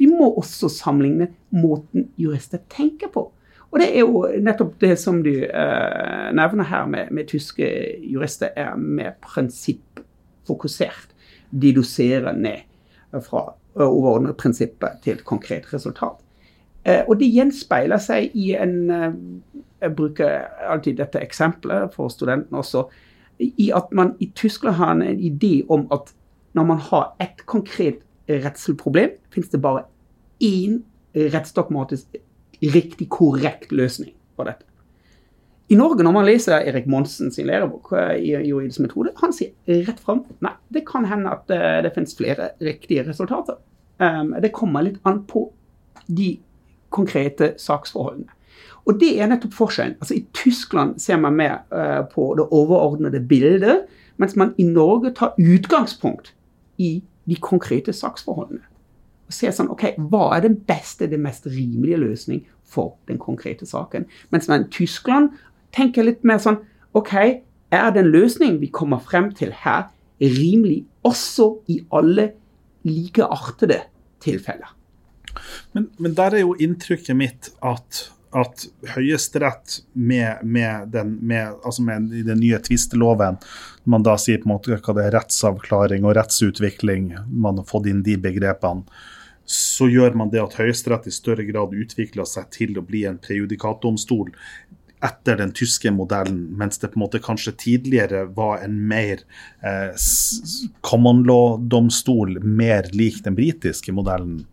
Vi 0.00 0.08
må 0.08 0.30
også 0.40 0.70
sammenligne 0.72 1.28
måten 1.52 2.08
jurister 2.16 2.62
tenker 2.72 3.12
på. 3.12 3.26
Og 3.70 3.78
det 3.78 3.90
er 3.92 4.00
jo 4.02 4.24
nettopp 4.42 4.78
det 4.82 4.94
som 4.98 5.20
du 5.22 5.30
uh, 5.30 6.30
nevner 6.34 6.66
her 6.66 6.88
med, 6.90 7.12
med, 7.14 7.28
tyske 7.30 7.68
jurister, 8.02 8.50
er 8.56 8.74
mer 8.80 9.12
prinsippfokusert. 9.22 11.12
De 11.50 11.74
doserer 11.76 12.32
ned 12.32 12.66
fra 13.26 13.50
overordnede 13.74 14.34
prinsipper 14.38 14.98
til 15.04 15.18
et 15.18 15.24
konkret 15.26 15.68
resultat. 15.74 16.18
Uh, 16.88 17.04
og 17.06 17.20
det 17.20 17.30
gjenspeiler 17.30 18.00
seg 18.02 18.34
i 18.34 18.54
en 18.56 18.76
uh, 18.90 19.12
Jeg 19.80 19.94
bruker 19.96 20.42
alltid 20.68 20.98
dette 20.98 21.20
eksempelet 21.24 21.94
for 21.94 22.12
studentene 22.12 22.58
også. 22.60 22.82
I 23.40 23.70
at 23.72 23.94
man 23.96 24.10
i 24.20 24.32
Tyskland 24.36 24.76
har 24.76 24.90
en 24.92 25.02
idé 25.16 25.62
om 25.68 25.86
at 25.92 26.12
når 26.52 26.66
man 26.68 26.82
har 26.90 27.14
et 27.20 27.46
konkret 27.46 28.02
rettslig 28.44 28.78
fins 29.30 29.50
det 29.50 29.60
bare 29.60 29.84
én 30.40 30.80
rettsdogmatisk 31.14 32.16
riktig 32.60 33.08
korrekt 33.08 33.72
løsning 33.72 34.14
på 34.36 34.44
dette. 34.44 34.64
I 35.70 35.76
Norge, 35.78 36.02
når 36.02 36.12
man 36.12 36.26
leser 36.26 36.64
Erik 36.66 36.86
Monsen 36.90 37.30
sin 37.30 37.46
lærebok 37.46 37.92
i 38.18 38.32
juridisk 38.34 38.80
metode, 38.82 39.12
han 39.20 39.32
sier 39.32 39.84
rett 39.86 40.00
fram 40.02 40.24
nei, 40.42 40.52
det 40.68 40.82
kan 40.88 41.06
hende 41.06 41.30
at 41.30 41.44
det, 41.46 41.60
det 41.86 41.92
finnes 41.94 42.16
flere 42.18 42.50
riktige 42.58 43.04
resultater. 43.06 43.60
Um, 44.02 44.34
det 44.42 44.50
kommer 44.56 44.82
litt 44.82 44.98
an 45.06 45.22
på 45.30 45.44
de 46.08 46.32
konkrete 46.90 47.52
saksforholdene. 47.62 48.32
Og 48.88 48.98
det 48.98 49.12
er 49.20 49.30
nettopp 49.30 49.54
forskjellen. 49.54 49.94
Altså 50.00 50.16
I 50.16 50.24
Tyskland 50.34 50.98
ser 50.98 51.20
man 51.22 51.38
mer 51.38 51.60
uh, 51.70 52.02
på 52.10 52.32
det 52.34 52.48
overordnede 52.50 53.22
bildet, 53.30 53.86
mens 54.18 54.34
man 54.36 54.56
i 54.58 54.66
Norge 54.66 55.14
tar 55.14 55.38
utgangspunkt 55.38 56.34
i 56.82 56.96
de 57.28 57.36
konkrete 57.40 57.92
saksforholdene. 57.92 58.62
Og 59.30 59.34
se 59.34 59.50
sånn, 59.54 59.70
ok, 59.70 59.94
Hva 60.10 60.36
er 60.36 60.46
den 60.48 60.56
beste, 60.66 61.06
den 61.10 61.22
mest 61.22 61.46
rimelige 61.46 62.00
løsning 62.02 62.42
for 62.66 62.96
den 63.08 63.18
konkrete 63.18 63.66
saken? 63.66 64.08
Mens 64.30 64.48
man 64.50 64.66
i 64.66 64.72
Tyskland 64.74 65.36
tenker 65.76 66.06
litt 66.06 66.24
mer 66.26 66.42
sånn 66.42 66.62
Ok, 66.98 67.14
er 67.70 67.90
den 67.94 68.08
løsningen 68.10 68.58
vi 68.58 68.66
kommer 68.74 68.98
frem 68.98 69.28
til 69.38 69.52
her, 69.54 69.92
rimelig 70.18 70.82
også 71.06 71.52
i 71.70 71.76
alle 71.94 72.32
likeartede 72.82 73.84
tilfeller? 74.20 74.72
Men, 75.72 75.86
men 76.02 76.16
der 76.18 76.34
er 76.34 76.42
jo 76.42 76.56
inntrykket 76.58 77.14
mitt 77.14 77.52
at 77.62 78.08
at 78.30 78.64
Høyesterett 78.94 79.80
med, 79.92 80.42
med, 80.42 80.88
den, 80.94 81.16
med, 81.20 81.54
altså 81.64 81.82
med 81.82 82.10
den 82.26 82.38
nye 82.38 82.58
tvisteloven, 82.62 83.40
man 83.84 84.04
da 84.06 84.14
sier 84.20 84.38
på 84.38 84.46
en 84.46 84.54
måte 84.54 84.78
hva 84.78 84.94
det 84.96 85.06
er 85.08 85.16
rettsavklaring 85.18 86.06
og 86.06 86.14
rettsutvikling, 86.18 87.14
man 87.26 87.58
har 87.58 87.66
fått 87.66 87.88
inn 87.90 88.04
de 88.06 88.14
begrepene, 88.20 88.86
så 89.50 89.88
gjør 89.90 90.14
man 90.14 90.30
det 90.30 90.42
at 90.44 90.54
Høyesterett 90.60 91.08
i 91.10 91.14
større 91.14 91.42
grad 91.48 91.74
utvikler 91.74 92.28
seg 92.28 92.52
til 92.54 92.78
å 92.78 92.84
bli 92.86 93.02
en 93.08 93.18
prejudikatdomstol 93.18 94.30
etter 95.02 95.40
den 95.40 95.50
tyske 95.56 95.90
modellen, 95.90 96.44
mens 96.60 96.78
det 96.78 96.92
på 96.92 97.00
en 97.00 97.02
måte 97.06 97.22
kanskje 97.24 97.56
tidligere 97.58 98.26
var 98.36 98.60
en 98.62 98.76
mer 98.86 99.24
eh, 99.64 99.96
common 100.86 101.24
law-domstol, 101.26 102.36
mer 102.44 102.90
lik 102.92 103.22
den 103.24 103.34
britiske 103.34 103.94
modellen. 103.96 104.44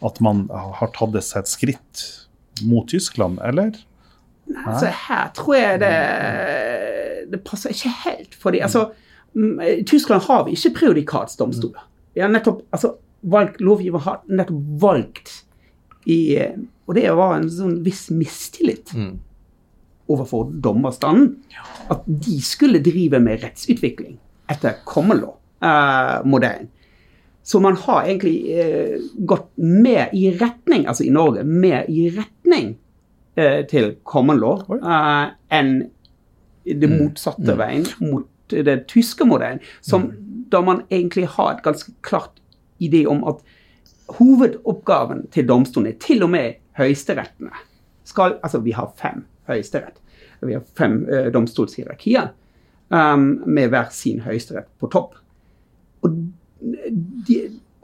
At 0.00 0.18
man 0.24 0.46
har 0.50 0.90
tatt 0.96 1.12
det 1.14 1.22
seg 1.26 1.44
et 1.44 1.52
skritt 1.52 2.04
mot 2.66 2.88
Tyskland, 2.88 3.38
eller? 3.44 3.76
Nei, 4.50 4.64
altså 4.66 4.90
Her 5.06 5.30
tror 5.36 5.54
jeg 5.56 5.80
det, 5.82 5.92
det 7.32 7.42
passer 7.46 7.74
ikke 7.74 7.92
helt. 8.04 8.34
for 8.34 8.50
dem. 8.50 8.62
altså, 8.62 8.90
I 9.34 9.84
Tyskland 9.86 10.22
har 10.26 10.44
vi 10.46 10.56
ikke 10.56 10.74
prejudikatsdomstoler. 10.80 11.86
Vi 12.14 12.24
har 12.24 12.32
nettopp, 12.32 12.64
altså, 12.72 12.94
valgt, 13.22 13.60
Lovgiver 13.60 14.02
har 14.06 14.22
nettopp 14.28 14.62
valgt 14.82 15.34
i 16.08 16.38
Og 16.88 16.94
det 16.96 17.10
var 17.14 17.36
en 17.36 17.50
sånn 17.52 17.76
viss 17.86 18.08
mistillit 18.10 18.90
mm. 18.96 19.12
overfor 20.10 20.48
dommerstanden. 20.50 21.36
At 21.92 22.02
de 22.08 22.40
skulle 22.42 22.80
drive 22.82 23.20
med 23.22 23.44
rettsutvikling 23.44 24.16
etter 24.50 24.80
common 24.88 25.20
law-modellen. 25.22 26.66
Så 27.42 27.60
man 27.60 27.76
har 27.76 28.04
egentlig 28.04 28.58
eh, 28.60 29.00
gått 29.16 29.48
mer 29.56 30.10
i 30.12 30.30
retning, 30.36 30.86
altså 30.86 31.04
i 31.04 31.12
Norge, 31.14 31.44
mer 31.44 31.88
i 31.88 32.10
retning 32.14 32.74
eh, 33.34 33.62
til 33.70 33.94
common 34.04 34.40
law 34.42 34.60
eh, 34.76 35.32
enn 35.56 35.72
det 36.64 36.90
motsatte 36.90 37.56
veien, 37.56 37.86
mot 38.04 38.28
den 38.52 38.84
tyske 38.90 39.24
modellen. 39.24 39.62
Som 39.80 40.10
da 40.52 40.60
man 40.62 40.84
egentlig 40.90 41.26
har 41.36 41.54
et 41.54 41.64
ganske 41.64 41.94
klart 42.06 42.42
idé 42.78 43.06
om 43.08 43.24
at 43.28 43.40
hovedoppgaven 44.18 45.26
til 45.32 45.48
domstolene, 45.48 45.96
til 46.02 46.26
og 46.26 46.32
med 46.34 46.60
høyesterettene 46.78 47.64
skal, 48.04 48.38
Altså, 48.42 48.58
vi 48.58 48.74
har 48.74 48.92
fem 48.98 49.24
høyesterett. 49.48 50.00
Vi 50.40 50.52
har 50.56 50.62
fem 50.76 51.06
uh, 51.06 51.28
domstolshierarkier 51.32 52.30
um, 52.88 53.42
med 53.46 53.68
hver 53.68 53.90
sin 53.94 54.20
høyesterett 54.24 54.68
på 54.80 54.88
topp. 54.92 55.14
Og 56.02 56.16
de, 56.60 57.40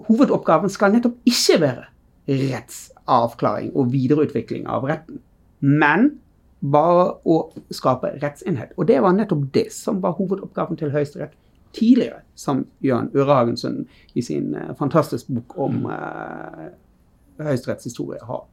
hovedoppgaven 0.07 0.71
skal 0.73 0.95
nettopp 0.95 1.19
ikke 1.29 1.61
være 1.63 1.89
rettsavklaring 2.27 3.73
og 3.77 3.93
videreutvikling 3.93 4.67
av 4.71 4.87
retten, 4.89 5.21
men 5.61 6.11
bare 6.61 7.09
å 7.29 7.41
skape 7.75 8.15
rettsenhet. 8.23 8.73
Og 8.77 8.89
det 8.89 8.99
var 9.03 9.15
nettopp 9.15 9.45
det 9.55 9.69
som 9.75 10.01
var 10.03 10.17
hovedoppgaven 10.19 10.79
til 10.81 10.93
Høyesterett 10.95 11.37
tidligere, 11.77 12.23
som 12.35 12.65
Jørn 12.85 13.11
Ørehagensund 13.15 13.85
i 14.15 14.25
sin 14.25 14.55
uh, 14.57 14.73
fantastiske 14.79 15.33
bok 15.33 15.57
om 15.61 15.85
uh, 15.91 16.69
Høyesteretts 17.43 17.85
historie 17.85 18.23
har 18.25 18.47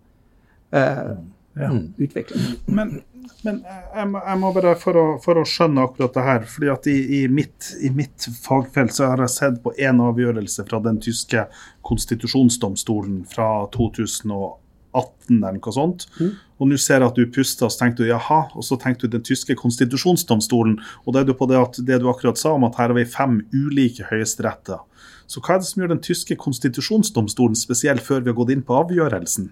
uh, 0.75 1.13
ja. 1.55 1.69
utviklet. 1.97 2.59
Men, 2.67 2.99
men 3.43 3.59
jeg, 3.63 4.07
må, 4.09 4.21
jeg, 4.23 4.39
må, 4.41 4.49
bare, 4.55 4.73
for 4.79 4.99
å, 4.99 5.05
for 5.23 5.39
å, 5.39 5.45
skjønne 5.47 5.85
akkurat 5.87 6.15
det 6.15 6.25
her 6.25 6.47
fordi 6.49 6.71
at 6.73 6.89
i, 6.91 6.95
i, 7.19 7.21
mitt, 7.31 7.69
i, 7.83 7.91
mitt, 7.93 8.27
fagfelt 8.43 8.95
så 8.95 9.11
har 9.11 9.23
jeg 9.23 9.33
sett 9.35 9.61
på 9.63 9.73
én 9.77 10.01
avgjørelse 10.03 10.65
fra 10.69 10.81
den 10.83 10.99
tyske 11.03 11.45
konstitusjonsdomstolen 11.87 13.23
fra 13.29 13.49
2018 13.75 15.39
eller 15.39 15.59
noe 15.59 15.75
sånt. 15.75 16.07
Mm. 16.19 16.31
Og 16.61 16.69
nå 16.71 16.79
ser 16.79 17.01
jeg 17.01 17.11
at 17.11 17.19
du 17.19 17.27
puster, 17.35 17.67
og 17.67 17.73
så 17.73 17.83
tenkte 17.83 18.05
du 18.05 18.11
jaha, 18.11 18.39
og 18.55 18.63
så 18.63 18.77
tenkte 18.79 19.09
du 19.09 19.17
den 19.17 19.25
tyske 19.27 19.55
konstitusjonsdomstolen. 19.59 20.77
Og 21.03 21.15
da 21.15 21.23
er 21.23 21.27
du 21.27 21.35
på 21.37 21.49
det 21.51 21.59
at 21.59 21.79
det 21.83 21.99
du 21.99 22.07
akkurat 22.11 22.39
sa 22.39 22.53
om 22.55 22.67
at 22.67 22.79
her 22.79 22.91
har 22.91 22.97
vi 22.97 23.09
fem 23.09 23.41
ulike 23.51 24.07
høyesteretter. 24.11 24.79
Så 25.27 25.41
hva 25.43 25.55
er 25.55 25.63
det 25.63 25.69
som 25.69 25.81
gjør 25.81 25.93
den 25.95 26.03
tyske 26.03 26.37
konstitusjonsdomstolen 26.39 27.57
spesiell, 27.57 28.01
før 28.03 28.23
vi 28.23 28.31
har 28.31 28.37
gått 28.37 28.53
inn 28.53 28.65
på 28.65 28.75
avgjørelsen? 28.83 29.49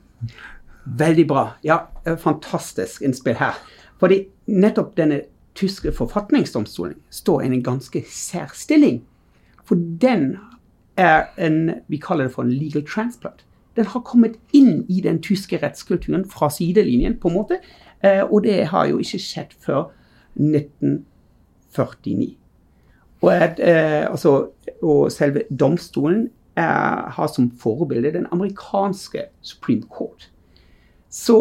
Veldig 0.86 1.28
bra. 1.28 1.46
Ja, 1.64 1.78
fantastisk 2.18 3.04
innspill 3.06 3.38
her. 3.40 3.60
Fordi 4.00 4.26
nettopp 4.48 4.96
denne 4.98 5.22
tyske 5.56 5.92
forfatningsdomstolen 5.94 6.98
står 7.10 7.42
i 7.42 7.52
en 7.52 7.64
ganske 7.64 8.04
særstilling. 8.10 9.04
For 9.66 9.76
den 9.76 10.38
er 10.98 11.30
en 11.38 11.82
Vi 11.88 11.98
kaller 11.98 12.28
det 12.28 12.34
for 12.34 12.44
en 12.44 12.52
legal 12.52 12.84
transplant 12.88 13.46
den 13.76 13.86
har 13.86 14.00
kommet 14.00 14.32
inn 14.54 14.86
i 14.90 15.02
den 15.02 15.22
tyske 15.24 15.60
rettskulturen 15.62 16.26
fra 16.30 16.50
sidelinjen, 16.52 17.20
på 17.20 17.30
en 17.30 17.36
måte. 17.36 17.60
Eh, 18.04 18.24
og 18.24 18.44
det 18.44 18.66
har 18.72 18.86
jo 18.90 18.98
ikke 19.00 19.20
skjedd 19.22 19.56
før 19.64 19.84
1949. 20.36 22.36
Og, 23.22 23.34
at, 23.34 23.60
eh, 23.60 24.12
altså, 24.12 24.48
og 24.82 25.12
selve 25.12 25.44
domstolen 25.60 26.30
er, 26.56 27.12
har 27.16 27.28
som 27.28 27.52
forbilde 27.60 28.14
den 28.14 28.26
amerikanske 28.32 29.22
Supreme 29.42 29.84
Court. 29.90 30.32
Så 31.12 31.38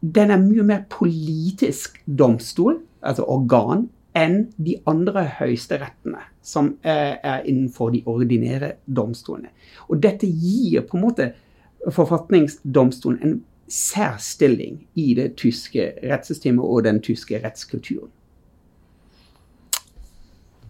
den 0.00 0.30
er 0.30 0.42
mye 0.42 0.64
mer 0.66 0.84
politisk 0.92 1.98
domstol, 2.04 2.82
altså 3.00 3.24
organ, 3.32 3.86
enn 4.16 4.46
de 4.56 4.78
andre 4.88 5.26
høyesterettene 5.40 6.22
som 6.46 6.74
er, 6.86 7.18
innenfor 7.44 7.92
de 7.92 8.02
ordinære 8.08 8.76
domstolene. 8.86 9.50
Og 9.90 10.00
dette 10.04 10.28
gir 10.28 10.86
på 10.88 10.96
en 10.96 11.04
måte 11.04 11.30
forfatningsdomstolen 11.92 13.22
en 13.24 13.36
særstilling 13.68 14.78
i 14.94 15.12
det 15.18 15.32
tyske 15.40 15.90
rettssystemet 16.04 16.64
og 16.64 16.84
den 16.86 17.00
tyske 17.02 17.40
rettskulturen. 17.42 18.12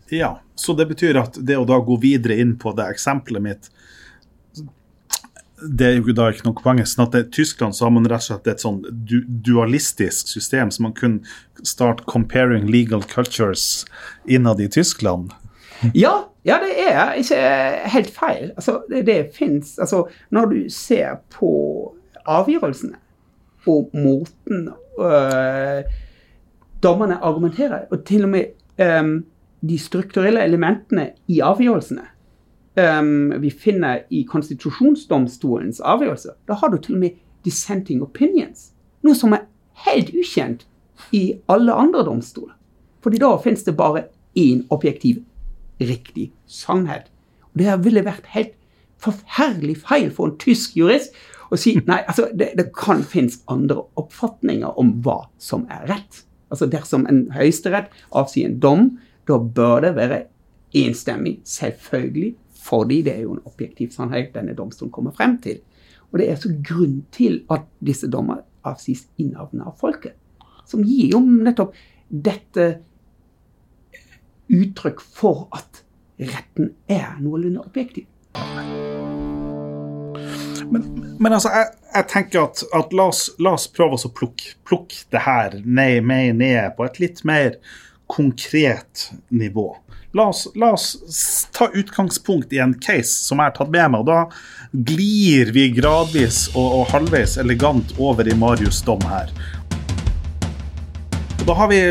Ja, 0.09 0.39
så 0.55 0.73
det 0.79 0.87
betyr 0.87 1.19
at 1.19 1.39
det 1.43 1.59
å 1.59 1.67
da 1.67 1.81
gå 1.83 1.99
videre 2.01 2.39
inn 2.41 2.55
på 2.59 2.73
det 2.79 2.87
eksempelet 2.95 3.43
mitt 3.43 3.71
det 5.61 5.87
er 5.87 5.97
jo 5.97 6.13
da 6.17 6.29
ikke 6.31 6.47
noe 6.47 6.59
poeng. 6.59 6.83
sånn 6.85 7.07
at 7.07 7.17
I 7.17 7.25
Tyskland 7.33 7.77
så 7.77 7.87
har 7.87 7.95
man 7.97 8.07
rett 8.09 8.25
og 8.25 8.29
slett 8.29 8.49
et 8.51 8.63
sånn 8.63 8.83
du 9.09 9.23
dualistisk 9.25 10.29
system, 10.29 10.71
så 10.71 10.85
man 10.85 10.95
kunne 10.97 11.65
start 11.65 12.05
comparing 12.11 12.69
legal 12.69 13.03
cultures 13.03 13.87
innad 14.29 14.61
i 14.61 14.69
Tyskland. 14.69 15.33
Ja, 15.97 16.29
ja, 16.47 16.59
det 16.63 16.73
er 16.81 17.17
ikke 17.21 17.41
helt 17.93 18.11
feil. 18.15 18.51
Altså, 18.57 18.81
det, 18.89 19.07
det 19.09 19.19
fins 19.37 19.79
Altså, 19.79 20.07
når 20.31 20.53
du 20.53 20.59
ser 20.73 21.21
på 21.33 21.51
avgjørelsene 22.27 23.01
og 23.67 23.91
måten 23.99 24.69
øh, 25.01 25.81
dommerne 26.83 27.17
argumenterer, 27.19 27.89
og 27.91 28.05
til 28.07 28.25
og 28.25 28.31
med 28.31 28.45
øh, 28.79 29.23
de 29.61 29.79
strukturelle 29.79 30.45
elementene 30.45 31.11
i 31.27 31.41
avgjørelsene 31.43 32.07
um, 32.77 33.35
vi 33.43 33.51
finner 33.51 34.05
i 34.11 34.23
konstitusjonsdomstolens 34.29 35.81
avgjørelse, 35.81 36.37
da 36.49 36.59
har 36.61 36.73
du 36.73 36.79
til 36.79 36.99
og 36.99 37.05
med 37.05 37.19
dissenting 37.47 38.03
opinions. 38.05 38.71
Noe 39.07 39.17
som 39.17 39.35
er 39.37 39.47
helt 39.87 40.13
ukjent 40.17 40.67
i 41.15 41.37
alle 41.53 41.75
andre 41.75 42.05
domstoler. 42.07 42.57
Fordi 43.05 43.21
da 43.23 43.37
finnes 43.39 43.65
det 43.67 43.77
bare 43.79 44.09
én 44.37 44.65
objektiv 44.71 45.23
riktig 45.81 46.33
sannhet. 46.47 47.11
Og 47.53 47.63
Det 47.63 47.85
ville 47.85 48.05
vært 48.05 48.27
helt 48.35 48.55
forferdelig 48.99 49.77
feil 49.85 50.11
for 50.11 50.31
en 50.31 50.39
tysk 50.41 50.77
jurist 50.77 51.15
å 51.53 51.59
si 51.61 51.77
nei, 51.91 52.01
altså 52.09 52.31
det, 52.35 52.55
det 52.59 52.71
kan 52.77 53.05
finnes 53.05 53.43
andre 53.53 53.85
oppfatninger 54.01 54.79
om 54.81 54.97
hva 55.05 55.27
som 55.39 55.67
er 55.71 55.87
rett. 55.93 56.25
Altså 56.51 56.69
Dersom 56.71 57.07
en 57.11 57.27
høyesterett 57.35 57.93
avsier 58.11 58.51
en 58.51 58.59
dom, 58.63 58.89
da 59.29 59.39
bør 59.39 59.83
det 59.85 59.95
være 59.97 60.25
enstemmig, 60.77 61.41
selvfølgelig, 61.47 62.35
fordi 62.67 63.01
det 63.07 63.15
er 63.15 63.25
jo 63.25 63.37
en 63.37 63.47
objektiv 63.47 63.93
sannhet 63.95 64.35
denne 64.35 64.57
domstolen 64.59 64.93
kommer 64.95 65.15
frem 65.15 65.39
til. 65.43 65.63
Og 66.13 66.21
det 66.21 66.31
er 66.31 66.39
så 66.41 66.51
grunn 66.65 67.01
til 67.15 67.43
at 67.53 67.67
disse 67.85 68.11
dommer 68.11 68.43
avsies 68.67 69.07
innavnet 69.23 69.67
av 69.67 69.79
folket. 69.81 70.17
Som 70.67 70.83
gir 70.87 71.13
jo 71.15 71.23
nettopp 71.23 71.75
dette 72.09 72.67
uttrykk 74.51 75.03
for 75.03 75.47
at 75.55 75.83
retten 76.19 76.73
er 76.89 77.19
noenlunde 77.21 77.65
objektiv. 77.67 78.07
Men, 80.67 81.17
men 81.21 81.33
altså, 81.33 81.51
jeg, 81.55 81.67
jeg, 81.95 82.07
tenker 82.11 82.47
at, 82.49 82.63
at 82.75 82.95
la, 82.97 83.09
oss, 83.13 83.29
la, 83.39 83.55
oss, 83.55 83.69
prøve 83.71 83.99
å 83.99 84.13
plukke, 84.13 84.57
plukke 84.67 85.05
det 85.15 85.23
her 85.27 85.59
ned, 85.63 86.09
ned 86.35 86.75
på 86.79 86.87
et 86.87 86.99
litt 87.03 87.23
mer 87.29 87.59
konkret 88.11 89.11
nivå. 89.35 89.69
La 90.17 90.29
oss, 90.29 90.47
la 90.55 90.73
oss, 90.73 91.49
ta 91.53 91.69
utgangspunkt 91.75 92.53
i 92.53 92.59
en 92.59 92.73
case 92.81 93.27
som 93.27 93.37
jeg 93.37 93.51
har 93.51 93.57
tatt 93.59 93.69
med 93.69 93.91
meg. 93.93 94.01
og 94.01 94.07
Da 94.09 94.79
glir 94.89 95.51
vi 95.53 95.67
gradvis 95.77 96.47
og, 96.55 96.65
og 96.79 96.87
halvveis 96.95 97.35
elegant 97.43 97.93
over 98.01 98.25
i 98.25 98.37
Marius' 98.39 98.81
dom 98.87 99.05
her. 99.11 99.29
Og 101.37 101.45
da 101.45 101.59
har 101.59 101.69
vi 101.69 101.83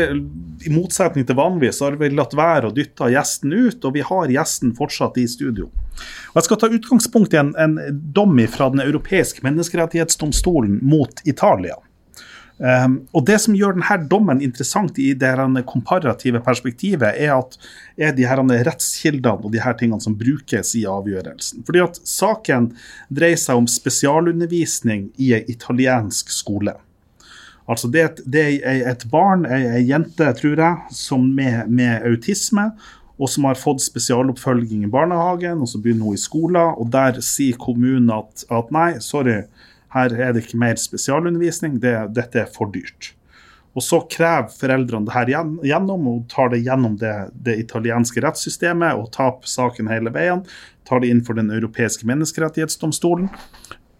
i 0.66 0.74
motsetning 0.74 1.28
til 1.28 1.38
vanligvis 1.38 1.78
har 1.86 1.94
vi 2.00 2.10
latt 2.18 2.34
være 2.34 2.72
å 2.72 2.74
dytte 2.74 3.12
gjesten 3.14 3.54
ut, 3.54 3.78
og 3.86 3.94
vi 3.94 4.02
har 4.10 4.34
gjesten 4.34 4.74
fortsatt 4.74 5.22
i 5.22 5.28
studio. 5.30 5.70
Og 5.70 6.40
Jeg 6.40 6.48
skal 6.48 6.64
ta 6.64 6.74
utgangspunkt 6.80 7.36
i 7.36 7.44
en, 7.44 7.54
en 7.54 7.78
dom 8.16 8.40
fra 8.50 8.72
Den 8.74 8.82
europeiske 8.88 9.46
menneskerettighetsdomstolen 9.46 10.80
mot 10.82 11.22
Italia. 11.22 11.78
Um, 12.56 13.02
og 13.12 13.26
Det 13.28 13.36
som 13.42 13.56
gjør 13.56 13.74
denne 13.76 13.96
dommen 14.08 14.40
interessant 14.40 14.96
i 14.96 15.10
det 15.12 15.34
komparative 15.68 16.40
perspektivet, 16.40 17.12
er 17.12 17.34
at 17.34 17.58
er 17.96 18.14
de 18.16 18.24
her 18.24 18.40
rettskildene 18.40 19.44
og 19.44 19.52
de 19.52 19.60
her 19.60 19.76
tingene 19.76 20.00
som 20.00 20.16
brukes 20.16 20.74
i 20.74 20.86
avgjørelsen. 20.88 21.64
Fordi 21.66 21.84
at 21.84 22.00
Saken 22.04 22.70
dreier 23.12 23.36
seg 23.36 23.60
om 23.60 23.68
spesialundervisning 23.68 25.10
i 25.20 25.34
en 25.36 25.50
italiensk 25.52 26.32
skole. 26.32 26.78
Altså 27.68 27.90
det, 27.90 28.22
det 28.24 28.44
er 28.62 28.84
et 28.92 29.04
barn, 29.10 29.44
ei 29.50 29.82
jente, 29.88 30.28
tror 30.38 30.60
jeg, 30.60 30.94
som 30.94 31.24
med, 31.34 31.66
med, 31.68 32.04
autisme, 32.06 32.70
og 33.16 33.30
som 33.32 33.48
har 33.48 33.58
fått 33.58 33.82
spesialoppfølging 33.82 34.84
i 34.84 34.92
barnehagen, 34.92 35.62
og 35.64 35.68
så 35.68 35.80
begynner 35.82 36.06
hun 36.06 36.18
i 36.18 36.20
skolen, 36.20 36.60
og 36.76 36.92
der 36.92 37.18
sier 37.24 37.56
kommunen 37.58 38.12
at, 38.14 38.44
at 38.52 38.70
nei, 38.76 38.90
sorry, 39.02 39.40
her 39.96 40.16
er 40.28 40.34
det 40.36 40.44
ikke 40.44 40.60
mer 40.60 40.78
spesialundervisning, 40.80 41.80
det, 41.82 41.96
dette 42.16 42.44
er 42.44 42.52
for 42.52 42.70
dyrt. 42.72 43.16
Og 43.76 43.84
så 43.84 44.00
krever 44.08 44.48
foreldrene 44.56 45.04
det 45.04 45.12
her 45.12 45.30
gjennom, 45.68 46.06
og 46.08 46.22
tar 46.32 46.48
det 46.54 46.62
gjennom 46.64 46.94
det, 47.00 47.12
det 47.44 47.58
italienske 47.60 48.22
rettssystemet 48.24 48.96
og 48.96 49.10
taper 49.12 49.50
saken 49.52 49.90
hele 49.92 50.12
veien. 50.14 50.46
Tar 50.88 51.02
det 51.02 51.10
inn 51.12 51.20
for 51.26 51.36
Den 51.36 51.52
europeiske 51.52 52.08
menneskerettighetsdomstolen. 52.08 53.28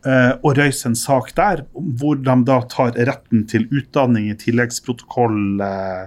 eh, 0.07 0.33
og 0.41 0.57
røyse 0.57 0.89
en 0.89 0.97
sak 0.97 1.35
der 1.37 1.65
hvor 1.75 2.17
de 2.17 2.37
da 2.49 2.61
tar 2.73 2.97
retten 3.09 3.45
til 3.51 3.67
utdanning 3.69 4.31
i 4.31 4.39
tilleggsprotokoll 4.39 5.61
eh, 5.61 6.03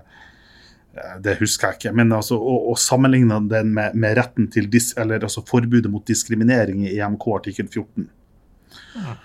eh, 0.95 1.15
det 1.21 1.37
husker 1.43 1.67
jeg 1.67 1.81
ikke, 1.81 1.95
men 1.99 2.15
altså, 2.15 2.39
og, 2.39 2.71
og 2.71 2.79
sammenligne 2.81 3.37
den 3.51 3.73
med, 3.75 3.93
med, 3.93 4.17
retten 4.17 4.49
til 4.49 4.71
dis, 4.71 4.95
eller 4.97 5.21
altså 5.21 5.45
forbudet 5.45 5.91
mot 5.91 6.07
diskriminering 6.07 6.87
i 6.87 6.95
EMK 6.97 7.27
artikkel 7.37 7.67
14. 7.67 8.09
Ja. 8.95 9.19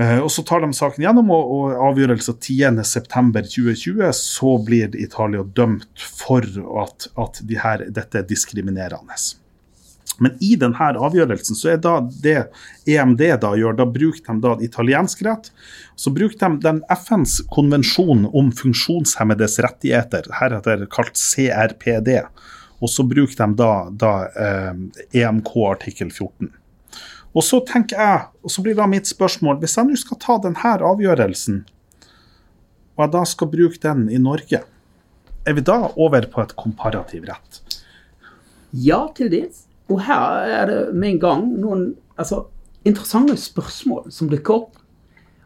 Uh, 0.00 0.22
og 0.24 0.30
Så 0.32 0.42
tar 0.48 0.64
de 0.64 0.72
saken 0.72 1.04
gjennom, 1.04 1.32
og, 1.34 1.50
og 1.52 1.82
avgjørelsen 1.90 2.38
10.9.2020 2.40 4.14
så 4.16 4.54
blir 4.64 4.96
Italia 4.96 5.44
dømt 5.44 6.06
for 6.22 6.46
at, 6.84 7.10
at 7.20 7.42
de 7.44 7.60
her, 7.60 7.84
dette 7.92 8.22
er 8.22 8.28
diskriminerende. 8.28 9.18
Men 10.20 10.36
i 10.44 10.54
denne 10.60 10.88
avgjørelsen 11.00 11.56
så 11.56 11.74
er 11.74 11.78
da 11.80 11.94
det 12.22 12.38
EMD 12.88 13.22
da 13.40 13.54
gjør, 13.56 13.76
da 13.78 13.86
bruker 13.88 14.26
de 14.26 14.42
da 14.44 14.54
italiensk 14.64 15.22
rett. 15.24 15.48
Så 15.96 16.12
bruker 16.12 16.36
de 16.36 16.60
den 16.64 16.82
FNs 16.92 17.38
konvensjon 17.52 18.26
om 18.28 18.50
funksjonshemmedes 18.56 19.58
rettigheter, 19.64 20.28
heretter 20.40 20.84
kalt 20.92 21.16
CRPD. 21.16 22.18
Og 22.80 22.92
så 22.92 23.04
bruker 23.08 23.36
de 23.40 23.56
da, 23.60 23.72
da 23.88 24.12
eh, 24.44 24.84
EMK 25.22 25.54
artikkel 25.70 26.12
14. 26.12 26.52
Og 27.30 27.46
så 27.46 27.60
tenker 27.66 28.00
jeg, 28.00 28.22
og 28.42 28.50
så 28.50 28.62
blir 28.64 28.74
da 28.78 28.88
mitt 28.90 29.06
spørsmål, 29.06 29.60
hvis 29.62 29.76
jeg 29.78 29.86
nå 29.86 29.98
skal 30.00 30.18
ta 30.22 30.38
denne 30.42 30.74
avgjørelsen, 30.90 31.62
og 32.96 33.04
jeg 33.04 33.12
da 33.14 33.24
skal 33.28 33.50
bruke 33.52 33.78
den 33.82 34.08
i 34.10 34.18
Norge, 34.20 34.64
er 35.46 35.56
vi 35.56 35.62
da 35.64 35.78
over 35.94 36.26
på 36.32 36.42
et 36.42 36.56
komparativ 36.58 37.28
rett? 37.30 37.60
Ja, 38.76 39.06
til 39.16 39.30
dels. 39.32 39.64
Og 39.90 40.02
her 40.06 40.50
er 40.58 40.68
det 40.68 40.80
med 40.94 41.14
en 41.14 41.22
gang 41.22 41.46
noen 41.58 41.86
altså, 42.20 42.44
interessante 42.86 43.38
spørsmål 43.40 44.10
som 44.14 44.30
dukker 44.30 44.58
opp. 44.58 44.76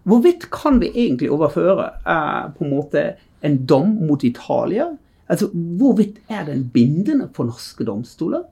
Hvorvidt 0.04 0.50
kan 0.52 0.80
vi 0.82 0.90
egentlig 0.90 1.30
overføre 1.32 1.86
eh, 2.04 2.42
på 2.56 2.66
en 2.66 2.74
måte 2.74 3.04
en 3.44 3.60
dom 3.68 3.94
mot 4.04 4.24
Italia? 4.26 4.90
Altså, 5.30 5.48
Hvorvidt 5.54 6.18
er 6.28 6.44
den 6.50 6.66
bindende 6.74 7.30
for 7.32 7.48
norske 7.48 7.86
domstoler? 7.86 8.44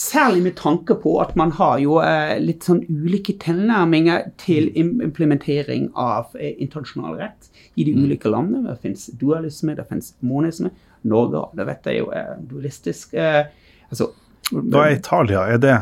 Særlig 0.00 0.42
med 0.42 0.54
tanke 0.56 0.94
på 0.96 1.18
at 1.20 1.34
man 1.36 1.50
har 1.58 1.76
jo 1.82 1.98
eh, 2.00 2.38
litt 2.40 2.64
sånn 2.64 2.80
ulike 2.88 3.34
tilnærminger 3.42 4.30
til 4.40 4.70
implementering 4.80 5.90
av 5.92 6.32
eh, 6.40 6.54
internasjonal 6.56 7.18
rett 7.18 7.50
i 7.74 7.84
de 7.84 7.92
mm. 7.92 8.06
ulike 8.06 8.32
landene. 8.32 8.70
Det 8.70 8.86
finnes 8.86 9.10
dualisme, 9.20 9.74
det 9.76 9.84
finnes 9.90 10.14
monisme. 10.24 10.72
Norge 11.10 11.44
det 11.58 11.68
vet 11.68 11.90
jeg 11.90 12.00
jo 12.00 12.08
er 12.16 12.32
dualistisk. 12.48 13.12
Eh, 13.12 13.42
altså, 13.90 14.08
Hva 14.50 14.86
er 14.86 14.96
Italia? 15.02 15.44
Er 15.52 15.60
det 15.60 15.76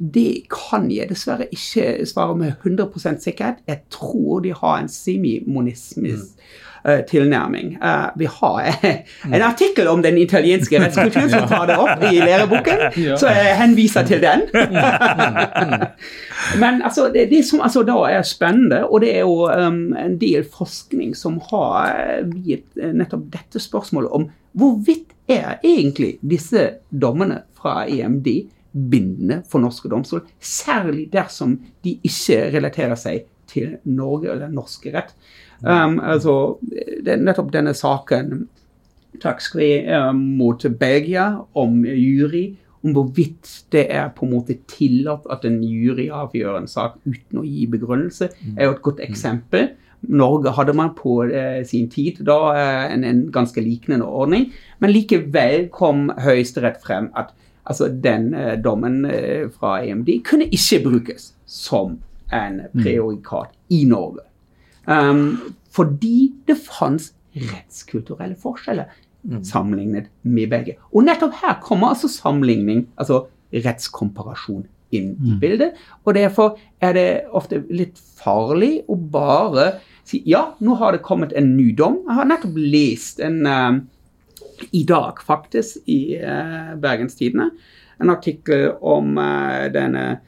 det 0.00 0.46
kan 0.48 0.86
jeg 0.88 1.10
dessverre 1.10 1.44
ikke 1.52 2.06
svare 2.08 2.32
med 2.40 2.54
100% 2.64 3.20
sikkerhet. 3.20 3.58
Jeg 3.68 3.82
tror 3.92 4.40
de 4.40 4.54
har 4.56 4.78
en 4.80 4.88
semimonismisk 4.88 6.40
mm. 6.40 6.69
Uh, 6.88 7.00
tilnærming. 7.08 7.76
Uh, 7.82 8.08
vi 8.16 8.28
har 8.30 8.70
en 9.34 9.42
artikkel 9.42 9.88
om 9.88 10.02
den 10.02 10.18
italienske 10.18 10.80
rettskulturen 10.82 11.30
som 11.30 11.48
tar 11.48 11.66
det 11.70 11.78
opp 11.80 12.04
i 12.10 12.20
læreboken, 12.20 12.84
så 13.20 13.32
jeg 13.32 13.56
henviser 13.60 14.06
til 14.08 14.22
den. 14.22 14.46
Men 16.60 16.82
altså, 16.82 17.08
det, 17.14 17.28
det, 17.30 17.44
som 17.46 17.60
altså, 17.64 17.82
da 17.86 17.98
er 18.10 18.22
spennende, 18.26 18.84
og 18.88 19.00
det 19.04 19.14
er 19.16 19.24
jo 19.24 19.48
um, 19.48 19.82
en 19.96 20.16
del 20.20 20.44
forskning 20.44 21.16
som 21.16 21.40
har 21.50 22.24
viet 22.34 22.66
nettopp 22.76 23.28
dette 23.32 23.62
spørsmålet 23.62 24.16
om 24.16 24.30
hvorvidt 24.58 25.14
er 25.30 25.60
egentlig 25.62 26.16
disse 26.26 26.64
dommene 26.90 27.44
fra 27.54 27.84
EMD 27.86 28.26
bindende 28.72 29.42
for 29.50 29.62
norske 29.62 29.90
domstol, 29.90 30.24
Særlig 30.40 31.08
dersom 31.12 31.58
de 31.84 31.96
ikke 32.06 32.42
relaterer 32.54 32.98
seg 32.98 33.26
til 33.50 33.76
Norge 33.90 34.30
eller 34.30 34.52
norske 34.52 34.92
rett. 34.94 35.14
Um, 35.60 35.98
altså, 36.00 36.56
det 37.04 37.20
nettopp 37.20 37.52
denne 37.52 37.74
saken. 37.76 38.48
Vi, 39.20 39.70
um, 39.92 40.20
mot 40.38 40.64
Belgia 40.80 41.26
om 41.58 41.82
jury, 41.84 42.54
om 42.82 42.94
hvorvidt 42.96 43.50
det 43.74 43.84
er 43.92 44.08
på 44.16 44.24
en 44.24 44.32
måte 44.32 44.56
tillatt 44.70 45.26
at 45.32 45.44
en 45.44 45.58
jury 45.64 46.08
avgjør 46.14 46.62
en 46.62 46.70
sak 46.70 46.96
uten 47.04 47.42
å 47.42 47.44
gi 47.44 47.66
begrunnelse, 47.68 48.30
er 48.56 48.68
jo 48.68 48.76
et 48.76 48.84
godt 48.86 49.02
eksempel. 49.04 49.72
Norge 50.08 50.54
hadde 50.56 50.72
man 50.72 50.94
på 50.96 51.18
eh, 51.28 51.60
sin 51.68 51.90
tid 51.92 52.22
da 52.24 52.38
eh, 52.54 52.94
en, 52.94 53.04
en, 53.04 53.26
ganske 53.32 53.60
liknende 53.60 54.06
ordning, 54.06 54.48
men 54.80 54.94
likevel 54.94 55.68
kom 55.74 56.08
Høyesterett 56.24 56.80
frem 56.80 57.10
at 57.12 57.34
altså 57.68 57.90
den 57.92 58.32
eh, 58.34 58.56
dommen 58.64 59.04
eh, 59.04 59.50
fra 59.52 59.82
EMD, 59.84 60.08
kunne 60.24 60.48
ikke 60.48 60.80
brukes 60.86 61.34
som 61.46 61.98
en 62.32 62.62
preorikat 62.80 63.52
i 63.68 63.84
Norge. 63.84 64.24
Um, 64.86 65.54
fordi 65.70 66.30
det 66.48 66.58
fantes 66.64 67.12
rettskulturelle 67.36 68.36
forskjeller 68.40 68.90
mm. 69.22 69.44
sammenlignet 69.46 70.10
med 70.22 70.50
begge. 70.50 70.76
Og 70.92 71.06
nettopp 71.06 71.36
her 71.42 71.60
kommer 71.62 71.94
altså 71.94 72.10
sammenligning, 72.10 72.88
altså 72.96 73.26
rettskomparasjon, 73.54 74.66
inn 74.90 75.12
i 75.14 75.34
mm. 75.34 75.38
bildet. 75.42 75.78
Og 76.04 76.16
derfor 76.16 76.58
er 76.82 76.94
det 76.96 77.08
ofte 77.36 77.62
litt 77.70 77.98
farlig 78.20 78.80
å 78.90 78.96
bare 78.98 79.72
si 80.08 80.22
ja, 80.26 80.50
nå 80.58 80.74
har 80.80 80.96
det 80.96 81.04
kommet 81.06 81.34
en 81.38 81.52
ny 81.56 81.70
dom. 81.78 82.00
Jeg 82.08 82.18
har 82.18 82.30
nettopp 82.30 82.58
lest 82.58 83.22
en 83.22 83.44
um, 83.46 83.80
i 84.76 84.82
dag, 84.88 85.22
faktisk, 85.24 85.80
i 85.88 86.18
uh, 86.18 86.74
Bergenstidene. 86.80 87.50
En 88.02 88.10
artikkel 88.12 88.72
om 88.80 89.14
uh, 89.20 89.68
denne 89.72 90.20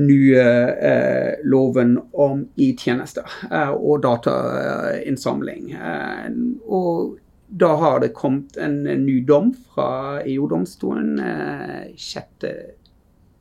nye 0.00 0.44
eh, 0.90 1.34
loven 1.46 1.98
om 2.12 2.44
i-tjenester 2.56 3.28
og 3.74 4.02
datainnsamling. 4.02 5.74
og 6.66 7.20
da 7.54 7.68
har 7.78 8.00
det 8.00 8.14
kommet 8.16 8.56
en, 8.56 8.82
ny 8.82 9.20
dom 9.22 9.52
fra 9.74 10.22
EU-domstolen 10.26 11.20
6. 11.94 12.46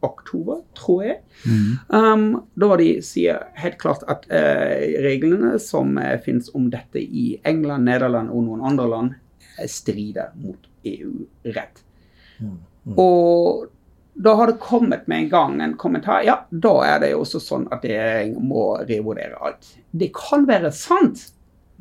oktober, 0.06 0.60
tror 0.78 1.02
jeg. 1.04 1.16
Mm. 1.48 1.72
Um, 1.90 2.26
da 2.60 2.78
de 2.78 2.90
sier 3.02 3.48
helt 3.58 3.80
klart 3.82 4.04
at 4.12 4.28
reglene 4.30 5.56
som 5.64 5.98
finnes 6.22 6.52
om 6.54 6.68
dette 6.70 7.02
i 7.02 7.40
England, 7.42 7.88
Nederland 7.90 8.30
og 8.30 8.46
noen 8.46 8.62
andre 8.70 8.90
land, 8.92 9.16
strider 9.66 10.36
mot 10.44 10.70
EU-rett. 10.86 11.82
Mm. 12.38 12.60
Mm. 12.84 12.98
Og 13.00 13.70
da 14.14 14.34
har 14.38 14.48
det 14.48 14.62
kommet 14.62 15.08
med 15.08 15.18
en 15.18 15.30
gang 15.30 15.62
en 15.62 15.78
kommentar. 15.78 16.22
Ja, 16.26 16.46
da 16.50 16.74
er 16.86 17.00
det 17.02 17.14
jo 17.14 17.24
også 17.24 17.42
sånn 17.42 17.66
at 17.74 17.86
regjeringen 17.86 18.46
må 18.48 18.66
revurdere 18.86 19.40
alt. 19.42 19.72
Det 19.92 20.12
kan 20.16 20.46
være 20.50 20.72
sant, 20.76 21.32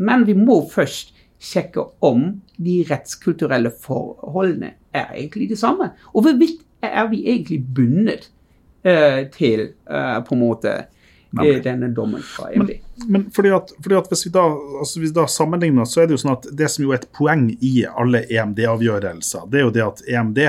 men 0.00 0.24
vi 0.28 0.36
må 0.38 0.62
først 0.72 1.12
sjekke 1.42 1.84
om 2.06 2.28
de 2.62 2.78
rettskulturelle 2.88 3.72
forholdene 3.82 4.74
er 4.94 5.10
egentlig 5.10 5.50
de 5.50 5.58
samme. 5.58 5.90
Og 6.14 6.26
hvorvidt 6.26 6.62
er 6.82 7.08
vi 7.10 7.24
egentlig 7.26 7.60
bundet 7.74 8.30
uh, 8.86 9.28
til 9.34 9.68
uh, 9.90 10.22
på 10.24 10.36
en 10.36 10.42
måte 10.42 10.76
i 11.40 11.60
denne 11.64 11.88
dommen 11.88 12.22
fra 12.22 12.50
EMD. 12.52 12.72
Men, 12.96 13.10
men 13.12 13.24
fordi, 13.34 13.50
at, 13.56 13.72
fordi 13.82 13.96
at 13.96 14.08
hvis, 14.12 14.26
vi 14.26 14.32
da, 14.34 14.44
altså 14.80 15.00
hvis 15.00 15.10
vi 15.10 15.16
da 15.16 15.26
sammenligner, 15.30 15.88
så 15.88 16.02
er 16.02 16.08
det 16.08 16.16
jo 16.16 16.22
sånn 16.22 16.34
at 16.34 16.48
det 16.58 16.68
som 16.70 16.84
jo 16.84 16.92
er 16.92 17.00
et 17.00 17.08
poeng 17.16 17.46
i 17.58 17.72
alle 17.88 18.24
EMD-avgjørelser, 18.28 19.46
det 19.52 19.60
er 19.60 19.66
jo 19.66 19.74
det 19.74 19.84
at 19.86 20.02
EMD, 20.08 20.40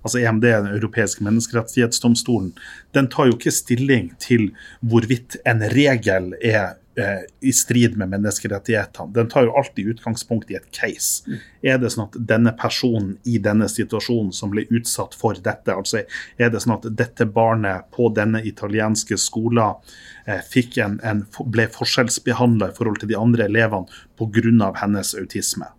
altså 0.00 0.22
EMD, 0.22 0.46
den 0.48 0.70
europeiske 0.72 1.26
menneskerettighetsdomstolen, 1.26 2.52
den 2.96 3.10
tar 3.12 3.28
jo 3.28 3.36
ikke 3.36 3.54
stilling 3.54 4.12
til 4.22 4.50
hvorvidt 4.80 5.36
en 5.48 5.64
regel 5.74 6.32
er 6.40 6.78
Eh, 6.96 7.48
i 7.48 7.52
strid 7.52 7.96
med 7.96 8.08
menneskerettighetene. 8.08 9.12
Den 9.12 9.28
tar 9.28 9.46
jo 9.46 9.54
alltid 9.56 9.86
utgangspunkt 9.86 10.50
i 10.50 10.54
et 10.54 10.66
case. 10.70 11.24
Mm. 11.24 11.38
Er 11.62 11.78
det 11.80 11.88
sånn 11.94 12.04
at 12.04 12.18
denne 12.28 12.52
personen 12.52 13.14
i 13.24 13.38
denne 13.40 13.64
situasjonen 13.72 14.28
som 14.36 14.52
ble 14.52 14.66
utsatt 14.68 15.16
for 15.16 15.40
dette, 15.40 15.72
altså 15.72 16.02
er 16.36 16.52
det 16.52 16.60
sånn 16.60 16.74
at 16.74 16.84
dette 16.92 17.24
barnet 17.24 17.88
på 17.96 18.10
denne 18.12 18.42
italienske 18.44 19.16
skolen 19.16 19.80
eh, 20.28 20.44
en, 20.84 20.98
en, 21.00 21.24
ble 21.48 21.64
forskjellsbehandla 21.72 22.68
i 22.68 22.76
forhold 22.76 23.00
til 23.00 23.14
de 23.14 23.16
andre 23.16 23.48
elevene 23.48 23.88
pga. 24.20 24.72
hennes 24.82 25.14
autisme? 25.16 25.72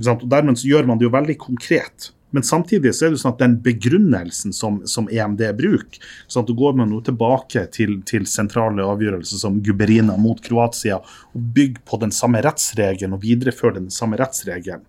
Og 0.00 0.24
dermed 0.24 0.56
så 0.56 0.72
gjør 0.72 0.88
man 0.88 0.96
det 0.96 1.10
jo 1.10 1.12
veldig 1.12 1.36
konkret. 1.44 2.08
Men 2.30 2.44
samtidig 2.44 2.92
så 2.94 3.06
er 3.06 3.14
det 3.14 3.20
sånn 3.22 3.34
at 3.34 3.40
den 3.40 3.56
begrunnelsen 3.64 4.52
som, 4.52 4.82
som 4.88 5.08
EMD 5.08 5.40
bruker 5.56 6.02
sånn 6.26 6.44
at 6.44 6.50
Da 6.50 6.56
går 6.58 6.76
man 6.76 6.92
noe 6.92 7.04
tilbake 7.04 7.64
til, 7.72 7.98
til, 8.08 8.26
sentrale 8.28 8.84
avgjørelser 8.84 9.40
som 9.40 9.62
Guberina 9.64 10.16
mot 10.20 10.40
Kroatia 10.44 11.00
og 11.00 11.48
bygger 11.56 11.82
på 11.88 12.00
den 12.04 12.12
samme 12.14 12.42
rettsregelen 12.44 13.16
og 13.16 13.24
viderefører 13.24 13.80
den 13.80 13.92
samme 13.94 14.20
rettsregelen. 14.20 14.84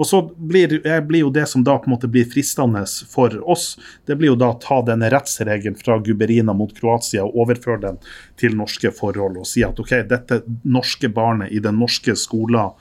Og 0.00 0.06
så 0.06 0.22
blir, 0.36 0.78
blir, 1.04 1.20
jo 1.20 1.30
det 1.30 1.44
som 1.50 1.60
da 1.64 1.74
på 1.76 1.90
en 1.90 1.92
måte 1.92 2.08
blir 2.08 2.24
fristende 2.24 2.86
for 3.10 3.34
oss, 3.50 3.74
det 4.08 4.16
blir 4.16 4.30
jo 4.30 4.38
da 4.40 4.54
å 4.54 4.60
ta 4.62 4.78
denne 4.86 5.10
rettsregelen 5.12 5.76
fra 5.76 5.98
Guberina 6.00 6.54
mot 6.56 6.72
Kroatia 6.72 7.26
og 7.26 7.36
overføre 7.44 7.82
den 7.82 7.98
til 8.40 8.56
norske 8.56 8.94
forhold 8.96 9.36
og 9.42 9.48
si 9.50 9.60
at 9.66 9.76
OK, 9.82 9.92
dette 10.08 10.40
norske 10.64 11.10
barnet 11.12 11.52
i 11.52 11.60
den 11.60 11.76
norske 11.82 12.16
skolen 12.16 12.72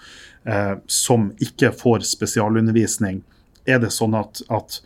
eh, 0.48 0.78
som 0.88 1.34
ikke 1.44 1.74
får 1.76 2.08
spesialundervisning, 2.08 3.20
er 3.70 3.82
det 3.84 3.92
sånn 3.96 4.18
at, 4.18 4.42
at 4.50 4.80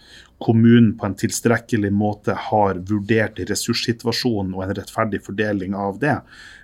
kommunen 0.43 0.93
på 0.99 1.07
en 1.07 1.15
tilstrekkelig 1.19 1.91
måte 1.95 2.36
har 2.49 2.81
vurdert 2.89 3.39
ressurssituasjonen 3.49 4.53
og 4.57 4.65
en 4.65 4.75
rettferdig 4.79 5.23
fordeling 5.25 5.77
av 5.77 6.01
det? 6.01 6.17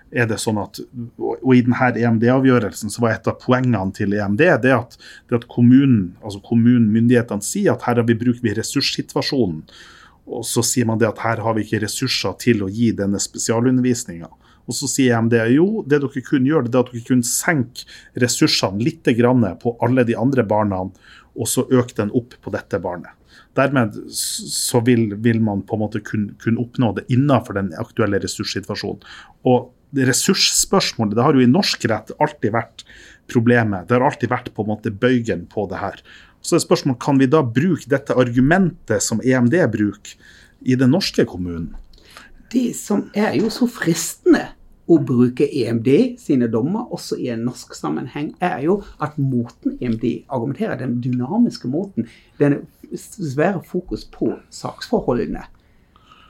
Er 0.10 0.26
det 0.26 0.40
sånn 0.42 0.58
at, 0.58 0.80
og 1.22 1.52
I 1.54 1.62
denne 1.62 1.92
EMD-avgjørelsen 2.02 2.90
så 2.90 3.04
var 3.04 3.14
et 3.14 3.30
av 3.30 3.38
poengene 3.44 3.94
til 3.94 4.16
EMD 4.18 4.42
det 4.64 4.74
at, 4.74 4.98
det 5.30 5.38
at 5.38 5.48
kommunen, 5.52 6.16
altså 6.24 6.42
kommunen, 6.46 6.90
myndighetene 6.96 7.46
sier 7.46 7.76
at 7.76 7.86
her 7.86 8.02
har 8.02 8.08
vi 8.10 8.18
brukt 8.18 8.44
ressurssituasjonen. 8.44 9.62
Og 10.30 10.46
så 10.46 10.64
sier 10.66 10.86
man 10.90 11.00
det 11.02 11.10
at 11.10 11.22
her 11.22 11.42
har 11.46 11.56
vi 11.58 11.66
ikke 11.66 11.84
ressurser 11.86 12.36
til 12.42 12.66
å 12.66 12.72
gi 12.74 12.92
denne 12.98 13.22
spesialundervisninga. 13.22 14.30
Og 14.70 14.76
så 14.78 14.90
sier 14.90 15.18
EMD 15.18 15.34
jo, 15.56 15.84
det 15.90 16.02
dere 16.02 16.26
kunne 16.26 16.52
gjøre, 16.52 16.70
det 16.70 16.78
er 16.78 16.84
at 16.86 16.92
dere 16.94 17.06
kunne 17.08 17.26
senke 17.26 17.88
ressursene 18.22 18.86
litt 18.86 19.08
på 19.62 19.78
alle 19.82 20.06
de 20.06 20.18
andre 20.18 20.46
barna, 20.46 20.84
og 21.40 21.48
så 21.48 21.66
øke 21.72 21.96
den 21.98 22.12
opp 22.16 22.36
på 22.44 22.54
dette 22.54 22.80
barnet. 22.84 23.16
Dermed 23.58 23.96
så 24.14 24.82
vil, 24.86 25.16
vil 25.24 25.42
man 25.44 25.64
på 25.66 25.78
en 25.78 25.84
måte 25.84 26.02
kunne, 26.06 26.36
kun 26.42 26.60
oppnå 26.62 26.92
det 26.98 27.08
innenfor 27.12 27.58
den 27.58 27.72
aktuelle 27.80 28.20
ressurssituasjonen. 28.22 29.02
Og 29.50 29.72
ressursspørsmålet 29.98 31.18
det 31.18 31.26
har 31.26 31.38
jo 31.38 31.44
i 31.44 31.50
norsk 31.50 31.88
rett 31.90 32.12
alltid 32.22 32.54
vært 32.54 32.84
problemet. 33.32 33.88
Det 33.88 33.98
har 33.98 34.06
alltid 34.06 34.32
vært 34.32 34.52
på 34.54 34.66
en 34.66 34.72
måte 34.74 34.94
bøygen 34.94 35.48
på 35.50 35.66
det 35.72 35.82
her. 35.82 36.04
Så 36.46 36.56
er 36.56 36.64
spørsmålet 36.64 37.02
kan 37.04 37.20
vi 37.20 37.28
da 37.32 37.42
bruke 37.44 37.90
dette 37.92 38.16
argumentet 38.16 39.04
som 39.04 39.24
EMD 39.24 39.58
bruker, 39.74 40.16
i 40.60 40.76
den 40.76 40.92
norske 40.92 41.24
kommunen? 41.24 41.72
Det 42.52 42.74
som 42.76 43.06
er 43.16 43.38
jo 43.38 43.48
så 43.54 43.64
fristende 43.72 44.50
å 44.90 44.98
bruke 45.06 45.46
EMD 45.46 46.18
sine 46.18 46.50
dommer 46.52 46.90
også 46.96 47.20
i 47.22 47.30
en 47.34 47.46
norsk 47.46 47.76
sammenheng, 47.78 48.32
er 48.42 48.64
jo 48.66 48.80
at 49.02 49.18
måten 49.22 49.78
EMD 49.78 50.06
argumenterer, 50.28 50.80
den 50.82 50.98
dynamiske 51.04 51.70
måten, 51.70 52.10
den 52.40 52.64
svære 52.98 53.62
fokus 53.66 54.08
på 54.10 54.34
saksforholdene, 54.50 55.46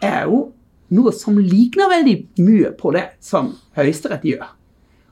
er 0.04 0.24
jo 0.28 0.50
noe 0.96 1.14
som 1.16 1.38
ligner 1.40 1.92
veldig 1.92 2.16
mye 2.42 2.72
på 2.78 2.92
det 2.96 3.06
som 3.24 3.54
Høyesterett 3.78 4.26
gjør. 4.28 4.48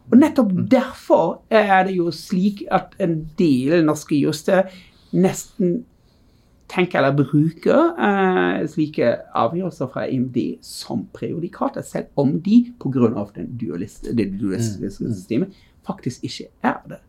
Og 0.08 0.20
nettopp 0.22 0.54
mm. 0.54 0.64
derfor 0.72 1.42
er 1.52 1.88
det 1.88 1.98
jo 1.98 2.12
slik 2.16 2.64
at 2.74 2.96
en 3.04 3.20
del 3.40 3.84
norske 3.86 4.18
jurister 4.18 4.72
nesten 5.16 5.82
tenker 6.72 7.00
eller 7.00 7.16
bruker 7.16 7.94
eh, 7.96 8.68
slike 8.70 9.14
avgjørelser 9.38 9.90
fra 9.94 10.06
IMD 10.12 10.38
som 10.66 11.06
prejudikater, 11.16 11.86
selv 11.86 12.12
om 12.20 12.38
de 12.44 12.66
pga. 12.82 13.26
det 13.34 13.48
dualistiske 14.40 15.06
mm. 15.06 15.14
systemet 15.14 15.66
faktisk 15.88 16.24
ikke 16.24 16.50
er 16.64 16.80
det. 16.90 17.02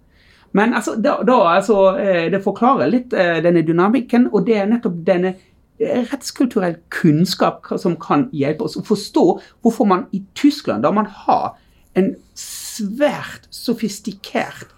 Men 0.52 0.74
altså, 0.74 0.94
da, 0.94 1.18
da 1.26 1.38
altså, 1.56 1.96
eh, 1.98 2.30
det 2.32 2.42
forklarer 2.44 2.88
litt 2.88 3.12
uh, 3.12 3.38
denne 3.44 3.62
dynamikken, 3.66 4.30
og 4.32 4.46
det 4.46 4.56
er 4.56 4.70
nettopp 4.70 5.02
denne 5.06 5.34
rettskulturell 5.78 6.74
kunnskap 6.90 7.68
som 7.78 7.94
kan 8.02 8.26
hjelpe 8.34 8.66
oss 8.66 8.74
å 8.80 8.82
forstå 8.82 9.24
hvorfor 9.62 9.86
man 9.86 10.08
i 10.10 10.24
Tyskland, 10.34 10.82
da 10.82 10.90
man 10.90 11.06
har 11.06 11.52
en 11.98 12.16
svært 12.34 13.46
sofistikert 13.54 14.72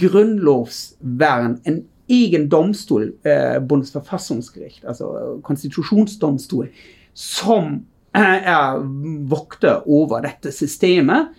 grunnlovsvern, 0.00 1.58
en 1.68 1.82
egen 2.10 2.48
domstol, 2.52 3.12
eh, 3.24 3.58
Bundesverfassungsgericht, 3.64 4.84
altså 4.84 5.38
konstitusjonsdomstol, 5.46 6.68
som 7.14 7.80
eh, 8.14 8.40
er 8.44 8.82
vokter 9.30 9.88
over 9.88 10.24
dette 10.24 10.52
systemet, 10.52 11.32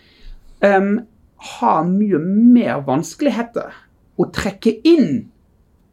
um, 0.65 0.99
har 1.35 1.85
mye 1.85 2.19
mer 2.19 2.81
vanskeligheter 2.87 3.75
å 4.17 4.27
trekke 4.33 4.71
inn 4.87 5.25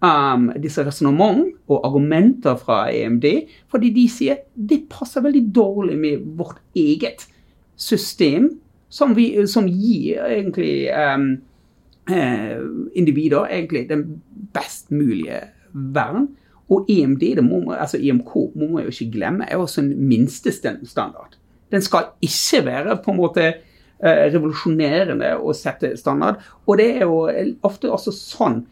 um, 0.03 0.49
disse 0.63 0.85
resonnement 0.87 1.45
og 1.69 1.87
argumenter 1.87 2.57
fra 2.61 2.87
EMD, 2.93 3.29
fordi 3.71 3.93
de 3.95 4.07
sier 4.11 4.43
det 4.55 4.85
passer 4.93 5.25
veldig 5.25 5.45
dårlig 5.55 5.99
med 5.99 6.27
vårt 6.39 6.63
eget 6.79 7.27
system, 7.77 8.49
som, 8.93 9.15
vi, 9.17 9.33
som 9.49 9.69
gir 9.69 10.21
egentlig 10.29 10.87
um, 10.93 11.35
eh, 12.11 12.59
individer 12.99 13.49
egentlig 13.49 13.87
den 13.89 14.23
best 14.55 14.91
mulige 14.95 15.41
vern. 15.73 16.29
Og 16.73 16.87
EMD, 16.89 17.43
må, 17.45 17.61
altså 17.73 17.99
EMK, 18.01 18.35
må 18.57 18.69
man 18.71 18.87
jo 18.87 18.93
ikke 18.93 19.11
glemme, 19.13 19.49
er 19.49 19.61
også 19.61 19.83
en 19.83 19.93
minstestandard. 20.09 21.37
Den 21.73 21.83
skal 21.83 22.13
ikke 22.23 22.65
være 22.65 22.97
på 23.05 23.13
en 23.13 23.19
måte 23.19 23.45
eh, 23.49 24.25
revolusjonerende 24.33 25.35
å 25.41 25.53
sette 25.57 25.95
standard. 26.01 26.41
Og 26.67 26.79
det 26.81 26.89
er 26.97 27.05
jo 27.07 27.27
ofte 27.65 27.93
også 27.93 28.15
sånn 28.17 28.63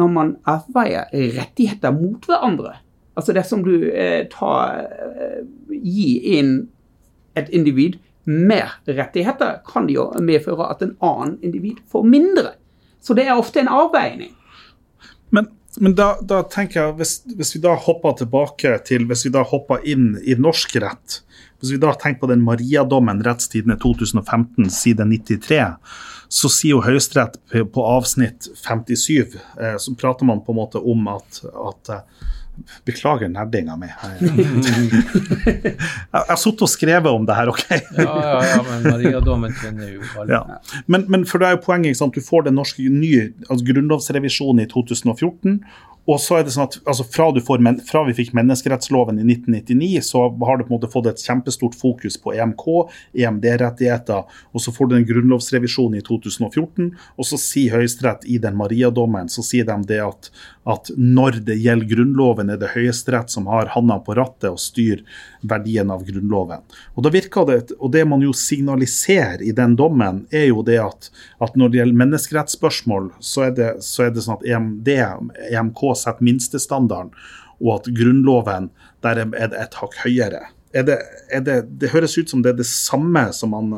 når 0.00 0.12
man 0.14 0.36
avveier 0.48 1.10
rettigheter 1.36 1.92
mot 1.92 2.24
hverandre. 2.28 2.78
Altså 3.18 3.34
dersom 3.36 3.64
du 3.66 3.74
eh, 3.90 4.24
tar, 4.32 4.86
eh, 4.88 5.40
gir 5.68 6.28
inn 6.38 6.54
et 7.36 7.50
individ 7.52 7.98
mer 8.24 8.78
rettigheter, 8.86 9.60
kan 9.66 9.88
det 9.88 9.96
jo 9.96 10.06
medføre 10.22 10.68
at 10.70 10.84
en 10.84 10.96
annen 11.04 11.38
individ 11.44 11.80
får 11.90 12.06
mindre. 12.06 12.54
Så 13.00 13.16
det 13.16 13.26
er 13.26 13.40
ofte 13.40 13.62
en 13.62 13.72
avveining. 13.72 14.32
Men, 15.30 15.48
men 15.78 15.94
da, 15.98 16.12
da, 16.22 16.42
tenker 16.50 16.80
jeg, 16.80 16.98
hvis, 17.00 17.16
hvis, 17.38 17.54
vi 17.56 17.62
da 17.64 17.76
hopper 17.78 18.16
tilbake 18.18 18.76
til 18.88 19.06
Hvis 19.10 19.26
vi 19.28 19.34
da 19.34 19.44
hopper 19.46 19.84
inn 19.86 20.12
i 20.26 20.34
norsk 20.38 20.74
rett, 20.82 21.20
hvis 21.60 21.74
vi 21.74 21.80
da 21.82 21.92
tenker 21.94 22.24
på 22.24 22.30
den 22.30 22.42
Maria-dommen, 22.44 23.20
Rettstidene 23.26 23.76
2015, 23.80 24.70
side 24.72 25.06
93 25.06 25.60
så 26.30 26.48
sier 26.52 26.76
jo 26.76 26.84
Høyesterett 26.84 27.40
på 27.74 27.84
avsnitt 27.84 28.46
57, 28.62 29.34
eh, 29.58 29.76
så 29.82 29.94
prater 29.98 30.28
man 30.28 30.44
på 30.46 30.54
en 30.54 30.60
måte 30.60 30.78
om 30.78 31.08
at, 31.10 31.40
at 31.42 31.90
eh, 31.90 32.28
Beklager 32.84 33.28
nerdinga 33.32 33.76
mi. 33.80 33.88
Jeg 35.40 35.76
har 36.12 36.38
sittet 36.40 36.64
og 36.66 36.70
skrevet 36.70 37.08
om 37.08 37.26
det 37.28 37.36
her, 37.38 37.52
OK? 37.52 37.62
ja, 37.70 38.04
ja, 38.04 38.34
ja, 38.44 38.58
men 38.66 38.88
Maria-dommen 38.88 39.54
kjenner 39.56 39.94
jo 39.94 40.04
alle. 40.20 40.34
Ja. 40.34 40.82
Men, 40.86 41.06
men, 41.08 41.24
for 41.28 41.40
det 41.40 41.48
er 41.48 41.56
jo 41.56 41.62
poenget, 41.64 41.94
ikke 41.94 42.02
sant? 42.02 42.18
du 42.18 42.24
får 42.24 42.48
den 42.48 42.58
norske 42.60 42.84
nye 42.84 43.30
altså 43.46 43.64
grunnlovsrevisjonen 43.70 44.64
i 44.66 44.68
2014, 44.70 45.60
og 46.08 46.18
så 46.18 46.38
er 46.38 46.46
det 46.46 46.52
sånn 46.54 46.66
at 46.66 46.78
altså 46.88 47.04
fra, 47.06 47.28
får, 47.44 47.60
fra, 47.86 48.02
vi 48.08 48.14
fikk 48.16 48.32
menneskerettsloven 48.36 49.20
i 49.20 49.26
1999, 49.26 50.00
så 50.06 50.24
har 50.48 50.58
du 50.58 50.64
på 50.64 50.72
en 50.72 50.76
måte 50.78 50.90
fått 50.90 51.10
et 51.10 51.22
kjempestort 51.22 51.76
fokus 51.78 52.16
på 52.20 52.32
EMK, 52.34 52.64
EMD-rettigheter. 53.20 54.40
Og 54.50 54.64
så 54.64 54.74
får 54.74 54.90
du 54.90 54.96
en 54.96 55.06
grunnlovsrevisjon 55.06 55.98
i 55.98 56.02
2014, 56.06 56.90
og 57.14 57.28
så 57.28 57.40
sier 57.40 57.76
Høyesterett 57.76 58.26
i 58.26 58.40
den 58.42 58.58
Maria-dommen 58.58 59.30
så 59.30 59.44
sier 59.46 59.68
de 59.68 59.76
det 59.92 60.00
at, 60.02 60.32
at, 60.68 60.90
når 60.96 61.40
det 61.46 61.56
gjelder 61.56 61.88
Grunnloven, 61.88 62.50
er 62.52 62.58
det 62.60 62.72
Høyesterett 62.74 63.32
som 63.32 63.48
har 63.48 63.70
handa 63.72 63.96
på 64.04 64.14
rattet 64.18 64.50
og 64.50 64.60
styrer 64.60 65.00
verdien 65.48 65.90
av 65.92 66.04
Grunnloven. 66.04 66.64
Og 66.94 67.06
da 67.06 67.12
virker 67.14 67.48
det, 67.48 67.58
og 67.78 67.92
det 67.94 68.04
man 68.08 68.24
jo 68.24 68.34
signaliserer 68.36 69.40
i 69.42 69.54
den 69.56 69.76
dommen, 69.80 70.24
er 70.30 70.50
jo 70.50 70.64
det 70.66 70.78
at, 70.82 71.10
at 71.40 71.56
når 71.56 71.72
det 71.72 71.80
gjelder 71.80 72.02
menneskerettsspørsmål, 72.04 73.10
så 73.24 73.48
er 73.48 73.56
det, 73.56 73.72
så 73.86 74.06
er 74.06 74.14
det 74.14 74.26
sånn 74.26 74.40
at 74.40 74.46
EMD, 74.52 74.94
EMK 75.48 75.84
setter 75.96 76.28
minstestandarden, 76.28 77.14
og 77.60 77.74
at 77.78 77.92
Grunnloven 77.96 78.70
der 79.04 79.24
er 79.24 79.52
det 79.52 79.60
et 79.60 79.76
hakk 79.80 79.96
høyere. 80.04 80.46
Er 80.70 80.84
det, 80.86 81.00
er 81.34 81.40
det, 81.42 81.54
det, 81.80 81.88
høres 81.90 82.12
ut 82.14 82.30
som 82.30 82.44
det 82.44 82.52
er 82.52 82.58
det 82.60 82.68
samme 82.68 83.24
som 83.34 83.50
man 83.50 83.72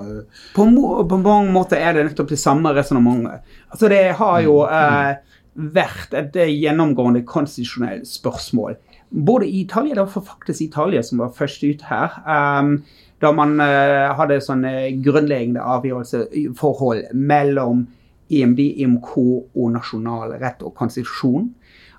på, 0.52 0.66
på, 1.08 1.18
mange 1.24 1.48
måter 1.54 1.80
er 1.80 1.94
det 1.96 2.02
nettopp 2.10 2.28
det 2.34 2.40
samme 2.42 2.68
resonnementet. 2.76 3.46
Altså 3.72 3.88
det 3.88 4.02
har 4.18 4.42
jo 4.44 4.58
uh, 4.68 5.14
vært 5.54 6.14
et 6.16 6.36
gjennomgående 6.48 7.24
konstitusjonelt 7.28 8.08
spørsmål. 8.08 8.76
Både 9.12 9.46
i 9.48 9.60
Italia, 9.60 9.94
det 9.94 10.06
var 10.06 10.24
faktisk 10.24 10.62
Italia 10.64 11.02
som 11.04 11.20
var 11.20 11.34
først 11.36 11.64
ut 11.64 11.82
her. 11.88 12.14
Um, 12.24 12.78
da 13.22 13.32
man 13.36 13.60
uh, 13.60 14.12
hadde 14.18 14.40
sånne 14.42 14.72
grunnleggende 15.04 15.62
avgjørelsesforhold 15.62 17.12
mellom 17.14 17.86
EMD, 18.32 18.62
EMK 18.82 19.10
og 19.18 19.66
nasjonal 19.74 20.38
rett 20.40 20.64
og 20.64 20.74
konstitusjon. 20.78 21.50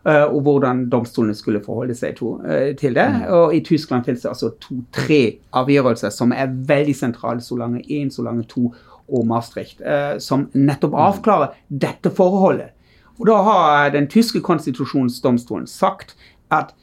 Uh, 0.03 0.25
og 0.25 0.41
hvordan 0.43 0.87
domstolene 0.91 1.35
skulle 1.37 1.61
forholde 1.63 1.95
seg 1.95 2.17
to, 2.17 2.33
uh, 2.43 2.73
til 2.79 2.97
det. 2.97 3.05
Mm. 3.07 3.21
Og 3.37 3.53
I 3.55 3.61
Tyskland 3.63 4.03
finnes 4.03 4.25
det 4.25 4.33
altså 4.33 4.49
to-tre 4.59 5.21
avgjørelser 5.55 6.11
som 6.11 6.33
er 6.35 6.51
veldig 6.51 6.97
sentrale. 6.97 7.45
Solange 7.45 7.85
1, 7.85 8.11
Solange 8.17 8.43
2 8.51 8.65
og 9.13 9.27
Maastricht, 9.27 9.81
eh, 9.81 10.17
som 10.23 10.47
nettopp 10.53 10.93
mm. 10.93 11.01
avklarer 11.07 11.59
dette 11.67 12.11
forholdet. 12.15 12.73
Og 13.19 13.27
Da 13.27 13.35
har 13.45 13.89
den 13.93 14.07
tyske 14.09 14.41
konstitusjonsdomstolen 14.41 15.67
sagt 15.67 16.15
at, 16.51 16.73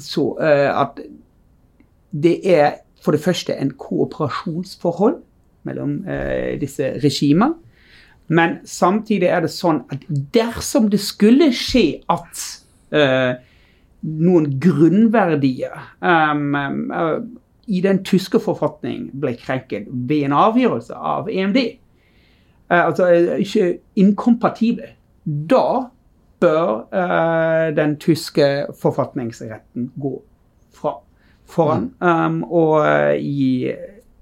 så, 0.00 0.32
at 0.40 1.00
det 2.12 2.40
er 2.48 2.78
for 3.04 3.12
det 3.12 3.20
første 3.20 3.52
en 3.54 3.70
kooperasjonsforhold 3.70 5.18
mellom 5.68 5.98
disse 6.60 6.94
regimer. 7.04 7.52
Men 8.28 8.58
samtidig 8.66 9.28
er 9.30 9.44
det 9.44 9.52
sånn 9.54 9.84
at 9.92 10.02
dersom 10.34 10.88
det 10.90 11.00
skulle 11.02 11.52
skje 11.54 12.00
at 12.10 12.42
uh, 12.94 13.38
noen 14.02 14.48
grunnverdier 14.62 15.76
uh, 16.02 17.18
i 17.66 17.82
den 17.84 18.02
tyske 18.06 18.40
forfatning 18.42 19.08
ble 19.14 19.36
krenket 19.38 19.86
ved 19.90 20.26
en 20.26 20.36
avgjørelse 20.38 20.98
av 20.98 21.30
EMD, 21.30 21.60
uh, 22.72 22.82
altså 22.88 23.12
ikke 23.38 23.70
inkompatible, 24.02 24.95
da 25.26 25.90
bør 26.40 26.86
eh, 26.94 27.74
den 27.76 27.96
tyske 27.98 28.66
forfatningsretten 28.80 29.90
gå 29.96 30.14
fra 30.74 30.98
foran. 31.46 31.90
Um, 32.00 32.42
og 32.44 32.86
gi 33.18 33.70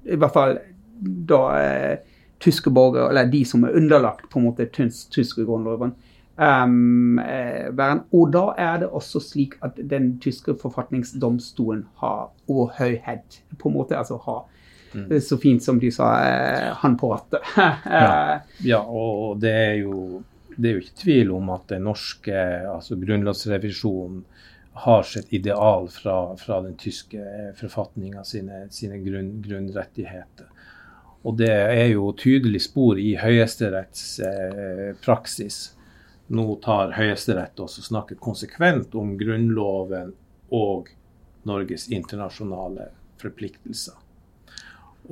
i 0.04 0.16
hvert 0.16 0.34
fall 0.34 0.58
da 1.28 1.44
tyske 2.40 2.70
borgere, 2.70 3.08
eller 3.08 3.30
de 3.32 3.44
som 3.48 3.64
er 3.64 3.76
underlagt 3.76 4.28
på 4.30 4.38
en 4.40 4.48
måte 4.50 4.66
tyske 4.68 5.44
grunnloven, 5.44 5.94
um, 6.36 7.20
og 8.12 8.32
da 8.34 8.44
er 8.60 8.82
det 8.82 8.90
også 8.90 9.22
slik 9.24 9.56
at 9.64 9.80
den 9.90 10.18
tyske 10.20 10.56
forfatningsdomstolen 10.60 11.86
har 12.02 12.28
og 12.48 12.74
høyhet, 12.78 13.40
på 13.58 13.68
en 13.68 13.78
måte 13.78 13.96
altså 13.96 14.20
har 14.26 14.44
mm. 14.92 15.08
så 15.24 15.40
fint 15.40 15.64
som 15.64 15.80
de 15.80 15.90
sa, 15.92 16.12
han 16.82 16.96
på 17.00 17.14
rattet. 17.14 17.40
ja. 17.86 18.38
ja, 18.64 18.84
og 18.84 19.40
det 19.40 19.52
er 19.52 19.74
jo 19.80 20.22
det 20.56 20.68
er 20.68 20.76
jo 20.76 20.82
ikke 20.84 21.02
tvil 21.02 21.32
om 21.34 21.50
at 21.54 21.68
den 21.72 21.86
norske 21.88 22.34
altså 22.70 22.98
grunnlovsrevisjonen 23.00 24.24
har 24.84 25.04
sitt 25.06 25.32
ideal 25.32 25.86
fra, 25.88 26.36
fra 26.36 26.58
den 26.64 26.74
tyske 26.76 27.22
forfatninga 27.60 28.24
sine, 28.26 28.64
sine 28.74 28.98
grunn, 29.04 29.36
grunnrettigheter. 29.44 30.48
Og 31.24 31.38
det 31.38 31.52
er 31.52 31.86
jo 31.94 32.10
tydelig 32.18 32.64
spor 32.66 32.98
i 33.00 33.14
Høyesteretts 33.16 34.18
eh, 34.26 34.90
praksis. 35.04 35.60
Nå 36.34 36.58
tar 36.64 36.92
Høyesterett 36.96 37.60
også 37.60 37.84
snakket 37.86 38.20
konsekvent 38.24 38.96
om 38.98 39.14
Grunnloven 39.20 40.12
og 40.52 40.90
Norges 41.48 41.86
internasjonale 41.92 42.90
forpliktelser. 43.22 43.96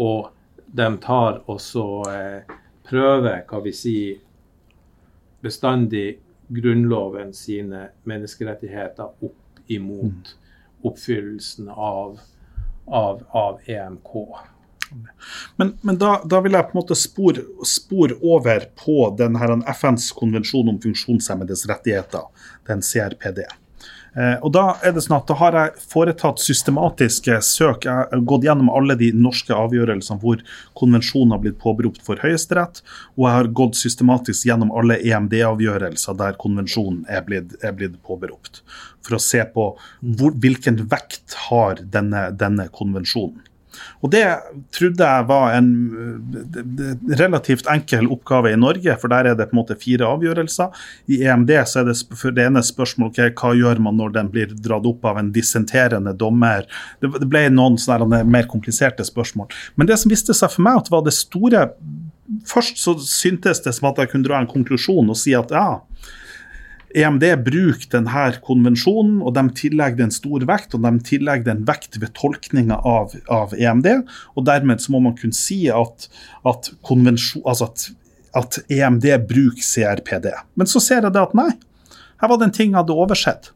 Og 0.01 0.33
de 0.67 0.89
tar 1.05 1.41
også 1.53 1.87
eh, 2.11 2.55
prøver, 2.89 3.45
hva 3.49 3.63
vi 3.65 3.73
sier, 3.77 4.21
bestandig 5.43 6.21
Grunnloven 6.53 7.33
sine 7.35 7.89
menneskerettigheter 8.09 9.05
opp 9.25 9.61
imot 9.67 10.03
mm. 10.03 10.33
oppfyllelsen 10.83 11.69
av, 11.69 12.21
av, 12.87 13.23
av 13.31 13.61
EMK. 13.65 14.17
Men, 15.57 15.79
men 15.81 15.99
da, 15.99 16.19
da, 16.25 16.41
vil 16.45 16.53
jeg 16.53 16.69
på 16.69 16.77
en 16.77 16.81
måte 16.83 16.97
spore, 16.99 17.45
spor 17.65 18.13
over 18.21 18.67
på 18.77 18.97
den 19.17 19.39
FNs 19.65 20.11
konvensjon 20.19 20.69
om 20.69 20.81
funksjonshemmedes 20.83 21.65
rettigheter, 21.71 22.29
den 22.69 22.85
CRPD. 22.85 23.47
Eh, 24.13 24.37
og 24.45 24.53
Da 24.53 24.65
er 24.85 24.93
det 24.93 25.05
sånn 25.07 25.17
at 25.17 25.29
da 25.31 25.37
har 25.41 25.57
jeg 25.57 25.85
foretatt 25.89 26.41
systematiske 26.43 27.39
søk. 27.47 27.87
Jeg 27.89 28.09
har 28.13 28.25
gått 28.29 28.45
gjennom 28.45 28.69
alle 28.73 28.97
de 29.01 29.09
norske 29.17 29.55
avgjørelsene 29.57 30.21
hvor 30.21 30.43
konvensjonen 30.79 31.33
har 31.33 31.41
blitt 31.45 31.61
påberopt 31.63 32.03
for 32.05 32.21
Høyesterett, 32.21 32.83
og 33.17 33.25
jeg 33.27 33.37
har 33.39 33.53
gått 33.63 33.79
systematisk 33.81 34.49
gjennom 34.49 34.73
alle 34.77 35.01
EMD-avgjørelser 35.01 36.19
der 36.21 36.37
konvensjonen 36.41 37.07
er 37.09 37.25
blitt, 37.25 37.57
er 37.65 37.73
blitt, 37.77 37.97
påberopt. 38.03 38.63
For 39.05 39.17
å 39.17 39.23
se 39.23 39.41
på 39.55 39.73
hvor, 40.01 40.37
hvilken 40.43 40.85
vekt 40.91 41.37
har 41.49 41.81
denne, 41.81 42.29
denne 42.37 42.69
konvensjonen. 42.75 43.41
Og 44.03 44.11
Det 44.13 44.25
trodde 44.75 45.09
jeg 45.09 45.27
var 45.29 45.55
en 45.57 45.71
relativt 47.19 47.69
enkel 47.71 48.09
oppgave 48.13 48.53
i 48.53 48.59
Norge, 48.59 48.97
for 49.01 49.13
der 49.13 49.31
er 49.31 49.39
det 49.39 49.49
på 49.51 49.57
en 49.57 49.63
måte 49.63 49.79
fire 49.81 50.09
avgjørelser. 50.09 50.85
I 51.13 51.23
EMD 51.27 51.53
så 51.69 51.83
er 51.83 51.91
det 51.91 51.97
for 52.19 52.35
det 52.35 52.47
ene 52.49 52.63
spørsmål 52.65 53.13
okay, 53.13 53.33
hva 53.39 53.55
gjør 53.57 53.83
man 53.85 53.99
når 54.01 54.17
den 54.19 54.31
blir 54.33 54.53
dratt 54.53 54.87
opp 54.89 55.07
av 55.09 55.21
en 55.21 55.33
dissenterende 55.35 56.15
dommer. 56.19 56.67
Det, 57.01 57.13
ble 57.23 57.47
noen 57.53 57.79
sånne 57.81 58.23
mer 58.29 58.49
kompliserte 58.51 59.07
spørsmål. 59.07 59.53
Men 59.77 59.89
det 59.91 60.01
som 60.01 60.13
viste 60.13 60.37
seg 60.37 60.53
for 60.53 60.67
meg 60.67 60.83
at 60.83 60.93
var 60.93 61.07
det 61.07 61.17
store 61.17 61.69
Først 62.49 62.79
så 62.81 62.95
syntes 63.05 63.59
det 63.61 63.75
som 63.77 63.91
at 63.91 63.99
jeg 64.01 64.09
kunne 64.09 64.25
dra 64.25 64.39
en 64.41 64.49
konklusjon 64.49 65.11
og 65.11 65.19
si 65.21 65.35
at 65.37 65.51
ja, 65.53 65.83
EMD 66.95 67.25
bruker 67.47 67.89
denne 67.93 68.27
konvensjonen, 68.45 69.21
og 69.25 69.35
de 69.37 69.45
tillegger 69.59 70.05
den 70.05 70.15
stor 70.15 70.45
vekt. 70.49 70.77
Og 70.77 70.85
de 70.85 70.93
tillegger 71.09 71.49
den 71.49 71.65
vekt 71.69 71.99
ved 72.03 72.13
tolkninga 72.19 72.81
av, 72.89 73.17
av, 73.33 73.55
EMD. 73.57 73.89
Og 74.37 74.47
dermed 74.49 74.83
så 74.83 74.95
må 74.95 75.03
man 75.07 75.17
kunne 75.19 75.37
si 75.37 75.65
at, 75.73 76.09
at, 76.49 76.73
altså 76.85 77.69
at, 77.69 77.89
at 78.43 78.61
EMD 78.69 79.09
bruker 79.31 79.65
CRPD. 79.65 80.31
Men 80.55 80.71
så 80.71 80.83
ser 80.83 81.03
jeg 81.03 81.15
det 81.15 81.25
at 81.25 81.37
nei, 81.39 81.51
her 82.23 82.31
var 82.31 82.39
det 82.39 82.51
en 82.51 82.57
ting 82.61 82.71
jeg 82.71 82.81
hadde 82.81 82.97
oversett. 83.05 83.53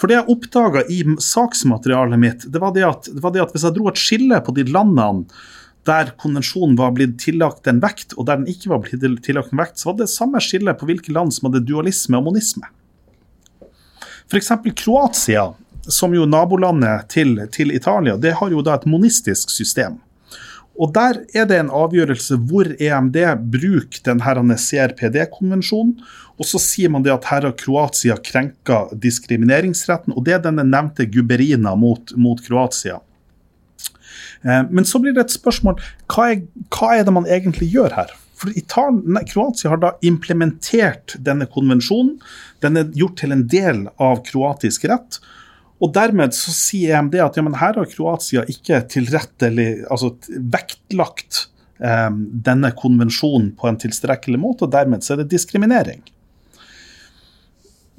For 0.00 0.10
det 0.10 0.18
jeg 0.18 0.32
oppdaga 0.32 0.82
i 0.90 1.02
saksmaterialet 1.22 2.20
mitt, 2.20 2.46
det 2.50 2.60
var 2.62 2.72
det, 2.74 2.84
at, 2.88 3.08
det 3.12 3.22
var 3.22 3.34
det 3.34 3.44
at 3.44 3.52
hvis 3.54 3.64
jeg 3.68 3.76
dro 3.76 3.90
et 3.90 4.00
skille 4.00 4.40
på 4.42 4.54
de 4.56 4.66
landene 4.68 5.28
der 5.88 6.12
konvensjonen 6.18 6.76
var 6.78 6.92
blitt 6.94 7.16
tillagt 7.22 7.66
en 7.66 7.80
vekt, 7.82 8.14
og 8.14 8.28
der 8.28 8.38
den 8.38 8.50
ikke 8.50 8.70
var 8.70 8.84
blitt 8.84 9.24
tillagt 9.26 9.52
en 9.52 9.62
vekt, 9.62 9.80
så 9.80 9.90
var 9.90 10.02
det 10.02 10.12
samme 10.12 10.42
skillet 10.42 10.78
på 10.78 10.86
hvilke 10.86 11.14
land 11.14 11.34
som 11.34 11.48
hadde 11.48 11.64
dualisme 11.66 12.20
og 12.20 12.28
monisme. 12.30 12.70
F.eks. 14.30 14.52
Kroatia, 14.78 15.50
som 15.90 16.14
jo 16.14 16.28
nabolandet 16.28 17.10
til, 17.12 17.34
til, 17.52 17.74
Italia, 17.74 18.16
det 18.16 18.36
har 18.38 18.54
jo 18.54 18.62
da 18.64 18.78
et 18.78 18.88
monistisk 18.88 19.50
system. 19.50 19.98
Og 20.80 20.94
Der 20.94 21.18
er 21.36 21.44
det 21.44 21.58
en 21.60 21.70
avgjørelse 21.74 22.38
hvor 22.48 22.70
EMD 22.80 23.18
bruker 23.52 24.06
denne 24.06 24.56
CRPD-konvensjonen. 24.56 25.98
Og 26.40 26.48
så 26.48 26.58
sier 26.62 26.88
man 26.88 27.04
det 27.04 27.12
at 27.12 27.28
her 27.28 27.44
har 27.44 27.56
Kroatia 27.58 28.16
krenka 28.16 28.86
diskrimineringsretten. 28.96 30.14
Og 30.16 30.24
det 30.24 30.38
er 30.38 30.46
denne 30.46 30.64
nevnte 30.64 31.04
Guberina 31.04 31.74
mot, 31.76 32.14
mot 32.16 32.40
Kroatia. 32.40 33.02
Eh, 34.42 34.64
men 34.70 34.88
så 34.88 35.00
blir 35.02 35.16
det 35.16 35.26
et 35.26 35.36
spørsmål 35.36 35.78
hva 36.12 36.32
er, 36.32 36.42
hva 36.74 36.94
er 36.96 37.06
det 37.06 37.14
man 37.14 37.28
egentlig 37.28 37.70
gjør 37.72 37.96
her? 37.98 38.14
For 38.42 38.54
Italien, 38.58 39.04
nei, 39.14 39.22
Kroatia 39.28 39.70
har 39.70 39.82
da 39.82 39.92
implementert 40.06 41.14
denne 41.22 41.46
konvensjonen. 41.50 42.16
Den 42.64 42.80
er 42.80 42.90
gjort 42.98 43.20
til 43.22 43.34
en 43.34 43.46
del 43.50 43.84
av 44.02 44.24
kroatisk 44.26 44.88
rett. 44.90 45.20
Og 45.82 45.90
Dermed 45.94 46.34
så 46.34 46.54
sier 46.54 46.96
EMD 46.98 47.16
at 47.22 47.38
ja, 47.38 47.44
her 47.58 47.78
har 47.78 47.90
Kroatia 47.90 48.44
ikke 48.50 48.82
tilrettelig, 48.90 49.68
altså 49.90 50.12
vektlagt 50.30 51.46
eh, 51.82 52.10
denne 52.48 52.72
konvensjonen 52.78 53.52
på 53.58 53.70
en 53.70 53.78
tilstrekkelig 53.82 54.42
måte, 54.42 54.66
og 54.66 54.74
dermed 54.74 55.06
så 55.06 55.16
er 55.16 55.22
det 55.22 55.32
diskriminering. 55.34 56.02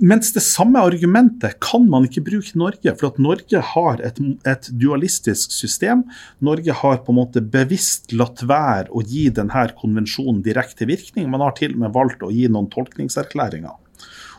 Mens 0.01 0.31
det 0.33 0.41
samme 0.41 0.81
argumentet 0.81 1.59
kan 1.61 1.83
man 1.85 2.07
ikke 2.07 2.23
bruke 2.25 2.57
Norge, 2.57 2.95
for 2.97 3.11
at 3.11 3.19
Norge 3.21 3.59
har 3.73 4.01
et, 4.01 4.17
et, 4.49 4.69
dualistisk 4.81 5.53
system. 5.53 6.01
Norge 6.41 6.73
har 6.79 6.97
på 7.05 7.13
en 7.13 7.19
måte 7.19 7.43
bevisst 7.53 8.09
latt 8.17 8.41
være 8.49 8.89
å 8.89 9.03
gi 9.05 9.27
denne 9.29 9.67
konvensjonen 9.77 10.41
direkte 10.45 10.89
virkning. 10.89 11.29
Man 11.29 11.45
har 11.45 11.53
til 11.59 11.75
og 11.75 11.85
med 11.85 11.93
valgt 11.93 12.25
å 12.25 12.31
gi 12.33 12.49
noen 12.49 12.71
tolkningserklæringer. 12.73 13.77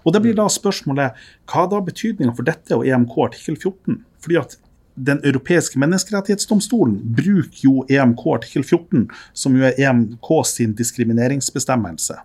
Og 0.05 0.13
Det 0.13 0.21
blir 0.21 0.35
da 0.37 0.51
spørsmålet 0.51 1.15
hva 1.49 1.63
er 1.63 1.71
da 1.71 1.81
betydninga 1.87 2.35
for 2.35 2.51
dette 2.51 2.75
og 2.77 2.85
EMK 2.91 3.17
artikkel 3.31 3.57
14? 3.57 4.03
Fordi 4.27 4.43
at 4.43 4.59
Den 4.95 5.19
europeiske 5.27 5.79
menneskerettighetsdomstolen 5.83 7.01
bruker 7.17 7.63
jo 7.65 7.81
EMK 7.91 8.21
artikkel 8.37 8.63
14, 8.63 9.09
som 9.35 9.57
jo 9.59 9.65
er 9.67 9.75
EMK 9.75 10.29
sin 10.47 10.77
diskrimineringsbestemmelse 10.79 12.21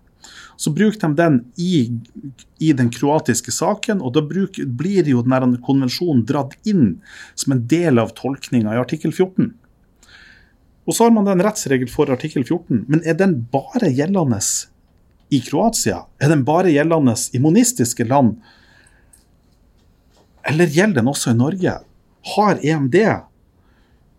så 0.59 0.71
bruker 0.75 0.99
de 0.99 1.15
den 1.15 1.35
i, 1.55 1.87
i 2.59 2.73
den 2.75 2.89
kroatiske 2.91 3.51
saken, 3.55 4.01
og 4.03 4.11
da 4.17 4.23
bruk, 4.27 4.57
blir 4.59 5.07
jo 5.07 5.21
denne 5.23 5.55
konvensjonen 5.63 6.25
dratt 6.27 6.57
inn 6.67 6.97
som 7.31 7.55
en 7.55 7.61
del 7.71 8.01
av 8.01 8.11
tolkninga 8.17 8.73
i 8.75 8.81
artikkel 8.81 9.13
14. 9.13 9.53
Og 10.83 10.97
så 10.97 11.07
har 11.07 11.15
man 11.15 11.29
den 11.29 11.45
rettsregel 11.45 11.87
for 11.87 12.11
artikkel 12.11 12.43
14, 12.43 12.83
men 12.91 13.05
er 13.07 13.15
den 13.15 13.37
bare 13.53 13.87
gjeldende 13.87 14.41
i 15.31 15.39
Kroatia? 15.47 16.01
Er 16.19 16.35
den 16.35 16.43
bare 16.43 16.75
gjeldende 16.75 17.15
i 17.31 17.39
monistiske 17.39 18.09
land? 18.09 18.35
Eller 20.43 20.67
gjelder 20.67 20.99
den 20.99 21.13
også 21.13 21.31
i 21.31 21.39
Norge? 21.39 21.79
Har 22.35 22.59
EMD 22.59 22.99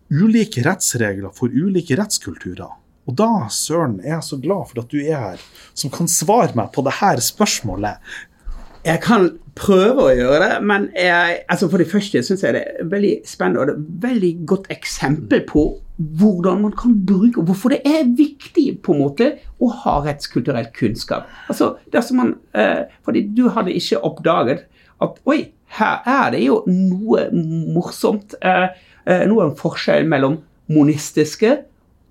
ulike 0.09 0.65
rettsregler 0.65 1.37
for 1.37 1.53
ulike 1.53 2.01
rettskulturer? 2.01 2.80
Og 3.09 3.15
da, 3.17 3.29
Søren, 3.49 3.99
er 4.03 4.17
jeg 4.17 4.27
så 4.27 4.37
glad 4.41 4.67
for 4.69 4.83
at 4.83 4.91
du 4.91 4.99
er 5.01 5.15
her, 5.31 5.45
som 5.73 5.93
kan 5.93 6.09
svare 6.11 6.53
meg 6.57 6.69
på 6.75 6.83
det 6.85 6.99
her 6.99 7.21
spørsmålet. 7.23 8.01
Jeg 8.85 9.01
kan 9.03 9.27
prøve 9.57 10.07
å 10.07 10.13
gjøre 10.15 10.41
det, 10.41 10.57
men 10.65 10.87
jeg, 10.97 11.41
altså 11.51 11.67
for 11.69 11.81
det 11.81 11.89
første 11.91 12.21
syns 12.25 12.41
jeg 12.45 12.55
det 12.55 12.61
er 12.65 12.87
veldig 12.89 13.11
spennende 13.29 13.61
og 13.61 13.67
det 13.67 13.73
er 13.73 13.81
et 13.81 14.05
veldig 14.07 14.31
godt 14.49 14.69
eksempel 14.73 15.43
på 15.49 15.65
hvordan 16.21 16.63
man 16.63 16.73
kan 16.73 16.95
bruke, 17.05 17.37
og 17.37 17.49
hvorfor 17.49 17.75
det 17.75 17.81
er 17.85 18.09
viktig 18.17 18.79
på 18.81 18.95
en 18.95 19.03
måte 19.03 19.27
å 19.61 19.69
ha 19.83 19.99
rettskulturell 20.05 20.71
kunnskap. 20.73 21.27
Altså, 21.51 21.75
dersom 21.93 22.17
man, 22.17 22.35
eh, 22.57 22.87
fordi 23.05 23.27
Du 23.35 23.49
hadde 23.49 23.73
ikke 23.73 24.01
oppdaget 24.01 24.65
at 25.01 25.19
oi, 25.25 25.51
her 25.77 26.01
er 26.05 26.31
det 26.31 26.41
jo 26.45 26.63
noe 26.67 27.27
morsomt. 27.75 28.33
Eh, 28.41 28.67
eh, 29.05 29.27
noe 29.29 29.51
forskjell 29.55 30.07
mellom 30.09 30.39
monistiske 30.71 31.59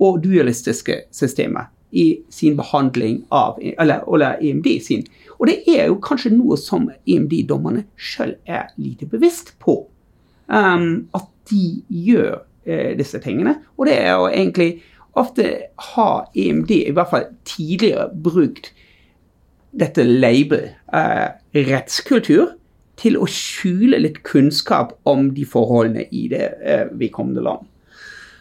og 0.01 0.23
dualistiske 0.25 1.03
systemet 1.15 1.71
i 1.91 2.21
sin 2.31 2.57
behandling 2.57 3.25
av 3.35 3.59
eller, 3.61 4.05
eller 4.07 4.39
EMD 4.41 4.69
sin. 4.83 5.03
Og 5.39 5.49
det 5.51 5.59
er 5.69 5.89
jo 5.91 5.99
kanskje 6.05 6.33
noe 6.35 6.59
som 6.61 6.87
EMD-dommerne 7.07 7.85
sjøl 7.99 8.37
er 8.47 8.71
lite 8.79 9.09
bevisst 9.11 9.57
på. 9.63 9.83
Um, 10.47 11.09
at 11.15 11.27
de 11.51 11.83
gjør 11.89 12.41
eh, 12.67 12.95
disse 12.99 13.19
tingene. 13.23 13.57
Og 13.79 13.87
det 13.91 13.99
er 13.99 14.15
jo 14.15 14.31
egentlig 14.31 14.71
Ofte 15.19 15.43
har 15.95 16.29
EMD, 16.39 16.71
i 16.71 16.93
hvert 16.95 17.11
fall 17.11 17.25
tidligere, 17.45 18.05
brukt 18.15 18.69
dette 19.75 20.05
label, 20.07 20.69
eh, 20.95 21.29
rettskultur 21.67 22.53
til 23.01 23.17
å 23.19 23.27
skjule 23.27 23.99
litt 23.99 24.21
kunnskap 24.23 24.93
om 25.09 25.33
de 25.35 25.47
forholdene 25.49 26.07
i 26.15 26.29
det 26.31 26.45
eh, 26.63 26.87
vedkommende 26.93 27.43
land. 27.43 27.67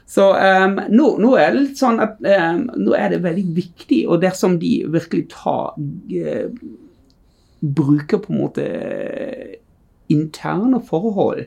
Så 0.09 0.25
um, 0.33 0.79
nå, 0.89 1.07
nå, 1.21 1.33
er 1.37 1.51
det 1.53 1.59
litt 1.61 1.81
sånn 1.81 1.99
at 2.01 2.17
um, 2.17 2.63
nå 2.81 2.95
er 2.97 3.11
det 3.13 3.21
veldig 3.21 3.45
viktig, 3.53 3.99
og 4.09 4.23
dersom 4.23 4.57
de 4.61 4.79
virkelig 4.89 5.27
tar 5.35 5.75
uh, 5.77 6.47
Bruker 7.59 8.21
på 8.23 8.31
en 8.31 8.39
måte 8.39 8.65
interne 10.09 10.79
forhold, 10.87 11.43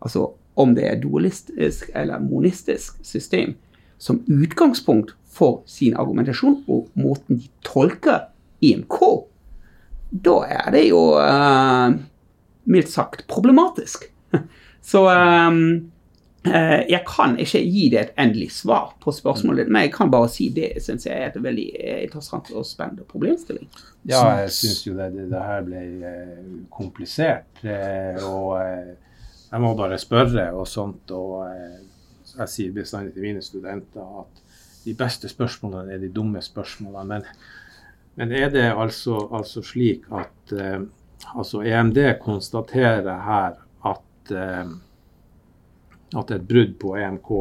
altså 0.00 0.30
om 0.56 0.72
det 0.74 0.86
er 0.88 1.00
dualistisk 1.02 1.90
eller 1.94 2.24
monistisk 2.24 2.96
system, 3.04 3.52
som 4.00 4.22
utgangspunkt 4.24 5.12
for 5.28 5.60
sin 5.68 5.94
argumentasjon 6.00 6.62
og 6.72 6.88
måten 6.96 7.42
de 7.42 7.50
tolker 7.64 8.30
IMK, 8.64 8.96
da 10.24 10.38
er 10.48 10.70
det 10.72 10.86
jo 10.88 11.02
uh, 11.20 11.92
mildt 12.64 12.90
sagt 12.90 13.26
problematisk. 13.28 14.08
Så 14.90 15.04
um, 15.04 15.92
jeg 16.94 17.02
kan 17.08 17.36
ikke 17.42 17.60
gi 17.64 17.88
det 17.92 18.00
et 18.00 18.12
endelig 18.22 18.50
svar 18.58 18.92
på 19.02 19.12
spørsmålet, 19.14 19.70
men 19.70 19.86
jeg 19.86 19.92
kan 19.94 20.10
bare 20.12 20.28
si 20.32 20.48
det 20.54 20.72
syns 20.84 21.06
jeg 21.08 21.16
er 21.16 21.30
et 21.30 21.40
veldig 21.42 21.66
eh, 21.80 22.02
interessant 22.04 22.50
og 22.52 22.66
spennende 22.68 23.06
problemstilling. 23.08 23.68
Ja, 24.08 24.22
jeg 24.42 24.52
syns 24.54 24.84
jo 24.86 24.94
det, 24.98 25.10
det, 25.16 25.28
det, 25.32 25.42
her 25.42 25.66
ble 25.66 25.82
uh, 26.02 26.48
komplisert. 26.70 27.62
og 28.22 28.56
jeg 28.60 29.62
må 29.62 29.74
bare 29.78 29.98
spørre 29.98 30.50
og 30.54 30.66
sånt. 30.68 31.10
og 31.10 31.46
Jeg 32.36 32.48
sier 32.52 32.74
bestandig 32.74 33.14
til 33.14 33.26
mine 33.26 33.42
studenter 33.42 34.20
at 34.22 34.42
de 34.84 34.94
beste 34.94 35.28
spørsmålene 35.28 35.94
er 35.94 36.02
de 36.02 36.12
dumme 36.12 36.42
spørsmålene. 36.42 37.06
Men, 37.16 37.26
men 38.16 38.32
er 38.32 38.50
det 38.50 38.68
altså, 38.72 39.28
altså 39.34 39.62
slik 39.62 40.06
at 40.14 40.54
Altså 41.34 41.62
EMD 41.62 41.98
konstaterer 42.20 43.22
her 43.22 43.56
at, 43.84 44.30
eh, 44.30 44.66
at 46.14 46.28
det 46.28 46.34
er 46.34 46.42
et 46.42 46.50
brudd 46.50 46.76
på 46.78 46.92
EMK 46.98 47.32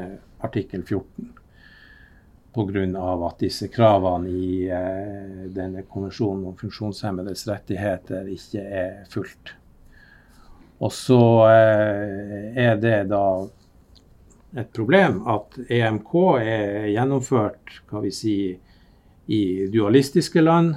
eh, 0.00 0.14
artikkel 0.46 0.82
14 0.82 1.34
pga. 2.56 3.26
at 3.28 3.38
disse 3.38 3.68
kravene 3.68 4.30
i 4.30 4.68
eh, 4.68 5.44
denne 5.52 5.84
konvensjonen 5.88 6.46
om 6.48 6.56
funksjonshemmedes 6.56 7.46
rettigheter 7.48 8.28
ikke 8.32 8.64
er 8.64 9.04
fulgt. 9.12 9.52
Og 10.80 10.92
så 10.92 11.20
eh, 11.50 12.56
er 12.66 12.76
det 12.80 12.98
da 13.12 13.26
et 14.56 14.72
problem 14.72 15.20
at 15.28 15.58
EMK 15.68 16.12
er 16.40 16.90
gjennomført 16.94 17.80
hva 17.90 18.00
vi 18.04 18.12
si, 18.14 18.36
i 19.26 19.66
dualistiske 19.66 20.40
land, 20.40 20.76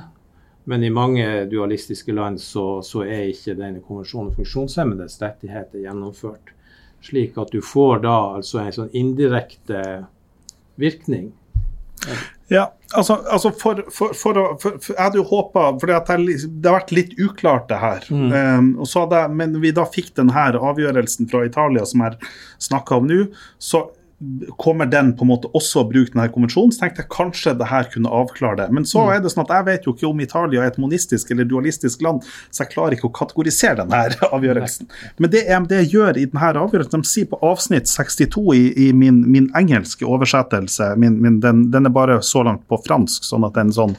men 0.66 0.84
i 0.84 0.90
mange 0.90 1.46
dualistiske 1.52 2.14
land 2.14 2.40
så, 2.42 2.82
så 2.82 3.04
er 3.06 3.30
ikke 3.30 3.56
denne 3.58 3.84
konvensjonen 3.86 4.32
om 4.32 4.36
funksjonshemmedes 4.36 5.20
rettigheter 5.22 5.84
gjennomført. 5.84 6.56
Slik 7.06 7.38
at 7.40 7.52
du 7.56 7.62
får 7.64 8.04
da 8.04 8.16
altså 8.40 8.64
en 8.64 8.74
sånn 8.76 8.96
indirekte 8.98 9.84
virkning. 10.80 11.32
Ja, 12.48 12.74
altså, 12.98 13.20
altså 13.30 13.52
for, 13.52 13.82
for, 13.92 14.14
for, 14.16 14.38
for, 14.62 14.78
Jeg 14.88 15.04
hadde 15.04 15.20
jo 15.20 15.26
håpa 15.28 15.66
For 15.82 15.92
det, 15.92 15.98
det, 16.08 16.70
har 16.70 16.78
vært 16.80 16.94
litt 16.96 17.12
uklart, 17.20 17.68
det 17.70 17.80
her. 17.82 18.08
Mm. 18.10 18.32
Um, 18.34 18.70
og 18.80 18.90
så 18.90 19.04
hadde, 19.04 19.26
men 19.36 19.58
vi 19.62 19.74
da 19.76 19.86
fikk 19.90 20.14
denne 20.18 20.46
avgjørelsen 20.58 21.30
fra 21.30 21.44
Italia 21.46 21.86
som 21.90 22.06
jeg 22.08 22.18
snakka 22.70 23.02
om 23.02 23.10
nå, 23.10 23.20
så 23.62 23.86
kommer 24.58 24.86
den 24.86 25.14
på 25.16 25.24
en 25.24 25.30
måte 25.32 25.48
også 25.56 25.80
å 25.80 25.88
bruke 25.88 26.12
denne 26.12 26.28
konvensjonen, 26.34 26.74
så 26.76 26.82
tenkte 26.82 27.06
jeg 27.06 27.12
kanskje 27.14 27.54
det 27.56 27.70
her 27.70 27.86
kunne 27.94 28.12
avklare 28.12 28.58
det. 28.60 28.66
Men 28.76 28.88
så 28.88 29.06
mm. 29.06 29.12
er 29.14 29.22
det 29.24 29.32
sånn 29.32 29.46
at 29.46 29.54
jeg 29.56 29.68
vet 29.70 29.86
jo 29.88 29.94
ikke 29.96 30.08
om 30.10 30.20
Italia 30.24 30.64
er 30.66 30.74
et 30.74 30.80
monistisk 30.82 31.32
eller 31.32 31.48
dualistisk 31.48 32.04
land, 32.04 32.28
så 32.52 32.66
jeg 32.66 32.74
klarer 32.74 32.98
ikke 32.98 33.08
å 33.08 33.14
kategorisere 33.16 33.80
denne 33.80 34.02
avgjørelsen. 34.36 34.90
Men 35.24 35.32
det 35.32 35.46
EMD 35.48 35.76
gjør 35.86 36.20
i 36.20 36.26
denne 36.28 36.52
avgjørelsen, 36.66 37.06
de 37.06 37.12
sier 37.14 37.30
på 37.32 37.40
avsnitt 37.48 37.88
62 37.88 38.44
i, 38.58 38.66
i 38.88 38.90
min, 38.92 39.22
min, 39.32 39.48
engelske 39.60 40.04
oversettelse, 40.08 40.92
min, 41.00 41.16
min, 41.24 41.40
den, 41.44 41.70
den, 41.72 41.88
er 41.88 41.96
bare 41.96 42.20
så 42.26 42.44
langt 42.44 42.68
på 42.68 42.82
fransk, 42.84 43.24
sånn 43.24 43.48
at 43.48 43.56
det 43.56 43.64
er 43.64 43.70
en 43.70 43.80
sånn 43.80 43.98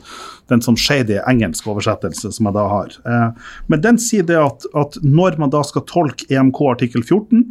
den 0.50 0.62
sånn 0.64 0.74
shady 0.80 1.20
engelsk 1.30 1.68
oversettelse 1.70 2.32
som 2.34 2.48
jeg 2.48 2.56
da 2.56 2.64
har. 2.66 2.94
Eh, 3.06 3.50
men 3.70 3.82
den 3.84 4.00
sier 4.02 4.26
det 4.26 4.34
at, 4.40 4.66
at 4.74 4.98
når 5.06 5.38
man 5.38 5.52
da 5.54 5.62
skal 5.62 5.84
tolke 5.86 6.26
EMK 6.26 6.58
artikkel 6.72 7.04
14, 7.06 7.44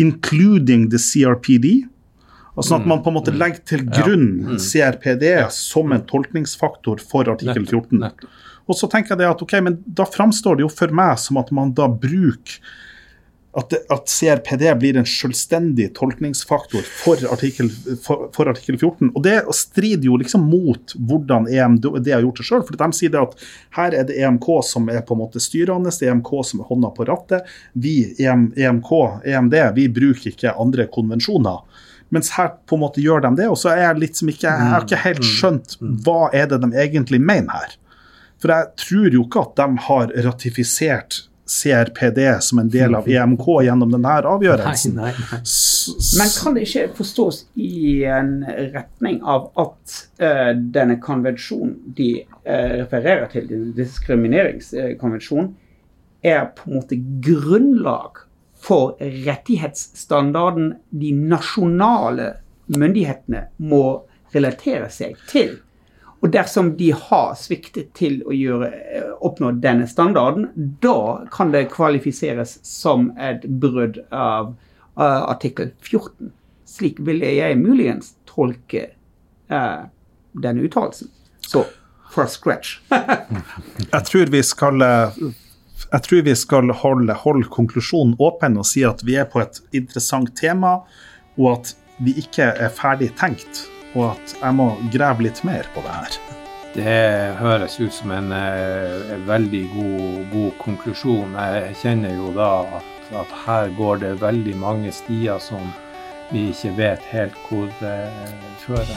including 0.00 0.88
the 0.88 0.96
CRPD, 0.96 1.84
Altså 2.60 2.76
at 2.76 2.86
man 2.88 3.00
på 3.02 3.08
en 3.08 3.16
måte 3.16 3.32
mm. 3.32 3.40
legger 3.40 3.64
til 3.72 3.86
grunn 3.88 4.28
mm. 4.52 4.60
CRPD 4.60 5.24
som 5.56 5.96
en 5.96 6.04
tolkningsfaktor 6.08 7.00
for 7.00 7.30
artikkel 7.32 7.64
14. 7.64 8.04
Og 8.70 8.76
så 8.76 8.86
tenker 8.90 9.14
jeg 9.14 9.22
det 9.22 9.30
at 9.30 9.42
ok, 9.42 9.56
men 9.64 9.80
da 9.86 10.04
framstår 10.06 10.58
det 10.58 10.66
jo 10.66 10.70
for 10.72 10.92
meg 10.94 11.16
som 11.22 11.40
at 11.40 11.50
man 11.56 11.72
da 11.76 11.88
bruker 11.90 12.60
at, 13.58 13.72
at, 13.90 14.08
CRPD 14.08 14.62
blir 14.78 14.98
en 15.00 15.06
selvstendig 15.08 15.88
tolkningsfaktor 15.96 16.84
for 16.86 17.18
artikkel, 17.32 17.70
for, 18.04 18.28
for 18.34 18.50
artikkel 18.50 18.78
14. 18.78 19.10
Og 19.10 19.24
det 19.26 19.40
strider 19.58 20.06
jo 20.06 20.18
liksom 20.20 20.44
mot 20.46 20.94
hvordan 20.94 21.48
EMD 21.50 21.88
har 22.12 22.22
gjort 22.22 22.38
det 22.38 22.46
sjøl. 22.46 22.62
For 22.68 22.78
de 22.78 22.90
sier 22.94 23.10
det 23.10 23.24
at 23.24 23.34
her 23.80 23.96
er 23.98 24.06
det 24.06 24.20
EMK 24.20 24.48
som 24.68 24.86
er 24.92 25.02
på 25.06 25.16
en 25.16 25.22
måte 25.24 25.42
styrende, 25.42 25.90
det 25.90 26.06
er 26.06 26.14
EMK 26.14 26.32
som 26.46 26.62
er 26.62 26.70
hånda 26.70 26.92
på 26.94 27.08
rattet. 27.10 27.50
Vi, 27.72 27.96
EM, 28.22 28.52
EMK, 28.54 28.92
EMD, 29.26 29.58
vi 29.80 29.90
bruker 29.98 30.30
ikke 30.30 30.54
andre 30.54 30.86
konvensjoner. 30.94 31.88
Mens 32.10 32.32
her 32.34 32.52
på 32.66 32.76
en 32.76 32.82
måte 32.82 33.02
gjør 33.02 33.22
de 33.26 33.34
det, 33.38 33.48
og 33.50 33.58
så 33.60 33.72
er 33.74 33.84
jeg 33.84 34.02
litt 34.02 34.18
som 34.18 34.30
ikke 34.32 34.50
Jeg 34.50 34.70
har 34.72 34.86
ikke 34.86 35.04
helt 35.04 35.22
mm. 35.22 35.30
skjønt 35.30 35.76
mm. 35.78 35.96
hva 36.06 36.20
er 36.34 36.50
det 36.50 36.60
de 36.64 36.70
egentlig 36.84 37.20
mener 37.22 37.54
her. 37.54 37.76
For 38.40 38.54
jeg 38.54 38.70
tror 38.80 39.14
jo 39.14 39.26
ikke 39.26 39.44
at 39.44 39.58
de 39.60 39.84
har 39.86 40.14
ratifisert 40.26 41.20
CRPD 41.50 42.20
som 42.40 42.60
en 42.62 42.70
del 42.70 42.94
av 42.94 43.08
EMK 43.10 43.46
gjennom 43.66 43.90
denne 43.90 44.12
avgjørelsen. 44.30 44.94
Nei, 44.94 45.10
nei, 45.16 45.26
nei. 45.32 45.40
Men 46.20 46.30
kan 46.36 46.54
det 46.54 46.66
ikke 46.68 46.84
forstås 47.00 47.40
i 47.58 48.04
en 48.06 48.36
retning 48.46 49.18
av 49.26 49.48
at 49.58 49.96
uh, 50.22 50.52
denne 50.54 51.00
konvensjonen 51.02 51.74
de 51.98 52.10
uh, 52.22 52.76
refererer 52.84 53.26
til, 53.32 53.50
diskrimineringskonvensjonen, 53.76 55.52
er 56.22 56.50
på 56.54 56.68
en 56.68 56.76
måte 56.78 56.98
grunnlag 57.24 58.22
for 58.62 58.96
rettighetsstandarden 59.00 60.74
de 60.90 61.12
nasjonale 61.12 62.34
myndighetene 62.66 63.46
må 63.56 63.84
relatere 64.34 64.90
seg 64.92 65.18
til. 65.30 65.56
Og 66.20 66.32
dersom 66.34 66.74
de 66.76 66.90
har 66.92 67.32
sviktet 67.40 67.94
til 67.96 68.20
å 68.28 68.36
gjøre, 68.36 68.68
oppnå 69.24 69.54
denne 69.64 69.88
standarden, 69.88 70.50
da 70.84 71.24
kan 71.32 71.54
det 71.54 71.70
kvalifiseres 71.72 72.58
som 72.66 73.08
et 73.16 73.46
brudd 73.62 74.02
av 74.12 74.52
uh, 75.00 75.22
artikkel 75.32 75.72
14. 75.80 76.34
Slik 76.68 77.00
ville 77.08 77.32
jeg 77.38 77.58
muligens 77.58 78.12
tolke 78.28 78.90
uh, 79.48 79.88
denne 80.36 80.68
uttalelsen. 80.68 81.08
Så 81.40 81.64
fra 82.12 82.28
scratch. 82.28 82.76
jeg 83.94 84.02
tror 84.10 84.34
vi 84.34 84.44
skal 84.44 84.84
uh 84.84 85.30
jeg 85.88 86.06
tror 86.06 86.24
vi 86.26 86.34
skal 86.38 86.72
holde, 86.82 87.14
holde, 87.24 87.48
konklusjonen 87.50 88.16
åpen 88.22 88.58
og 88.60 88.66
si 88.68 88.84
at 88.86 89.04
vi 89.06 89.16
er 89.20 89.28
på 89.30 89.42
et 89.42 89.60
interessant 89.76 90.32
tema, 90.38 90.80
og 91.38 91.52
at 91.54 91.72
vi 92.00 92.16
ikke 92.22 92.52
er 92.52 92.72
ferdig 92.72 93.10
tenkt, 93.20 93.64
og 93.94 94.12
at 94.14 94.36
jeg 94.38 94.56
må 94.56 94.72
grave 94.92 95.26
litt 95.26 95.42
mer 95.46 95.68
på 95.74 95.84
det 95.84 95.96
her. 95.96 96.20
Det 96.70 97.00
høres 97.40 97.80
ut 97.80 97.90
som 97.92 98.12
en, 98.14 98.30
en 98.30 99.10
eh, 99.10 99.16
veldig 99.26 99.64
god, 99.72 100.20
god, 100.30 100.52
konklusjon. 100.60 101.34
Jeg 101.34 101.74
kjenner 101.82 102.14
jo 102.14 102.30
da 102.36 102.52
at, 102.78 102.94
at, 103.24 103.34
her 103.46 103.74
går 103.80 104.04
det 104.04 104.14
veldig 104.22 104.54
mange 104.60 104.94
stier 104.94 105.42
som 105.42 105.74
vi 106.30 106.52
ikke 106.52 106.76
vet 106.78 107.10
helt 107.10 107.44
hvor 107.48 107.66
det 107.82 107.98
fører 108.62 108.96